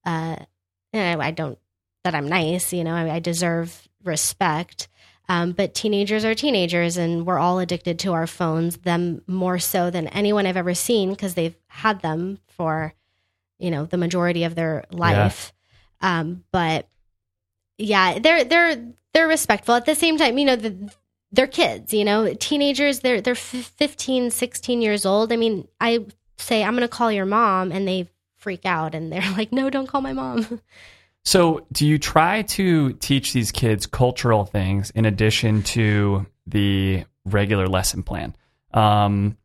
Uh, 0.06 0.38
I 0.93 1.32
don't 1.32 1.58
that 2.04 2.16
I'm 2.16 2.28
nice. 2.28 2.74
You 2.74 2.84
know, 2.84 2.95
I, 2.95 3.16
I 3.16 3.20
deserve 3.20 3.88
respect. 4.04 4.88
Um, 5.28 5.52
but 5.52 5.76
teenagers 5.76 6.26
are 6.26 6.34
teenagers, 6.34 6.97
and 6.97 7.26
we're 7.26 7.38
all 7.38 7.60
addicted 7.60 8.00
to 8.00 8.14
our 8.14 8.26
phones. 8.26 8.78
Them 8.78 9.22
more 9.28 9.60
so 9.60 9.91
than 9.91 10.08
anyone 10.08 10.47
I've 10.47 10.58
ever 10.58 10.74
seen 10.74 11.12
because 11.12 11.36
they've 11.36 11.56
had 11.68 12.02
them 12.02 12.39
for, 12.47 12.95
you 13.60 13.70
know, 13.70 13.86
the 13.86 13.97
majority 13.97 14.43
of 14.45 14.56
their 14.56 14.86
life. 14.89 15.54
Um, 16.02 16.43
but 16.52 16.88
yeah, 17.78 18.18
they're 18.18 18.43
they're 18.43 18.93
they're 19.14 19.28
respectful 19.28 19.76
at 19.76 19.86
the 19.86 19.93
same 19.93 20.18
time. 20.18 20.38
You 20.39 20.45
know, 20.45 20.56
the, 20.56 20.91
they're 21.32 21.45
kids. 21.47 21.93
You 21.93 22.06
know, 22.06 22.34
teenagers. 22.34 23.02
They're 23.02 23.22
they're 23.22 23.36
fif- 23.36 23.68
15, 23.68 24.32
16 24.32 24.82
years 24.82 25.06
old. 25.06 25.32
I 25.32 25.36
mean, 25.36 25.68
I 25.80 26.06
say 26.38 26.64
I'm 26.64 26.74
going 26.74 26.82
to 26.82 26.88
call 26.88 27.12
your 27.12 27.26
mom, 27.28 27.72
and 27.72 27.88
they 27.88 28.10
freak 28.40 28.66
out, 28.66 28.96
and 28.96 29.12
they're 29.12 29.32
like, 29.38 29.52
"No, 29.52 29.70
don't 29.70 29.88
call 29.88 30.02
my 30.02 30.14
mom." 30.14 30.62
So, 31.26 31.68
do 31.74 31.86
you 31.86 32.00
try 32.00 32.44
to 32.44 32.94
teach 32.94 33.34
these 33.34 33.52
kids 33.52 33.86
cultural 33.86 34.46
things 34.46 34.90
in 34.92 35.04
addition 35.06 35.64
to 35.64 36.26
the 36.48 37.04
regular 37.26 37.68
lesson 37.68 38.04
plan? 38.04 38.36
Um, 38.74 39.38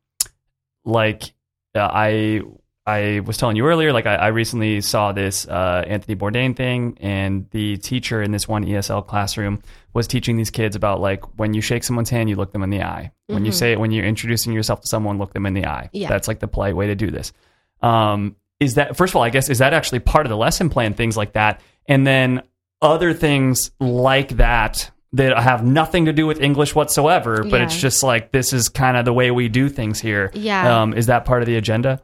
like 0.85 1.35
uh, 1.75 1.91
I 1.93 2.43
I 2.87 3.21
was 3.21 3.39
telling 3.39 3.57
you 3.57 3.67
earlier, 3.67 3.93
like 3.93 4.07
I, 4.07 4.15
I 4.17 4.27
recently 4.29 4.83
saw 4.83 5.13
this 5.13 5.49
uh, 5.49 5.85
Anthony 5.87 6.17
Bourdain 6.17 6.55
thing, 6.55 6.99
and 7.01 7.49
the 7.51 7.79
teacher 7.79 8.23
in 8.23 8.31
this 8.31 8.47
one 8.47 8.65
ESL 8.65 9.07
classroom 9.07 9.63
was 9.95 10.07
teaching 10.07 10.37
these 10.37 10.51
kids 10.51 10.77
about 10.77 11.01
like 11.01 11.25
when 11.39 11.55
you 11.55 11.63
shake 11.63 11.83
someone's 11.83 12.11
hand, 12.11 12.29
you 12.29 12.37
look 12.37 12.53
them 12.53 12.63
in 12.63 12.71
the 12.71 12.83
eye. 12.83 13.11
When 13.27 13.47
you 13.47 13.53
say 13.53 13.73
it, 13.73 13.81
when 13.81 13.91
you're 13.91 14.05
introducing 14.05 14.53
yourself 14.53 14.83
to 14.83 14.87
someone, 14.87 15.17
look 15.17 15.33
them 15.33 15.47
in 15.47 15.55
the 15.55 15.67
eye. 15.67 15.89
Yeah. 15.93 16.09
That's 16.09 16.29
like 16.29 16.41
the 16.41 16.49
polite 16.49 16.77
way 16.77 16.89
to 16.89 16.95
do 16.95 17.11
this. 17.11 17.33
Um, 17.81 18.37
is 18.65 18.75
that 18.75 18.97
first 18.97 19.13
of 19.13 19.17
all, 19.17 19.23
I 19.23 19.31
guess, 19.31 19.49
is 19.49 19.59
that 19.59 19.73
actually 19.75 20.01
part 20.01 20.27
of 20.27 20.31
the 20.31 20.37
lesson 20.37 20.69
plan? 20.71 20.95
Things 20.95 21.17
like 21.17 21.33
that, 21.35 21.61
and 21.87 22.07
then 22.07 22.43
other 22.83 23.13
things 23.15 23.71
like 23.81 24.31
that 24.37 24.91
that 25.13 25.39
have 25.39 25.65
nothing 25.65 26.07
to 26.07 26.13
do 26.13 26.27
with 26.27 26.41
English 26.41 26.75
whatsoever, 26.75 27.45
but 27.45 27.59
Yeah. 27.61 27.65
it's 27.65 27.77
just 27.81 28.03
like 28.03 28.33
this 28.33 28.53
is 28.53 28.69
kind 28.69 28.97
of 28.97 29.05
the 29.05 29.13
way 29.13 29.31
we 29.31 29.49
do 29.49 29.69
things 29.69 30.01
here. 30.01 30.31
Yeah. 30.35 30.83
Um, 30.83 30.93
is 30.93 31.07
that 31.07 31.25
part 31.25 31.41
of 31.41 31.47
the 31.47 31.57
agenda? 31.57 32.03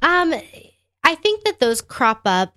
Um, 0.00 0.32
I 1.04 1.14
think 1.16 1.44
that 1.44 1.58
those 1.60 1.82
crop 1.82 2.22
up 2.24 2.54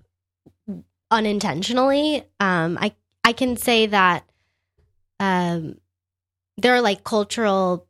unintentionally. 1.11 2.23
Um, 2.39 2.77
I 2.79 2.93
I 3.23 3.33
can 3.33 3.57
say 3.57 3.87
that 3.87 4.23
um, 5.19 5.77
there 6.57 6.75
are 6.75 6.81
like 6.81 7.03
cultural 7.03 7.85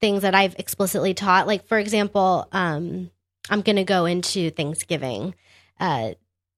things 0.00 0.22
that 0.22 0.34
I've 0.34 0.56
explicitly 0.58 1.14
taught. 1.14 1.46
Like 1.46 1.66
for 1.66 1.78
example, 1.78 2.48
um, 2.52 3.10
I'm 3.50 3.62
going 3.62 3.76
to 3.76 3.84
go 3.84 4.06
into 4.06 4.50
Thanksgiving 4.50 5.34
uh, 5.78 6.12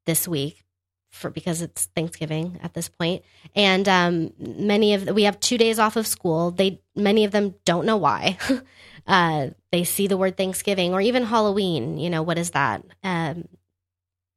this 0.06 0.28
week 0.28 0.62
for 1.10 1.30
because 1.30 1.60
it's 1.60 1.86
Thanksgiving 1.94 2.58
at 2.62 2.74
this 2.74 2.88
point, 2.88 3.22
and 3.54 3.88
um, 3.88 4.32
many 4.38 4.94
of 4.94 5.08
we 5.08 5.24
have 5.24 5.40
two 5.40 5.58
days 5.58 5.78
off 5.78 5.96
of 5.96 6.06
school. 6.06 6.50
They 6.50 6.80
many 6.94 7.24
of 7.24 7.32
them 7.32 7.54
don't 7.64 7.86
know 7.86 7.96
why. 7.96 8.38
uh, 9.06 9.48
they 9.70 9.84
see 9.84 10.06
the 10.06 10.16
word 10.16 10.36
Thanksgiving 10.36 10.94
or 10.94 11.00
even 11.00 11.24
Halloween. 11.24 11.98
You 11.98 12.10
know 12.10 12.22
what 12.22 12.38
is 12.38 12.50
that? 12.50 12.84
Um, 13.02 13.48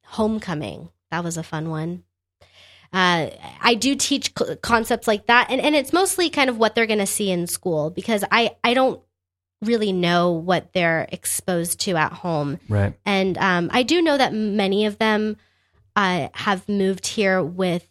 homecoming. 0.04 0.90
That 1.10 1.24
was 1.24 1.36
a 1.36 1.42
fun 1.42 1.70
one. 1.70 2.04
Uh, 2.92 3.30
I 3.60 3.74
do 3.74 3.94
teach 3.94 4.32
c- 4.38 4.56
concepts 4.56 5.06
like 5.08 5.26
that, 5.26 5.50
and, 5.50 5.60
and 5.60 5.74
it's 5.74 5.92
mostly 5.92 6.30
kind 6.30 6.48
of 6.48 6.58
what 6.58 6.74
they're 6.74 6.86
going 6.86 6.98
to 6.98 7.06
see 7.06 7.30
in 7.30 7.46
school 7.46 7.90
because 7.90 8.24
I 8.30 8.56
I 8.62 8.74
don't 8.74 9.00
really 9.62 9.92
know 9.92 10.32
what 10.32 10.72
they're 10.72 11.08
exposed 11.10 11.80
to 11.80 11.96
at 11.96 12.12
home. 12.12 12.58
Right. 12.68 12.94
And 13.04 13.38
um, 13.38 13.70
I 13.72 13.82
do 13.82 14.02
know 14.02 14.16
that 14.16 14.34
many 14.34 14.86
of 14.86 14.98
them 14.98 15.36
uh, 15.94 16.28
have 16.34 16.68
moved 16.68 17.06
here 17.06 17.42
with, 17.42 17.88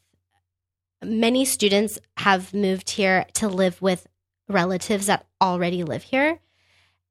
many 1.04 1.46
students 1.46 2.00
have 2.18 2.54
moved 2.54 2.92
here 2.92 3.26
to 3.34 3.48
live 3.48 3.82
with 3.82 4.08
relatives 4.48 5.08
that 5.08 5.26
already 5.42 5.84
live 5.84 6.04
here. 6.04 6.40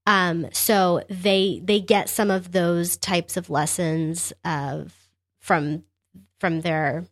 Um, 0.07 0.49
so 0.53 1.03
they 1.09 1.63
they 1.65 1.81
get 1.81 2.11
some 2.11 2.31
of 2.31 2.53
those 2.53 2.97
types 2.99 3.37
of 3.39 3.49
lessons 3.49 4.35
of 4.45 4.93
from 5.41 5.85
from 6.39 6.61
their 6.61 7.07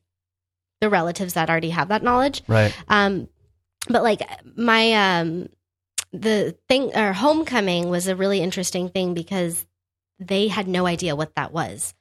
the 0.83 0.91
relatives 0.91 1.35
that 1.35 1.49
already 1.49 1.71
have 1.71 1.89
that 1.89 2.03
knowledge. 2.03 2.43
Right. 2.47 2.77
Um, 2.89 3.29
but 3.89 4.03
like 4.03 4.21
my 4.57 4.93
um, 4.93 5.49
the 6.13 6.57
thing 6.69 6.95
or 6.95 7.13
homecoming 7.13 7.89
was 7.89 8.07
a 8.07 8.17
really 8.17 8.41
interesting 8.41 8.89
thing 8.89 9.15
because 9.15 9.67
they 10.19 10.49
had 10.49 10.69
no 10.69 10.87
idea 10.87 11.17
what 11.17 11.35
that 11.35 11.53
was. 11.53 11.95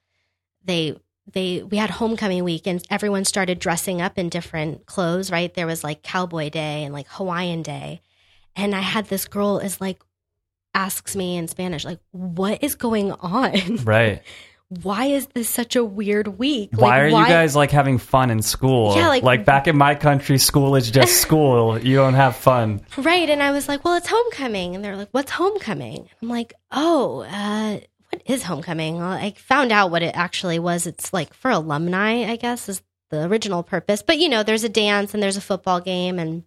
They 0.63 0.99
they 1.31 1.63
we 1.63 1.77
had 1.77 1.89
homecoming 1.89 2.43
week 2.43 2.67
and 2.67 2.83
everyone 2.89 3.25
started 3.25 3.59
dressing 3.59 4.01
up 4.01 4.17
in 4.17 4.29
different 4.29 4.85
clothes. 4.85 5.31
Right 5.31 5.53
there 5.53 5.67
was 5.67 5.83
like 5.83 6.03
cowboy 6.03 6.49
day 6.49 6.83
and 6.83 6.93
like 6.93 7.07
Hawaiian 7.09 7.61
day, 7.61 8.01
and 8.55 8.75
I 8.75 8.81
had 8.81 9.05
this 9.05 9.25
girl 9.25 9.59
is 9.59 9.79
like 9.79 10.01
asks 10.73 11.15
me 11.15 11.35
in 11.35 11.47
Spanish 11.47 11.83
like 11.85 11.99
what 12.11 12.63
is 12.63 12.75
going 12.75 13.11
on? 13.13 13.77
Right. 13.83 14.21
why 14.83 15.07
is 15.07 15.27
this 15.33 15.49
such 15.49 15.75
a 15.75 15.83
weird 15.83 16.39
week? 16.39 16.69
why 16.73 16.87
Like, 16.87 17.01
are 17.01 17.07
you 17.07 17.27
guys 17.27 17.57
like 17.57 17.71
having 17.71 17.97
fun 17.97 18.31
in 18.31 18.41
school? 18.41 18.95
Yeah, 18.95 19.09
like- 19.09 19.43
back 19.45 19.67
in 19.67 19.77
my 19.77 19.95
country, 19.95 20.37
school 20.37 20.77
is 20.77 20.89
just 20.89 21.17
school. 21.21 21.77
you 21.77 21.97
don't 21.97 22.13
have 22.13 22.37
fun. 22.37 22.79
Right. 22.97 23.29
And 23.29 23.43
I 23.43 23.51
was 23.51 23.67
like, 23.67 23.83
well, 23.83 23.95
it's 23.95 24.07
homecoming. 24.07 24.73
And 24.75 24.83
they're 24.83 24.95
like, 24.95 25.09
what's 25.11 25.31
homecoming? 25.31 26.07
I'm 26.21 26.29
like, 26.29 26.53
oh, 26.71 27.23
uh, 27.29 27.79
what 28.09 28.21
is 28.25 28.43
homecoming? 28.43 28.95
Well, 28.95 29.11
I 29.11 29.31
found 29.37 29.73
out 29.73 29.91
what 29.91 30.03
it 30.03 30.15
actually 30.15 30.59
was. 30.59 30.87
It's 30.87 31.11
like 31.11 31.33
for 31.33 31.51
alumni, 31.51 32.31
I 32.31 32.37
guess, 32.37 32.69
is 32.69 32.81
the 33.09 33.25
original 33.25 33.63
purpose. 33.63 34.01
But, 34.01 34.19
you 34.19 34.29
know, 34.29 34.41
there's 34.43 34.63
a 34.63 34.69
dance 34.69 35.13
and 35.13 35.21
there's 35.21 35.35
a 35.37 35.41
football 35.41 35.81
game 35.81 36.17
and 36.17 36.43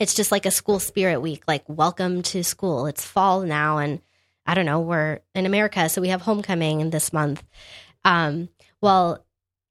it's 0.00 0.14
just 0.14 0.32
like 0.32 0.44
a 0.44 0.50
school 0.50 0.80
spirit 0.80 1.20
week, 1.20 1.44
like 1.46 1.62
welcome 1.68 2.22
to 2.22 2.42
school. 2.42 2.86
It's 2.86 3.04
fall 3.04 3.42
now. 3.42 3.78
And 3.78 4.00
I 4.46 4.54
don't 4.54 4.66
know, 4.66 4.80
we're 4.80 5.20
in 5.34 5.46
America. 5.46 5.88
So 5.88 6.00
we 6.00 6.08
have 6.08 6.22
homecoming 6.22 6.90
this 6.90 7.12
month. 7.12 7.42
Um, 8.04 8.48
well, 8.80 9.24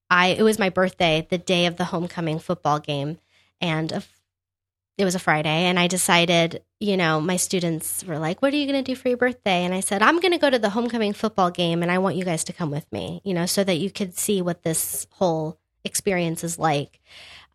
I 0.09 0.27
it 0.29 0.43
was 0.43 0.59
my 0.59 0.69
birthday, 0.69 1.27
the 1.29 1.37
day 1.37 1.65
of 1.65 1.77
the 1.77 1.85
homecoming 1.85 2.39
football 2.39 2.79
game, 2.79 3.17
and 3.61 3.91
a, 3.91 4.03
it 4.97 5.05
was 5.05 5.15
a 5.15 5.19
Friday, 5.19 5.65
and 5.65 5.79
I 5.79 5.87
decided, 5.87 6.63
you 6.79 6.97
know, 6.97 7.19
my 7.19 7.37
students 7.37 8.03
were 8.03 8.19
like, 8.19 8.41
"What 8.41 8.53
are 8.53 8.57
you 8.57 8.67
going 8.67 8.83
to 8.83 8.91
do 8.91 8.95
for 8.95 9.07
your 9.07 9.17
birthday?" 9.17 9.63
And 9.63 9.73
I 9.73 9.79
said, 9.79 10.01
"I'm 10.01 10.19
going 10.19 10.33
to 10.33 10.37
go 10.37 10.49
to 10.49 10.59
the 10.59 10.69
homecoming 10.69 11.13
football 11.13 11.51
game, 11.51 11.81
and 11.81 11.91
I 11.91 11.97
want 11.97 12.15
you 12.15 12.25
guys 12.25 12.43
to 12.45 12.53
come 12.53 12.71
with 12.71 12.91
me, 12.91 13.21
you 13.23 13.33
know, 13.33 13.45
so 13.45 13.63
that 13.63 13.77
you 13.77 13.91
could 13.91 14.17
see 14.17 14.41
what 14.41 14.63
this 14.63 15.07
whole 15.11 15.59
experience 15.83 16.43
is 16.43 16.59
like." 16.59 16.99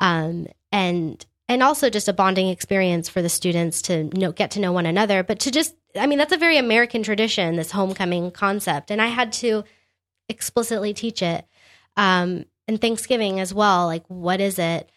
Um, 0.00 0.46
and 0.72 1.24
and 1.48 1.62
also 1.62 1.90
just 1.90 2.08
a 2.08 2.12
bonding 2.12 2.48
experience 2.48 3.08
for 3.08 3.22
the 3.22 3.28
students 3.28 3.82
to 3.82 4.04
know, 4.04 4.32
get 4.32 4.50
to 4.52 4.60
know 4.60 4.72
one 4.72 4.86
another, 4.86 5.22
but 5.22 5.40
to 5.40 5.50
just, 5.50 5.74
I 5.98 6.06
mean, 6.06 6.18
that's 6.18 6.32
a 6.32 6.38
very 6.38 6.56
American 6.56 7.02
tradition, 7.02 7.56
this 7.56 7.70
homecoming 7.70 8.30
concept. 8.30 8.90
And 8.90 9.02
I 9.02 9.06
had 9.06 9.32
to 9.34 9.64
explicitly 10.28 10.94
teach 10.94 11.22
it. 11.22 11.44
Um, 11.96 12.44
and 12.66 12.80
Thanksgiving 12.80 13.40
as 13.40 13.52
well. 13.52 13.86
Like, 13.86 14.04
what 14.08 14.40
is 14.40 14.58
it? 14.58 14.90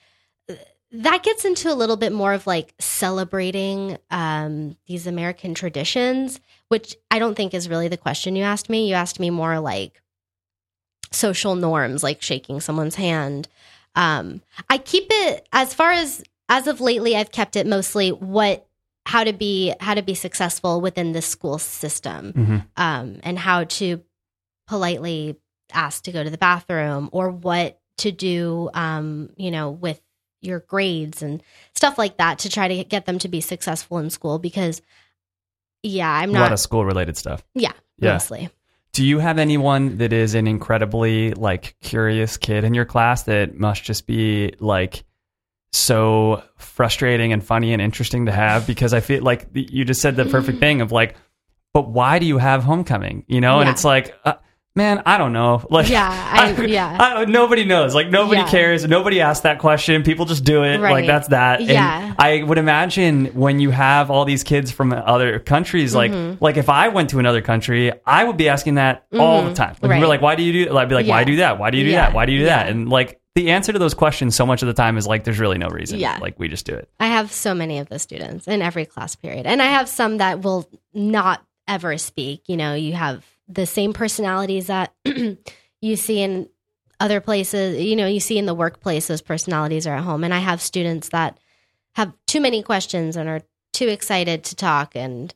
That 0.92 1.24
gets 1.24 1.46
into 1.46 1.72
a 1.72 1.76
little 1.76 1.96
bit 1.96 2.12
more 2.12 2.34
of 2.34 2.46
like 2.46 2.74
celebrating 2.80 3.98
um, 4.12 4.76
these 4.88 5.08
American 5.08 5.54
traditions, 5.54 6.42
which 6.68 6.98
I 7.10 7.18
don't 7.18 7.36
think 7.36 7.54
is 7.54 7.70
really 7.70 7.88
the 7.88 7.98
question 7.98 8.36
you 8.36 8.44
asked 8.44 8.70
me. 8.70 8.90
You 8.90 8.96
asked 8.96 9.20
me 9.20 9.30
more 9.30 9.60
like 9.62 10.02
social 11.12 11.56
norms, 11.56 12.04
like 12.04 12.22
shaking 12.22 12.60
someone's 12.60 12.96
hand. 12.96 13.48
Um, 13.96 14.42
I 14.70 14.78
keep 14.78 15.08
it 15.10 15.48
as 15.54 15.74
far 15.74 15.92
as 15.94 16.24
as 16.50 16.68
of 16.68 16.82
lately, 16.82 17.16
I've 17.16 17.32
kept 17.32 17.56
it 17.56 17.66
mostly 17.66 18.12
what 18.12 18.68
how 19.12 19.24
to 19.24 19.34
be 19.34 19.74
how 19.80 19.94
to 19.94 20.02
be 20.02 20.16
successful 20.16 20.80
within 20.82 21.12
the 21.12 21.22
school 21.22 21.58
system, 21.60 22.34
Mm-hmm. 22.34 22.58
um, 22.78 23.20
and 23.24 23.38
how 23.38 23.66
to 23.66 24.02
politely 24.68 25.36
ask 25.74 26.04
to 26.04 26.12
go 26.12 26.24
to 26.24 26.30
the 26.30 26.38
bathroom 26.38 27.10
or 27.12 27.30
what 27.30 27.80
to 27.98 28.12
do, 28.12 28.70
um, 28.74 29.30
you 29.38 29.52
know, 29.52 29.70
with 29.72 30.02
your 30.42 30.60
grades 30.62 31.22
and 31.22 31.44
stuff 31.76 31.98
like 31.98 32.18
that 32.18 32.40
to 32.40 32.50
try 32.50 32.68
to 32.68 32.84
get 32.84 33.06
them 33.06 33.20
to 33.20 33.28
be 33.28 33.42
successful 33.42 33.98
in 34.00 34.10
school. 34.10 34.40
Because, 34.40 34.82
yeah, 35.84 36.10
I'm 36.12 36.32
not 36.32 36.40
a 36.40 36.44
lot 36.44 36.52
of 36.54 36.60
school 36.60 36.86
related 36.86 37.18
stuff. 37.18 37.44
yeah, 37.54 37.74
Yeah. 38.00 38.14
mostly. 38.14 38.50
Do 38.94 39.06
you 39.06 39.20
have 39.20 39.38
anyone 39.40 39.98
that 40.00 40.12
is 40.14 40.36
an 40.36 40.48
incredibly 40.48 41.32
like 41.34 41.76
curious 41.82 42.38
kid 42.38 42.64
in 42.64 42.74
your 42.74 42.86
class 42.86 43.24
that 43.24 43.58
must 43.58 43.84
just 43.84 44.06
be 44.08 44.54
like 44.60 45.04
so 45.74 46.44
frustrating 46.58 47.34
and 47.34 47.44
funny 47.44 47.74
and 47.74 47.82
interesting 47.82 48.26
to 48.28 48.32
have? 48.32 48.68
Because 48.68 48.94
I 48.94 49.00
feel 49.00 49.24
like 49.24 49.48
you 49.54 49.86
just 49.86 50.02
said 50.02 50.16
the 50.16 50.26
perfect 50.26 50.60
thing 50.60 50.82
of 50.82 50.92
like, 50.92 51.16
but 51.74 51.90
why 51.90 52.20
do 52.20 52.26
you 52.26 52.38
have 52.38 52.64
homecoming? 52.64 53.24
You 53.28 53.42
know, 53.42 53.60
and 53.60 53.70
it's 53.70 53.86
like, 53.86 54.14
uh, 54.26 54.34
man, 54.76 55.02
I 55.06 55.18
don't 55.18 55.32
know. 55.32 55.66
Like, 55.72 55.88
Yeah, 55.88 56.10
I- 56.58 56.66
yeah. 56.66 56.98
I- 57.00 57.26
nobody 57.26 57.64
knows. 57.64 57.96
Like, 57.96 58.10
nobody 58.10 58.42
Yeah. 58.42 58.50
cares. 58.50 58.86
Nobody 58.86 59.22
asks 59.22 59.44
that 59.44 59.60
question. 59.60 60.04
People 60.04 60.26
just 60.26 60.44
do 60.44 60.64
it. 60.66 60.82
Like, 60.82 61.06
that's 61.08 61.30
that. 61.30 61.62
Yeah. 61.62 62.08
And 62.08 62.16
I 62.20 62.44
would 62.44 62.58
imagine 62.58 63.28
when 63.28 63.62
you 63.62 63.70
have 63.72 64.12
all 64.12 64.26
these 64.26 64.44
kids 64.44 64.70
from 64.70 64.92
other 64.92 65.40
countries, 65.40 65.96
like, 65.96 66.12
Mm-hmm. 66.12 66.44
like 66.44 66.58
if 66.58 66.68
I 66.68 66.90
went 66.90 67.12
to 67.12 67.20
another 67.20 67.42
country, 67.42 67.94
I 68.06 68.26
would 68.26 68.36
be 68.36 68.50
asking 68.50 68.76
that 68.76 69.06
all 69.18 69.44
the 69.46 69.54
time. 69.54 69.76
Like, 69.82 69.92
Right. 69.92 70.02
we're 70.02 70.08
like, 70.08 70.22
why 70.22 70.36
do 70.36 70.44
you 70.44 70.66
do? 70.66 70.78
I'd 70.78 70.90
be 70.90 70.96
like, 70.96 71.08
why 71.08 71.20
Yeah. 71.20 71.26
do 71.26 71.36
that? 71.38 71.58
Why 71.60 71.70
do 71.72 71.78
you 71.78 71.86
do 71.86 71.92
Yeah. 71.92 72.02
that? 72.08 72.14
Why 72.14 72.26
do 72.26 72.34
you 72.34 72.40
do 72.40 72.46
that? 72.46 72.68
And 72.68 72.90
like 72.90 73.21
the 73.36 73.52
answer 73.52 73.72
to 73.72 73.80
those 73.80 73.94
questions, 73.94 74.36
so 74.36 74.46
much 74.46 74.62
of 74.62 74.68
the 74.68 74.74
time 74.74 74.98
is 74.98 75.08
like, 75.08 75.24
there's 75.24 75.40
really 75.40 75.58
no 75.58 75.68
reason. 75.68 76.00
Yeah. 76.00 76.18
Like 76.20 76.38
we 76.38 76.48
just 76.48 76.66
do 76.66 76.74
it. 76.74 76.90
I 77.00 77.08
have 77.08 77.32
so 77.32 77.54
many 77.54 77.80
of 77.80 77.88
those 77.90 78.02
students 78.02 78.48
in 78.48 78.62
every 78.62 78.86
class 78.86 79.16
period. 79.16 79.46
And 79.46 79.62
I 79.62 79.68
have 79.68 79.88
some 79.88 80.18
that 80.18 80.42
will 80.42 80.70
not 80.94 81.46
ever 81.68 81.98
speak. 81.98 82.44
You 82.48 82.58
know, 82.58 82.74
you 82.74 82.94
have 82.94 83.26
the 83.48 83.66
same 83.66 83.94
personalities 83.94 84.68
that 84.68 84.94
you 85.82 85.96
see 85.96 86.22
in 86.22 86.50
other 87.00 87.22
places, 87.22 87.82
you 87.82 87.96
know, 87.96 88.06
you 88.06 88.20
see 88.20 88.38
in 88.38 88.46
the 88.46 88.54
workplace, 88.54 89.08
those 89.08 89.22
personalities 89.22 89.88
are 89.88 89.96
at 89.96 90.04
home. 90.04 90.24
And 90.24 90.34
I 90.34 90.40
have 90.40 90.62
students 90.62 91.10
that 91.10 91.40
have 91.96 92.14
too 92.28 92.42
many 92.42 92.62
questions 92.64 93.16
and 93.16 93.28
are 93.28 93.42
too 93.74 93.88
excited 93.88 94.44
to 94.46 94.56
talk 94.56 94.96
and 94.96 95.34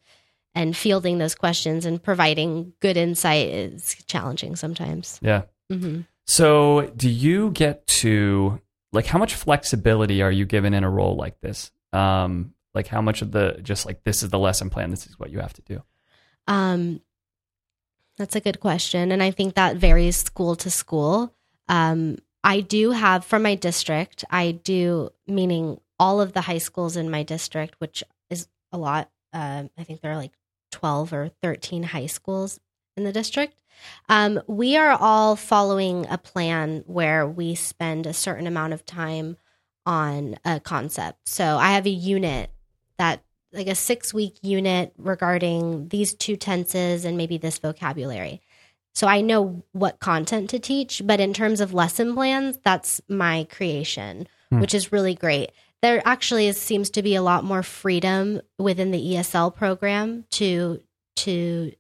and 0.54 0.76
fielding 0.76 1.18
those 1.18 1.36
questions 1.36 1.86
and 1.86 2.02
providing 2.02 2.72
good 2.80 2.96
insight 2.96 3.50
is 3.50 3.96
challenging 4.08 4.56
sometimes. 4.56 5.20
Yeah. 5.22 5.44
hmm 5.70 6.02
So, 6.26 6.92
do 6.96 7.10
you 7.10 7.52
get 7.52 7.86
to 7.88 8.60
like 8.92 9.06
how 9.06 9.20
much 9.20 9.36
flexibility 9.36 10.22
are 10.22 10.32
you 10.32 10.46
given 10.46 10.74
in 10.74 10.84
a 10.84 10.90
role 10.90 11.16
like 11.16 11.40
this? 11.42 11.72
Um, 11.94 12.54
like 12.74 12.88
how 12.88 13.02
much 13.02 13.22
of 13.22 13.32
the 13.32 13.60
just 13.62 13.86
like 13.86 14.04
this 14.04 14.24
is 14.24 14.30
the 14.30 14.40
lesson 14.40 14.70
plan, 14.70 14.92
this 14.92 15.08
is 15.08 15.20
what 15.20 15.32
you 15.32 15.40
have 15.40 15.54
to 15.54 15.62
do. 15.62 15.84
Um, 16.48 17.02
that's 18.18 18.36
a 18.36 18.42
good 18.42 18.60
question. 18.60 19.12
And 19.12 19.22
I 19.22 19.32
think 19.32 19.56
that 19.56 19.78
varies 19.78 20.18
school 20.18 20.56
to 20.58 20.70
school. 20.70 21.34
Um, 21.68 22.18
I 22.44 22.62
do 22.62 22.92
have 22.92 23.26
from 23.26 23.44
my 23.44 23.56
district, 23.56 24.24
I 24.30 24.52
do, 24.52 25.10
meaning 25.28 25.80
all 26.00 26.22
of 26.22 26.34
the 26.34 26.42
high 26.42 26.60
schools 26.60 26.96
in 26.96 27.10
my 27.10 27.24
district, 27.24 27.76
which 27.80 28.04
is 28.30 28.48
a 28.72 28.78
lot. 28.78 29.10
Um, 29.34 29.70
I 29.78 29.84
think 29.84 30.02
there 30.02 30.12
are 30.12 30.18
like 30.18 30.34
12 30.72 31.14
or 31.14 31.30
13 31.42 31.84
high 31.84 32.06
schools 32.06 32.60
in 32.96 33.04
the 33.04 33.12
district. 33.12 33.62
Um, 34.10 34.42
we 34.48 34.78
are 34.78 34.98
all 35.00 35.36
following 35.36 36.06
a 36.10 36.18
plan 36.18 36.84
where 36.88 37.28
we 37.28 37.56
spend 37.56 38.06
a 38.06 38.14
certain 38.14 38.48
amount 38.48 38.74
of 38.74 38.86
time 38.86 39.38
on 39.86 40.38
a 40.46 40.60
concept. 40.60 41.28
So 41.28 41.58
I 41.58 41.74
have 41.74 41.86
a 41.86 41.92
unit 41.92 42.50
that 42.98 43.24
like 43.54 43.68
a 43.68 43.76
six 43.76 44.14
week 44.14 44.36
unit 44.42 44.94
regarding 44.98 45.88
these 45.90 46.14
two 46.14 46.36
tenses 46.36 47.06
and 47.06 47.18
maybe 47.18 47.38
this 47.38 47.60
vocabulary. 47.60 48.42
So 48.94 49.08
I 49.08 49.22
know 49.22 49.64
what 49.74 50.00
content 50.00 50.50
to 50.52 50.60
teach, 50.60 51.02
but 51.04 51.20
in 51.20 51.34
terms 51.34 51.60
of 51.60 51.74
lesson 51.74 52.14
plans, 52.16 52.58
that's 52.64 53.02
my 53.10 53.46
creation, 53.52 54.28
Hmm. 54.50 54.60
which 54.60 54.74
is 54.74 54.92
really 54.92 55.16
great. 55.16 55.52
There 55.82 56.02
actually 56.06 56.48
is, 56.48 56.60
seems 56.60 56.90
to 56.92 57.04
be 57.04 57.16
a 57.16 57.22
lot 57.22 57.44
more 57.44 57.64
freedom 57.64 58.42
within 58.58 58.92
the 58.92 59.16
ESL 59.16 59.56
program 59.56 60.26
to 60.32 60.82
to 61.18 61.72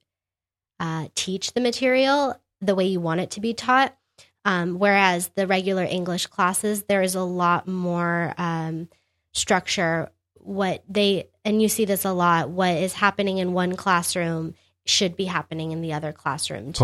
uh, 0.79 1.07
teach 1.15 1.53
the 1.53 1.61
material 1.61 2.39
the 2.61 2.75
way 2.75 2.85
you 2.85 2.99
want 2.99 3.21
it 3.21 3.31
to 3.31 3.41
be 3.41 3.53
taught. 3.53 3.95
Um, 4.43 4.77
whereas 4.77 5.29
the 5.29 5.47
regular 5.47 5.83
English 5.83 6.27
classes, 6.27 6.83
there 6.83 7.01
is 7.01 7.15
a 7.15 7.23
lot 7.23 7.67
more 7.67 8.33
um, 8.37 8.89
structure. 9.31 10.11
What 10.35 10.83
they 10.87 11.29
and 11.43 11.61
you 11.61 11.69
see 11.69 11.85
this 11.85 12.05
a 12.05 12.13
lot. 12.13 12.49
What 12.49 12.75
is 12.75 12.93
happening 12.93 13.39
in 13.39 13.53
one 13.53 13.75
classroom 13.75 14.53
should 14.85 15.15
be 15.15 15.25
happening 15.25 15.71
in 15.71 15.81
the 15.81 15.93
other 15.93 16.11
classroom 16.11 16.73
too. 16.73 16.83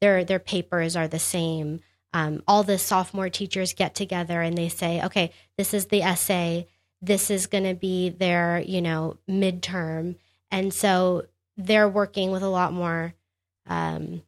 Their 0.00 0.24
their 0.24 0.38
papers 0.38 0.96
are 0.96 1.08
the 1.08 1.18
same. 1.18 1.80
Um, 2.12 2.42
all 2.46 2.62
the 2.62 2.78
sophomore 2.78 3.30
teachers 3.30 3.74
get 3.74 3.94
together 3.94 4.40
and 4.40 4.56
they 4.56 4.68
say, 4.68 5.02
okay, 5.04 5.32
this 5.56 5.74
is 5.74 5.86
the 5.86 6.02
essay. 6.02 6.66
This 7.00 7.30
is 7.30 7.46
going 7.46 7.64
to 7.64 7.74
be 7.74 8.10
their 8.10 8.60
you 8.60 8.82
know 8.82 9.16
midterm, 9.28 10.16
and 10.50 10.74
so 10.74 11.24
they're 11.56 11.88
working 11.88 12.30
with 12.30 12.42
a 12.42 12.48
lot 12.48 12.72
more 12.72 13.14
um, 13.68 14.22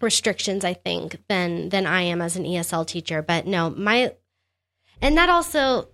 restrictions, 0.00 0.64
I 0.64 0.74
think, 0.74 1.18
than 1.28 1.68
than 1.68 1.86
I 1.86 2.02
am 2.02 2.22
as 2.22 2.36
an 2.36 2.44
ESL 2.44 2.86
teacher. 2.86 3.22
But 3.22 3.46
no, 3.46 3.70
my 3.70 4.14
and 5.02 5.16
that 5.16 5.28
also, 5.30 5.88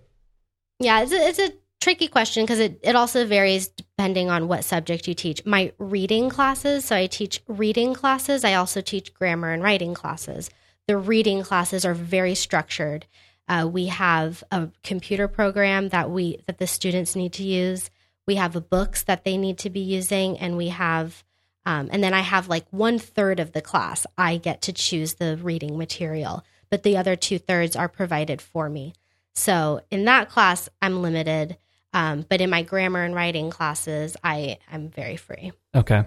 yeah, 0.79 1.01
it's 1.01 1.11
a, 1.11 1.27
it's 1.27 1.39
a 1.39 1.53
tricky 1.79 2.07
question 2.07 2.43
because 2.43 2.59
it 2.59 2.79
it 2.83 2.95
also 2.95 3.25
varies 3.25 3.67
depending 3.67 4.29
on 4.29 4.47
what 4.47 4.63
subject 4.63 5.07
you 5.07 5.13
teach. 5.13 5.45
My 5.45 5.73
reading 5.77 6.29
classes, 6.29 6.85
so 6.85 6.95
I 6.95 7.07
teach 7.07 7.41
reading 7.47 7.93
classes. 7.93 8.43
I 8.43 8.53
also 8.53 8.81
teach 8.81 9.13
grammar 9.13 9.51
and 9.51 9.63
writing 9.63 9.93
classes. 9.93 10.49
The 10.87 10.97
reading 10.97 11.43
classes 11.43 11.85
are 11.85 11.93
very 11.93 12.35
structured. 12.35 13.05
Uh, 13.49 13.69
we 13.71 13.87
have 13.87 14.43
a 14.51 14.69
computer 14.83 15.27
program 15.27 15.89
that 15.89 16.09
we 16.09 16.43
that 16.47 16.57
the 16.57 16.67
students 16.67 17.15
need 17.15 17.33
to 17.33 17.43
use. 17.43 17.89
We 18.25 18.35
have 18.35 18.69
books 18.69 19.03
that 19.03 19.23
they 19.23 19.37
need 19.37 19.57
to 19.59 19.69
be 19.69 19.79
using, 19.79 20.37
and 20.37 20.57
we 20.57 20.67
have 20.69 21.23
um, 21.67 21.89
and 21.91 22.01
then 22.01 22.13
I 22.13 22.21
have 22.21 22.47
like 22.47 22.65
one 22.71 22.97
third 22.97 23.41
of 23.41 23.51
the 23.51 23.61
class. 23.61 24.07
I 24.17 24.37
get 24.37 24.61
to 24.63 24.71
choose 24.73 25.15
the 25.15 25.35
reading 25.35 25.77
material, 25.77 26.45
but 26.69 26.83
the 26.83 26.95
other 26.95 27.17
two 27.17 27.39
thirds 27.39 27.75
are 27.75 27.89
provided 27.89 28.41
for 28.41 28.69
me. 28.69 28.93
So 29.35 29.81
in 29.91 30.05
that 30.05 30.29
class, 30.29 30.69
I'm 30.81 31.01
limited. 31.01 31.57
Um, 31.91 32.25
but 32.29 32.39
in 32.39 32.49
my 32.49 32.61
grammar 32.61 33.03
and 33.03 33.13
writing 33.13 33.49
classes, 33.49 34.15
I 34.23 34.59
am 34.71 34.87
very 34.87 35.17
free. 35.17 35.51
Okay. 35.75 36.05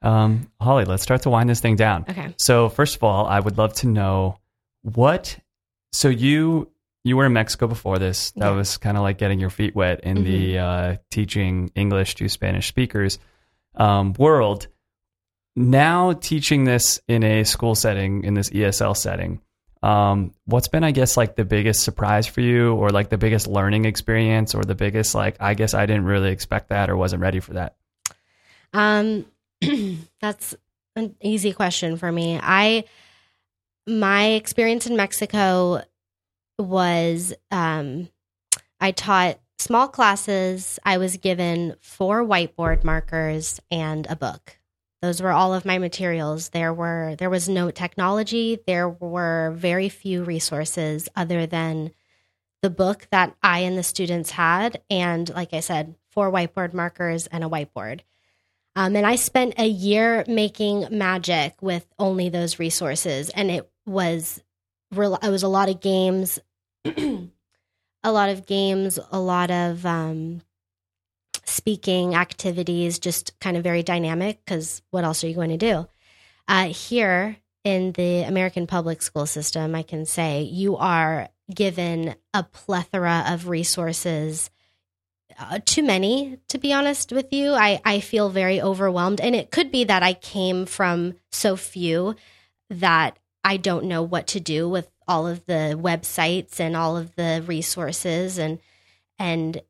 Um, 0.00 0.50
Holly, 0.58 0.86
let's 0.86 1.02
start 1.02 1.20
to 1.22 1.30
wind 1.30 1.50
this 1.50 1.60
thing 1.60 1.76
down. 1.76 2.06
Okay. 2.08 2.34
So 2.38 2.70
first 2.70 2.96
of 2.96 3.02
all, 3.04 3.26
I 3.26 3.40
would 3.40 3.58
love 3.58 3.74
to 3.74 3.86
know 3.88 4.38
what. 4.80 5.38
So 5.92 6.08
you 6.08 6.70
you 7.04 7.18
were 7.18 7.26
in 7.26 7.32
Mexico 7.34 7.66
before 7.66 7.98
this. 7.98 8.30
That 8.30 8.40
Yeah. 8.40 8.46
Mm-hmm. 8.48 8.56
was 8.56 8.78
kind 8.78 8.96
of 8.96 9.02
like 9.02 9.18
getting 9.18 9.38
your 9.38 9.50
feet 9.50 9.74
wet 9.76 10.00
in 10.00 10.24
the 10.24 10.58
uh, 10.58 10.96
teaching 11.10 11.70
English 11.74 12.14
to 12.16 12.28
Spanish 12.28 12.68
speakers 12.68 13.18
um, 13.74 14.12
world. 14.14 14.68
Now 15.54 16.12
teaching 16.12 16.64
this 16.64 17.00
in 17.08 17.22
a 17.22 17.44
school 17.44 17.74
setting, 17.74 18.24
in 18.24 18.34
this 18.34 18.50
ESL 18.50 18.96
setting, 18.96 19.40
um, 19.82 20.32
what's 20.44 20.68
been, 20.68 20.84
I 20.84 20.92
guess, 20.92 21.16
like 21.16 21.34
the 21.34 21.44
biggest 21.44 21.82
surprise 21.82 22.26
for 22.26 22.40
you, 22.40 22.74
or 22.74 22.90
like 22.90 23.08
the 23.08 23.18
biggest 23.18 23.48
learning 23.48 23.84
experience, 23.84 24.54
or 24.54 24.62
the 24.62 24.74
biggest 24.76 25.14
like, 25.14 25.36
I 25.40 25.54
guess 25.54 25.74
I 25.74 25.86
didn't 25.86 26.04
really 26.04 26.30
expect 26.30 26.68
that, 26.68 26.88
or 26.88 26.96
wasn't 26.96 27.22
ready 27.22 27.40
for 27.40 27.54
that. 27.54 27.76
Um, 28.72 29.26
that's 30.20 30.54
an 30.96 31.16
easy 31.20 31.52
question 31.52 31.96
for 31.96 32.10
me. 32.10 32.38
I 32.40 32.84
my 33.86 34.26
experience 34.26 34.86
in 34.86 34.96
Mexico 34.96 35.82
was 36.58 37.34
um, 37.50 38.08
I 38.80 38.92
taught 38.92 39.38
small 39.62 39.88
classes. 39.88 40.78
I 40.84 40.98
was 40.98 41.16
given 41.16 41.76
four 41.80 42.24
whiteboard 42.24 42.84
markers 42.84 43.60
and 43.70 44.06
a 44.10 44.16
book. 44.16 44.58
Those 45.00 45.22
were 45.22 45.32
all 45.32 45.54
of 45.54 45.64
my 45.64 45.78
materials. 45.78 46.50
There 46.50 46.72
were 46.72 47.16
there 47.18 47.30
was 47.30 47.48
no 47.48 47.70
technology. 47.70 48.58
There 48.66 48.88
were 48.88 49.52
very 49.56 49.88
few 49.88 50.24
resources 50.24 51.08
other 51.16 51.46
than 51.46 51.92
the 52.60 52.70
book 52.70 53.08
that 53.10 53.34
I 53.42 53.60
and 53.60 53.76
the 53.76 53.82
students 53.82 54.30
had, 54.30 54.80
and 54.88 55.28
like 55.30 55.52
I 55.52 55.60
said, 55.60 55.96
four 56.10 56.30
whiteboard 56.30 56.72
markers 56.72 57.26
and 57.26 57.42
a 57.42 57.48
whiteboard. 57.48 58.00
Um, 58.76 58.94
and 58.94 59.04
I 59.04 59.16
spent 59.16 59.54
a 59.58 59.66
year 59.66 60.24
making 60.28 60.86
magic 60.90 61.60
with 61.60 61.86
only 61.98 62.28
those 62.28 62.58
resources, 62.58 63.30
and 63.30 63.50
it 63.50 63.68
was. 63.86 64.42
It 64.94 65.30
was 65.30 65.42
a 65.42 65.48
lot 65.48 65.70
of 65.70 65.80
games, 65.80 66.38
a 68.04 68.12
lot 68.12 68.28
of 68.28 68.46
games, 68.46 68.98
a 69.10 69.20
lot 69.20 69.50
of 69.50 69.84
um, 69.86 70.42
speaking 71.44 72.14
activities, 72.14 72.98
just 72.98 73.38
kind 73.40 73.56
of 73.56 73.62
very 73.62 73.82
dynamic. 73.82 74.44
Because 74.44 74.82
what 74.90 75.04
else 75.04 75.22
are 75.22 75.28
you 75.28 75.34
going 75.34 75.50
to 75.50 75.56
do? 75.56 75.88
Uh, 76.48 76.68
here 76.68 77.36
in 77.64 77.92
the 77.92 78.22
American 78.22 78.66
public 78.66 79.02
school 79.02 79.26
system, 79.26 79.74
I 79.74 79.82
can 79.82 80.04
say 80.04 80.42
you 80.42 80.76
are 80.76 81.28
given 81.54 82.14
a 82.34 82.42
plethora 82.42 83.24
of 83.28 83.48
resources 83.48 84.50
uh, 85.38 85.58
too 85.64 85.82
many 85.82 86.38
to 86.48 86.58
be 86.58 86.72
honest 86.72 87.12
with 87.12 87.32
you 87.32 87.52
I, 87.52 87.80
I 87.84 88.00
feel 88.00 88.28
very 88.28 88.60
overwhelmed 88.60 89.20
and 89.20 89.34
it 89.34 89.50
could 89.50 89.70
be 89.70 89.84
that 89.84 90.02
i 90.02 90.12
came 90.12 90.66
from 90.66 91.14
so 91.30 91.56
few 91.56 92.16
that 92.70 93.18
i 93.44 93.56
don't 93.56 93.86
know 93.86 94.02
what 94.02 94.26
to 94.28 94.40
do 94.40 94.68
with 94.68 94.90
all 95.08 95.26
of 95.26 95.44
the 95.46 95.78
websites 95.80 96.60
and 96.60 96.76
all 96.76 96.96
of 96.96 97.14
the 97.16 97.42
resources 97.46 98.38
and 98.38 98.58
and 99.18 99.60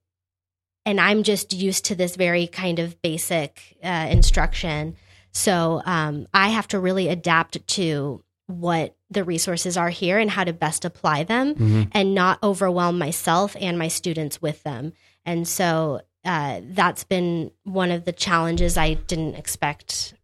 and 0.85 1.01
i'm 1.01 1.22
just 1.22 1.53
used 1.53 1.85
to 1.87 1.95
this 1.95 2.16
very 2.16 2.47
kind 2.47 2.78
of 2.78 3.01
basic 3.03 3.76
uh, 3.83 4.07
instruction 4.11 4.97
so 5.33 5.83
um, 5.85 6.26
i 6.33 6.49
have 6.49 6.68
to 6.68 6.78
really 6.78 7.09
adapt 7.09 7.66
to 7.66 8.22
what 8.47 8.97
the 9.11 9.24
resources 9.24 9.76
are 9.76 9.89
here 9.89 10.18
and 10.18 10.30
how 10.30 10.45
to 10.45 10.53
best 10.53 10.85
apply 10.85 11.22
them 11.22 11.89
and 11.93 12.14
not 12.14 12.43
overwhelm 12.43 12.99
myself 12.99 13.57
and 13.61 13.78
my 13.78 13.89
students 13.89 14.43
with 14.43 14.62
them 14.62 14.93
and 15.24 15.47
so 15.47 16.01
uh, 16.24 16.61
that's 16.64 17.05
been 17.05 17.51
one 17.64 17.91
of 17.91 18.05
the 18.05 18.12
challenges 18.12 18.76
I 18.76 18.95
didn't 18.95 19.35
expect 19.35 20.14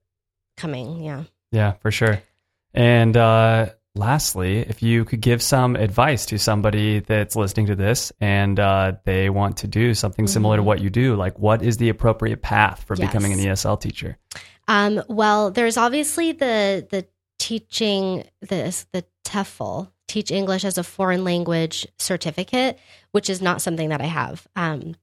coming. 0.57 1.03
Yeah. 1.03 1.25
Yeah, 1.51 1.73
for 1.81 1.91
sure. 1.91 2.23
And 2.75 3.17
uh, 3.17 3.71
lastly, 3.99 4.61
if 4.61 4.83
you 4.83 5.05
could 5.05 5.21
give 5.21 5.43
some 5.43 5.77
advice 5.77 6.25
to 6.27 6.39
somebody 6.39 7.01
that's 7.01 7.37
listening 7.37 7.67
to 7.67 7.77
this 7.77 8.13
and 8.21 8.59
uh, 8.59 8.93
they 9.05 9.29
want 9.29 9.59
to 9.59 9.67
do 9.67 9.93
something 9.95 10.27
similar 10.27 10.57
to 10.57 10.63
what 10.63 10.81
you 10.81 10.89
do, 10.89 11.17
like 11.17 11.39
what 11.39 11.63
is 11.63 11.77
the 11.77 11.89
appropriate 11.89 12.41
path 12.41 12.85
for 12.85 12.97
Yes. 12.97 13.07
becoming 13.09 13.33
an 13.33 13.39
ESL 13.41 13.81
teacher? 13.81 14.17
Um, 14.69 15.03
well, 15.09 15.51
there's 15.51 15.77
obviously 15.77 16.33
the 16.33 16.87
the 16.91 17.07
teaching 17.39 18.25
this 18.41 18.87
the 18.93 19.05
TEFL 19.25 19.91
teach 20.09 20.31
English 20.31 20.65
as 20.65 20.79
a 20.79 20.83
foreign 20.85 21.25
language 21.25 21.87
certificate, 21.99 22.79
which 23.13 23.29
is 23.29 23.43
not 23.43 23.61
something 23.61 23.91
that 23.91 24.01
I 24.01 24.07
have. 24.07 24.47
Um, 24.57 24.95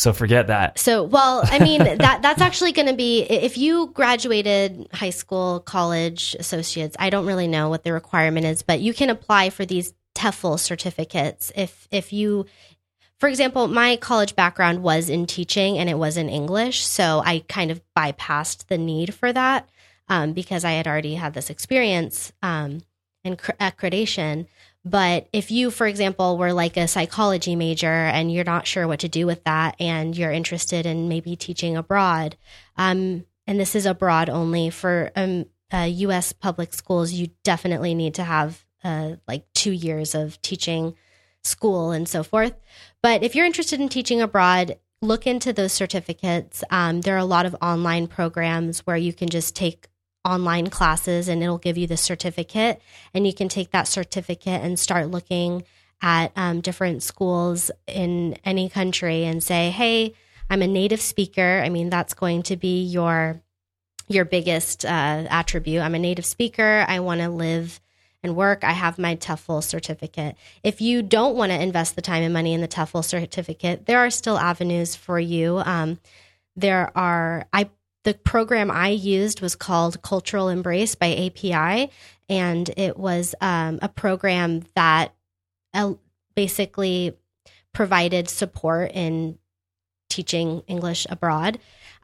So 0.00 0.14
forget 0.14 0.46
that. 0.46 0.78
So, 0.78 1.02
well, 1.02 1.42
I 1.44 1.58
mean 1.58 1.78
that 1.98 2.22
that's 2.22 2.40
actually 2.40 2.72
going 2.72 2.88
to 2.88 2.94
be 2.94 3.20
if 3.20 3.58
you 3.58 3.88
graduated 3.88 4.88
high 4.94 5.10
school, 5.10 5.60
college, 5.60 6.34
associates. 6.38 6.96
I 6.98 7.10
don't 7.10 7.26
really 7.26 7.46
know 7.46 7.68
what 7.68 7.84
the 7.84 7.92
requirement 7.92 8.46
is, 8.46 8.62
but 8.62 8.80
you 8.80 8.94
can 8.94 9.10
apply 9.10 9.50
for 9.50 9.66
these 9.66 9.92
TEFL 10.14 10.58
certificates 10.58 11.52
if 11.54 11.86
if 11.90 12.14
you 12.14 12.46
for 13.18 13.28
example, 13.28 13.68
my 13.68 13.96
college 13.96 14.34
background 14.34 14.82
was 14.82 15.10
in 15.10 15.26
teaching 15.26 15.76
and 15.76 15.90
it 15.90 15.98
was 15.98 16.16
in 16.16 16.30
English, 16.30 16.82
so 16.82 17.20
I 17.22 17.44
kind 17.46 17.70
of 17.70 17.82
bypassed 17.94 18.68
the 18.68 18.78
need 18.78 19.12
for 19.12 19.30
that 19.30 19.68
um, 20.08 20.32
because 20.32 20.64
I 20.64 20.70
had 20.70 20.86
already 20.86 21.16
had 21.16 21.34
this 21.34 21.50
experience 21.50 22.32
um, 22.42 22.80
and 23.22 23.36
cr- 23.38 23.52
accreditation. 23.60 24.46
But 24.84 25.28
if 25.32 25.50
you, 25.50 25.70
for 25.70 25.86
example, 25.86 26.38
were 26.38 26.52
like 26.52 26.76
a 26.76 26.88
psychology 26.88 27.54
major 27.54 27.86
and 27.86 28.32
you're 28.32 28.44
not 28.44 28.66
sure 28.66 28.88
what 28.88 29.00
to 29.00 29.08
do 29.08 29.26
with 29.26 29.44
that, 29.44 29.76
and 29.78 30.16
you're 30.16 30.32
interested 30.32 30.86
in 30.86 31.08
maybe 31.08 31.36
teaching 31.36 31.76
abroad, 31.76 32.36
um, 32.76 33.26
and 33.46 33.60
this 33.60 33.74
is 33.74 33.84
abroad 33.84 34.30
only 34.30 34.70
for 34.70 35.10
um, 35.16 35.46
uh, 35.72 35.88
U.S. 35.90 36.32
public 36.32 36.72
schools, 36.72 37.12
you 37.12 37.28
definitely 37.44 37.94
need 37.94 38.14
to 38.14 38.24
have 38.24 38.64
uh, 38.82 39.16
like 39.28 39.44
two 39.54 39.72
years 39.72 40.14
of 40.14 40.40
teaching 40.42 40.94
school 41.44 41.90
and 41.90 42.08
so 42.08 42.22
forth. 42.22 42.54
But 43.02 43.22
if 43.22 43.34
you're 43.34 43.46
interested 43.46 43.80
in 43.80 43.88
teaching 43.88 44.20
abroad, 44.20 44.78
look 45.02 45.26
into 45.26 45.52
those 45.52 45.72
certificates. 45.72 46.62
Um, 46.70 47.00
there 47.00 47.14
are 47.14 47.18
a 47.18 47.24
lot 47.24 47.46
of 47.46 47.56
online 47.62 48.06
programs 48.06 48.80
where 48.80 48.96
you 48.96 49.12
can 49.12 49.28
just 49.28 49.56
take 49.56 49.88
online 50.24 50.68
classes 50.68 51.28
and 51.28 51.42
it'll 51.42 51.58
give 51.58 51.78
you 51.78 51.86
the 51.86 51.96
certificate. 51.96 52.80
And 53.14 53.26
you 53.26 53.32
can 53.32 53.48
take 53.48 53.70
that 53.70 53.88
certificate 53.88 54.62
and 54.62 54.78
start 54.78 55.10
looking 55.10 55.64
at 56.02 56.32
um, 56.36 56.60
different 56.60 57.02
schools 57.02 57.70
in 57.86 58.36
any 58.44 58.68
country 58.68 59.24
and 59.24 59.42
say, 59.42 59.70
hey, 59.70 60.14
I'm 60.48 60.62
a 60.62 60.66
native 60.66 61.00
speaker. 61.00 61.62
I 61.64 61.68
mean, 61.68 61.90
that's 61.90 62.14
going 62.14 62.42
to 62.44 62.56
be 62.56 62.82
your 62.84 63.40
your 64.08 64.24
biggest 64.24 64.84
uh, 64.84 64.88
attribute. 65.30 65.82
I'm 65.82 65.94
a 65.94 65.98
native 65.98 66.26
speaker. 66.26 66.84
I 66.88 66.98
want 66.98 67.20
to 67.20 67.28
live 67.28 67.80
and 68.24 68.34
work. 68.34 68.64
I 68.64 68.72
have 68.72 68.98
my 68.98 69.14
TEFL 69.14 69.62
certificate. 69.62 70.34
If 70.64 70.80
you 70.80 71.00
don't 71.00 71.36
want 71.36 71.52
to 71.52 71.62
invest 71.62 71.94
the 71.94 72.02
time 72.02 72.24
and 72.24 72.34
money 72.34 72.52
in 72.52 72.60
the 72.60 72.66
TEFL 72.66 73.04
certificate, 73.04 73.86
there 73.86 74.00
are 74.00 74.10
still 74.10 74.36
avenues 74.36 74.96
for 74.96 75.20
you. 75.20 75.58
Um, 75.58 76.00
there 76.56 76.90
are 76.96 77.46
I 77.52 77.70
the 78.04 78.14
program 78.14 78.70
I 78.70 78.88
used 78.88 79.40
was 79.40 79.54
called 79.54 80.00
Cultural 80.02 80.48
Embrace 80.48 80.94
by 80.94 81.14
API, 81.14 81.90
and 82.28 82.68
it 82.76 82.96
was 82.96 83.34
um, 83.40 83.78
a 83.82 83.88
program 83.88 84.62
that 84.74 85.12
uh, 85.74 85.94
basically 86.34 87.16
provided 87.72 88.28
support 88.28 88.90
in 88.94 89.38
teaching 90.08 90.62
English 90.66 91.06
abroad. 91.10 91.58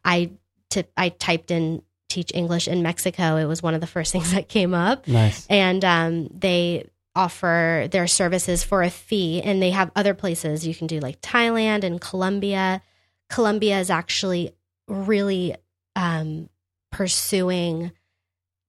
I 0.04 0.32
t- 0.70 0.84
I 0.96 1.08
typed 1.08 1.50
in 1.50 1.82
teach 2.08 2.30
English 2.34 2.68
in 2.68 2.82
Mexico. 2.82 3.36
It 3.36 3.46
was 3.46 3.62
one 3.62 3.74
of 3.74 3.80
the 3.80 3.86
first 3.86 4.12
things 4.12 4.32
that 4.32 4.48
came 4.48 4.74
up 4.74 5.08
Nice. 5.08 5.46
and 5.48 5.84
um, 5.84 6.28
they 6.28 6.88
offer 7.16 7.88
their 7.90 8.06
services 8.06 8.62
for 8.62 8.82
a 8.82 8.90
fee 8.90 9.40
and 9.42 9.62
they 9.62 9.70
have 9.70 9.90
other 9.96 10.12
places 10.12 10.66
you 10.66 10.74
can 10.74 10.86
do 10.86 11.00
like 11.00 11.18
thailand 11.22 11.82
and 11.82 11.98
colombia 11.98 12.82
colombia 13.30 13.80
is 13.80 13.88
actually 13.88 14.50
really 14.86 15.54
um, 15.96 16.48
pursuing 16.92 17.90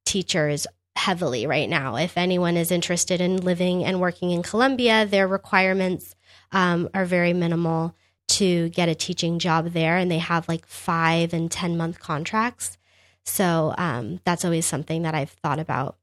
teachers 0.06 0.66
heavily 0.96 1.46
right 1.46 1.70
now 1.70 1.96
if 1.96 2.18
anyone 2.18 2.58
is 2.58 2.72
interested 2.72 3.22
in 3.22 3.38
living 3.38 3.86
and 3.86 4.02
working 4.02 4.32
in 4.32 4.42
colombia 4.42 5.06
their 5.06 5.28
requirements 5.28 6.16
um, 6.54 6.90
are 6.96 7.06
very 7.06 7.34
minimal 7.34 7.94
to 8.28 8.70
get 8.70 8.90
a 8.90 8.96
teaching 8.96 9.38
job 9.38 9.74
there 9.74 9.96
and 9.98 10.10
they 10.10 10.18
have 10.18 10.48
like 10.48 10.66
five 10.66 11.34
and 11.34 11.52
ten 11.52 11.78
month 11.78 12.00
contracts 12.00 12.80
so 13.24 13.76
um, 13.78 14.20
that's 14.24 14.44
always 14.44 14.66
something 14.66 15.04
that 15.04 15.14
i've 15.14 15.30
thought 15.30 15.60
about 15.60 15.98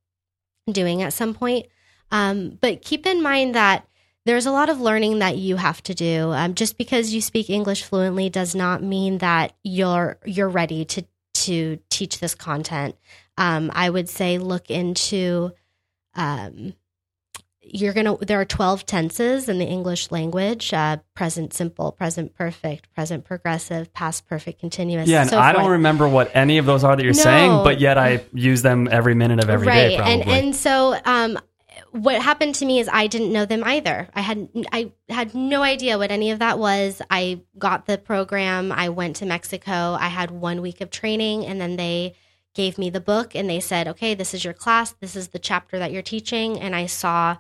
doing 0.73 1.03
at 1.03 1.13
some 1.13 1.35
point. 1.35 1.67
Um, 2.11 2.59
but 2.61 2.83
keep 2.83 3.07
in 3.07 3.23
mind 3.23 3.55
that 3.55 3.87
there's 4.25 4.47
a 4.47 4.53
lot 4.53 4.71
of 4.71 4.81
learning 4.81 5.19
that 5.19 5.37
you 5.37 5.57
have 5.57 5.83
to 5.85 5.95
do. 5.95 6.33
Um, 6.33 6.55
just 6.55 6.79
because 6.79 7.13
you 7.13 7.21
speak 7.21 7.51
English 7.51 7.83
fluently 7.83 8.31
does 8.31 8.55
not 8.55 8.83
mean 8.83 9.19
that 9.19 9.55
you're 9.63 10.19
you're 10.25 10.49
ready 10.49 10.85
to 10.87 11.05
to 11.35 11.79
teach 11.91 12.19
this 12.21 12.35
content. 12.35 12.97
Um, 13.37 13.71
I 13.75 13.91
would 13.91 14.09
say 14.09 14.39
look 14.39 14.71
into. 14.71 15.53
Um, 16.15 16.75
you're 17.67 17.95
gonna. 17.95 18.17
There 18.19 18.39
are 18.41 18.45
twelve 18.45 18.85
tenses 18.85 19.49
in 19.49 19.59
the 19.59 19.65
English 19.65 20.11
language: 20.11 20.73
uh, 20.75 20.99
present 21.15 21.55
simple, 21.55 21.93
present 21.93 22.35
perfect, 22.35 22.93
present 22.95 23.25
progressive, 23.25 23.93
past 23.95 24.27
perfect 24.29 24.61
continuous. 24.61 25.09
Yeah, 25.09 25.23
and 25.23 25.31
so 25.31 25.39
I 25.39 25.53
don't 25.53 25.71
remember 25.71 26.07
what 26.07 26.31
any 26.35 26.59
of 26.59 26.67
those 26.67 26.85
are 26.85 26.95
that 26.95 27.03
you're 27.03 27.15
No. 27.15 27.23
saying, 27.23 27.65
but 27.65 27.81
yet 27.81 27.97
I 27.97 28.23
use 28.35 28.61
them 28.63 28.87
every 28.91 29.15
minute 29.15 29.43
of 29.43 29.49
every 29.49 29.67
day. 29.67 29.99
right 29.99 30.09
and 30.09 30.29
and 30.29 30.55
so 30.55 30.95
um 31.07 31.39
what 31.95 32.21
happened 32.21 32.57
to 32.57 32.65
me 32.65 32.81
is 32.81 32.89
i 32.93 33.07
didn't 33.07 33.33
know 33.33 33.45
them 33.45 33.63
either. 33.65 34.09
I 34.15 34.21
had 34.21 34.49
i 34.73 34.93
had 35.09 35.33
no 35.33 35.63
idea 35.63 35.97
what 35.97 36.11
any 36.11 36.33
of 36.33 36.41
that 36.41 36.59
was. 36.59 37.01
I 37.09 37.43
got 37.57 37.87
the 37.87 37.99
program. 37.99 38.73
I 38.73 38.89
went 38.89 39.17
to 39.17 39.27
mexico. 39.27 39.97
I 39.99 40.09
had 40.09 40.33
one 40.33 40.61
week 40.61 40.81
of 40.81 40.91
training 40.91 41.47
and 41.47 41.61
then 41.61 41.77
they 41.77 42.17
gave 42.53 42.79
me 42.79 42.91
the 42.91 43.01
book 43.01 43.37
and 43.37 43.49
they 43.49 43.61
said 43.61 43.87
okay 43.87 44.15
this 44.15 44.35
is 44.35 44.45
your 44.45 44.55
class. 44.55 44.93
This 44.99 45.15
is 45.15 45.29
the 45.29 45.39
chapter 45.39 45.79
that 45.79 45.93
you're 45.93 46.03
teaching. 46.03 46.59
And 46.59 46.75
i 46.75 46.87
saw 46.87 47.37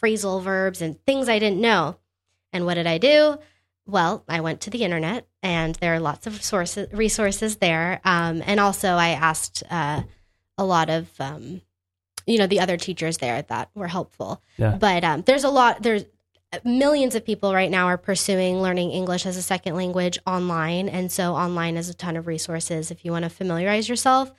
phrasal 0.00 0.42
verbs 0.42 0.82
and 0.82 1.02
things 1.06 1.26
i 1.30 1.38
didn't 1.38 1.60
know. 1.60 1.96
And 2.52 2.66
what 2.66 2.74
did 2.74 2.86
i 2.86 2.98
do? 2.98 3.38
Well 3.86 4.24
i 4.28 4.40
went 4.42 4.60
to 4.62 4.70
the 4.70 4.84
internet 4.84 5.26
and 5.42 5.74
there 5.76 5.94
are 5.94 6.00
lots 6.00 6.26
of 6.26 6.42
sources 6.42 6.92
resources 6.92 7.56
there. 7.56 8.02
Um, 8.04 8.42
and 8.44 8.60
also 8.60 8.90
i 8.90 9.08
asked 9.10 9.62
uh, 9.70 10.02
a 10.58 10.64
lot 10.66 10.90
of 10.90 11.08
um, 11.18 11.62
you 12.26 12.38
know 12.38 12.46
the 12.46 12.60
other 12.60 12.76
teachers 12.76 13.18
there 13.18 13.42
that 13.42 13.70
were 13.74 13.88
helpful. 13.88 14.42
Yeah. 14.56 14.76
But 14.76 15.04
um, 15.04 15.22
there's 15.22 15.44
a 15.44 15.48
lot. 15.48 15.82
There's 15.82 16.04
millions 16.64 17.14
of 17.14 17.24
people 17.24 17.52
right 17.52 17.70
now 17.70 17.86
are 17.86 17.96
pursuing 17.96 18.60
learning 18.60 18.90
English 18.90 19.26
as 19.26 19.36
a 19.36 19.42
second 19.42 19.74
language 19.74 20.18
online, 20.26 20.88
and 20.88 21.10
so 21.10 21.34
online 21.34 21.76
is 21.76 21.88
a 21.88 21.94
ton 21.94 22.16
of 22.16 22.26
resources 22.26 22.90
if 22.90 23.04
you 23.04 23.12
want 23.12 23.24
to 23.24 23.30
familiarize 23.30 23.88
yourself. 23.88 24.32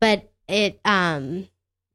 But 0.00 0.30
it, 0.48 0.80
um, 0.84 1.48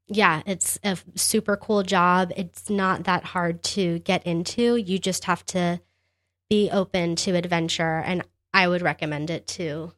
yeah, 0.08 0.42
it's 0.46 0.80
a 0.84 0.98
super 1.16 1.56
cool 1.56 1.84
job. 1.84 2.32
It's 2.36 2.70
not 2.70 3.06
that 3.06 3.24
hard 3.24 3.64
to 3.64 4.00
get 4.00 4.26
into. 4.26 4.76
You 4.76 5.00
just 5.00 5.26
have 5.26 5.46
to 5.48 5.80
be 6.50 6.70
open 6.72 7.16
to 7.18 7.36
adventure, 7.36 8.00
and 8.06 8.24
I 8.54 8.68
would 8.68 8.82
recommend 8.82 9.30
it 9.30 9.48
to 9.48 9.94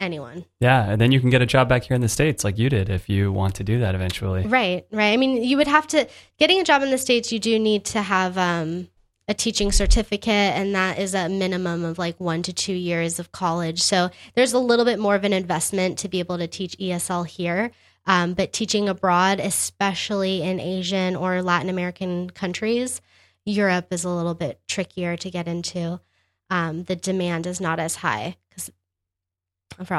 anyone. 0.00 0.44
Yeah, 0.60 0.90
and 0.90 1.00
then 1.00 1.12
you 1.12 1.20
can 1.20 1.30
get 1.30 1.42
a 1.42 1.46
job 1.46 1.68
back 1.68 1.84
here 1.84 1.94
in 1.94 2.00
the 2.00 2.08
states 2.08 2.44
like 2.44 2.58
you 2.58 2.68
did 2.68 2.88
if 2.88 3.08
you 3.08 3.32
want 3.32 3.54
to 3.56 3.64
do 3.64 3.80
that 3.80 3.94
eventually. 3.94 4.46
Right, 4.46 4.86
right. 4.92 5.12
I 5.12 5.16
mean, 5.16 5.42
you 5.42 5.56
would 5.56 5.66
have 5.66 5.86
to 5.88 6.08
getting 6.38 6.60
a 6.60 6.64
job 6.64 6.82
in 6.82 6.90
the 6.90 6.98
states. 6.98 7.32
You 7.32 7.38
do 7.38 7.58
need 7.58 7.84
to 7.86 8.02
have 8.02 8.38
um, 8.38 8.88
a 9.26 9.34
teaching 9.34 9.72
certificate, 9.72 10.28
and 10.28 10.74
that 10.74 10.98
is 10.98 11.14
a 11.14 11.28
minimum 11.28 11.84
of 11.84 11.98
like 11.98 12.18
one 12.18 12.42
to 12.42 12.52
two 12.52 12.72
years 12.72 13.18
of 13.18 13.32
college. 13.32 13.82
So 13.82 14.10
there's 14.34 14.52
a 14.52 14.58
little 14.58 14.84
bit 14.84 14.98
more 14.98 15.14
of 15.14 15.24
an 15.24 15.32
investment 15.32 15.98
to 15.98 16.08
be 16.08 16.20
able 16.20 16.38
to 16.38 16.46
teach 16.46 16.76
ESL 16.78 17.26
here. 17.26 17.70
Um, 18.06 18.32
but 18.32 18.54
teaching 18.54 18.88
abroad, 18.88 19.38
especially 19.38 20.42
in 20.42 20.60
Asian 20.60 21.14
or 21.14 21.42
Latin 21.42 21.68
American 21.68 22.30
countries, 22.30 23.02
Europe 23.44 23.92
is 23.92 24.04
a 24.04 24.08
little 24.08 24.34
bit 24.34 24.60
trickier 24.66 25.16
to 25.18 25.30
get 25.30 25.46
into. 25.46 26.00
Um, 26.48 26.84
the 26.84 26.96
demand 26.96 27.46
is 27.46 27.60
not 27.60 27.78
as 27.78 27.96
high 27.96 28.36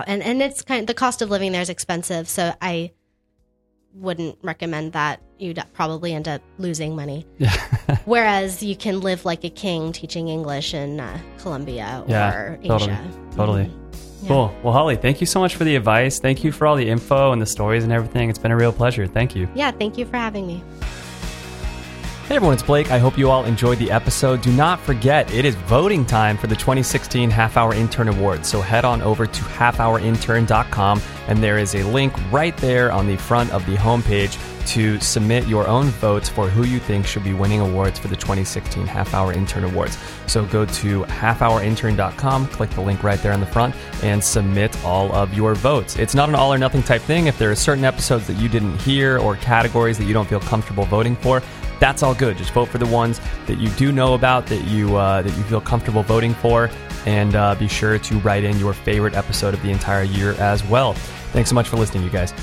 and 0.08 0.22
and 0.24 0.42
it's 0.42 0.62
kind 0.62 0.82
of, 0.82 0.88
the 0.88 0.94
cost 0.94 1.22
of 1.22 1.30
living 1.30 1.52
there 1.52 1.62
is 1.62 1.70
expensive. 1.70 2.28
So 2.28 2.54
I 2.62 2.92
wouldn't 3.94 4.38
recommend 4.44 4.94
that. 4.94 5.22
You'd 5.40 5.64
probably 5.74 6.14
end 6.14 6.28
up 6.28 6.42
losing 6.58 6.96
money. 6.96 7.26
Whereas 8.06 8.62
you 8.62 8.76
can 8.76 9.00
live 9.02 9.26
like 9.26 9.44
a 9.44 9.50
king 9.50 9.92
teaching 9.94 10.28
English 10.28 10.74
in 10.74 11.00
uh, 11.00 11.18
Colombia 11.40 12.04
or 12.06 12.12
Yeah, 12.12 12.56
totally, 12.68 12.92
Asia. 12.92 13.12
totally. 13.36 13.64
Mhm. 13.66 13.76
Yeah. 14.22 14.28
Cool. 14.28 14.56
Well, 14.64 14.74
Holly, 14.74 14.98
thank 14.98 15.22
you 15.22 15.28
so 15.28 15.40
much 15.40 15.56
for 15.56 15.64
the 15.64 15.78
advice. 15.78 16.20
Thank 16.20 16.44
you 16.44 16.52
for 16.52 16.68
all 16.68 16.76
the 16.76 16.90
info 16.90 17.32
and 17.32 17.42
the 17.42 17.46
stories 17.46 17.86
and 17.86 17.94
everything. 17.94 18.30
It's 18.30 18.38
been 18.38 18.52
a 18.52 18.58
real 18.58 18.74
pleasure. 18.74 19.08
Thank 19.08 19.34
you. 19.34 19.48
Yeah, 19.56 19.72
thank 19.72 19.98
you 19.98 20.06
for 20.06 20.18
having 20.18 20.46
me. 20.46 20.62
Hey 22.30 22.36
everyone, 22.36 22.54
it's 22.54 22.62
Blake. 22.62 22.92
I 22.92 23.00
hope 23.00 23.18
you 23.18 23.32
all 23.32 23.46
enjoyed 23.46 23.80
the 23.80 23.90
episode. 23.90 24.44
Do 24.44 24.52
not 24.52 24.80
forget, 24.80 25.34
it 25.34 25.46
is 25.46 25.56
voting 25.56 26.06
time 26.06 26.38
for 26.38 26.46
the 26.46 26.56
2016 26.56 27.28
Half 27.32 27.58
Hour 27.58 27.74
Intern 27.74 28.08
Awards. 28.08 28.48
So 28.48 28.62
head 28.62 28.86
on 28.86 29.02
over 29.02 29.26
to 29.26 29.42
halfhourintern.com 29.42 31.02
and 31.28 31.42
there 31.42 31.58
is 31.58 31.74
a 31.74 31.82
link 31.86 32.14
right 32.32 32.56
there 32.58 32.92
on 32.92 33.08
the 33.08 33.18
front 33.18 33.52
of 33.52 33.66
the 33.66 33.78
homepage 33.78 34.38
to 34.68 35.00
submit 35.00 35.48
your 35.48 35.68
own 35.68 35.86
votes 35.86 36.30
for 36.30 36.50
who 36.50 36.64
you 36.64 36.80
think 36.80 37.06
should 37.06 37.24
be 37.24 37.34
winning 37.34 37.60
awards 37.60 38.00
for 38.00 38.08
the 38.08 38.16
2016 38.16 38.86
Half 38.86 39.14
Hour 39.14 39.34
Intern 39.34 39.64
Awards. 39.64 39.98
So 40.28 40.46
go 40.46 40.66
to 40.66 41.04
halfhourintern.com, 41.04 42.48
click 42.48 42.70
the 42.72 42.82
link 42.82 43.04
right 43.04 43.20
there 43.20 43.34
on 43.34 43.40
the 43.40 43.46
front, 43.46 43.76
and 44.04 44.24
submit 44.24 44.84
all 44.84 45.12
of 45.14 45.34
your 45.34 45.56
votes. 45.56 45.98
It's 45.98 46.16
not 46.16 46.30
an 46.30 46.36
all 46.36 46.54
or 46.54 46.58
nothing 46.58 46.84
type 46.84 47.02
thing. 47.02 47.28
If 47.28 47.38
there 47.38 47.52
are 47.52 47.56
certain 47.56 47.86
episodes 47.86 48.28
that 48.28 48.38
you 48.38 48.50
didn't 48.50 48.78
hear 48.82 49.18
or 49.18 49.36
categories 49.38 49.98
that 49.98 50.06
you 50.06 50.14
don't 50.14 50.28
feel 50.28 50.40
comfortable 50.40 50.86
voting 50.86 51.16
for, 51.16 51.42
that's 51.80 52.04
all 52.04 52.14
good. 52.14 52.38
Just 52.38 52.52
vote 52.52 52.68
for 52.68 52.78
the 52.78 52.86
ones 52.86 53.20
that 53.48 53.58
you 53.58 53.70
do 53.70 53.92
know 53.92 54.14
about, 54.14 54.46
that 54.48 54.64
you 54.66 54.98
uh, 54.98 55.22
that 55.22 55.36
you 55.38 55.44
feel 55.44 55.62
comfortable 55.62 56.04
voting 56.04 56.34
for, 56.34 56.70
and 57.06 57.36
uh, 57.36 57.56
be 57.56 57.68
sure 57.68 57.98
to 57.98 58.20
write 58.20 58.44
in 58.44 58.60
your 58.60 58.74
favorite 58.74 59.14
episode 59.14 59.54
of 59.54 59.62
the 59.64 59.72
entire 59.72 60.04
year 60.04 60.34
as 60.34 60.64
well. 60.66 60.94
Thanks 61.32 61.50
so 61.50 61.56
much 61.56 61.68
for 61.68 61.78
listening, 61.78 62.04
you 62.04 62.10
guys. 62.10 62.34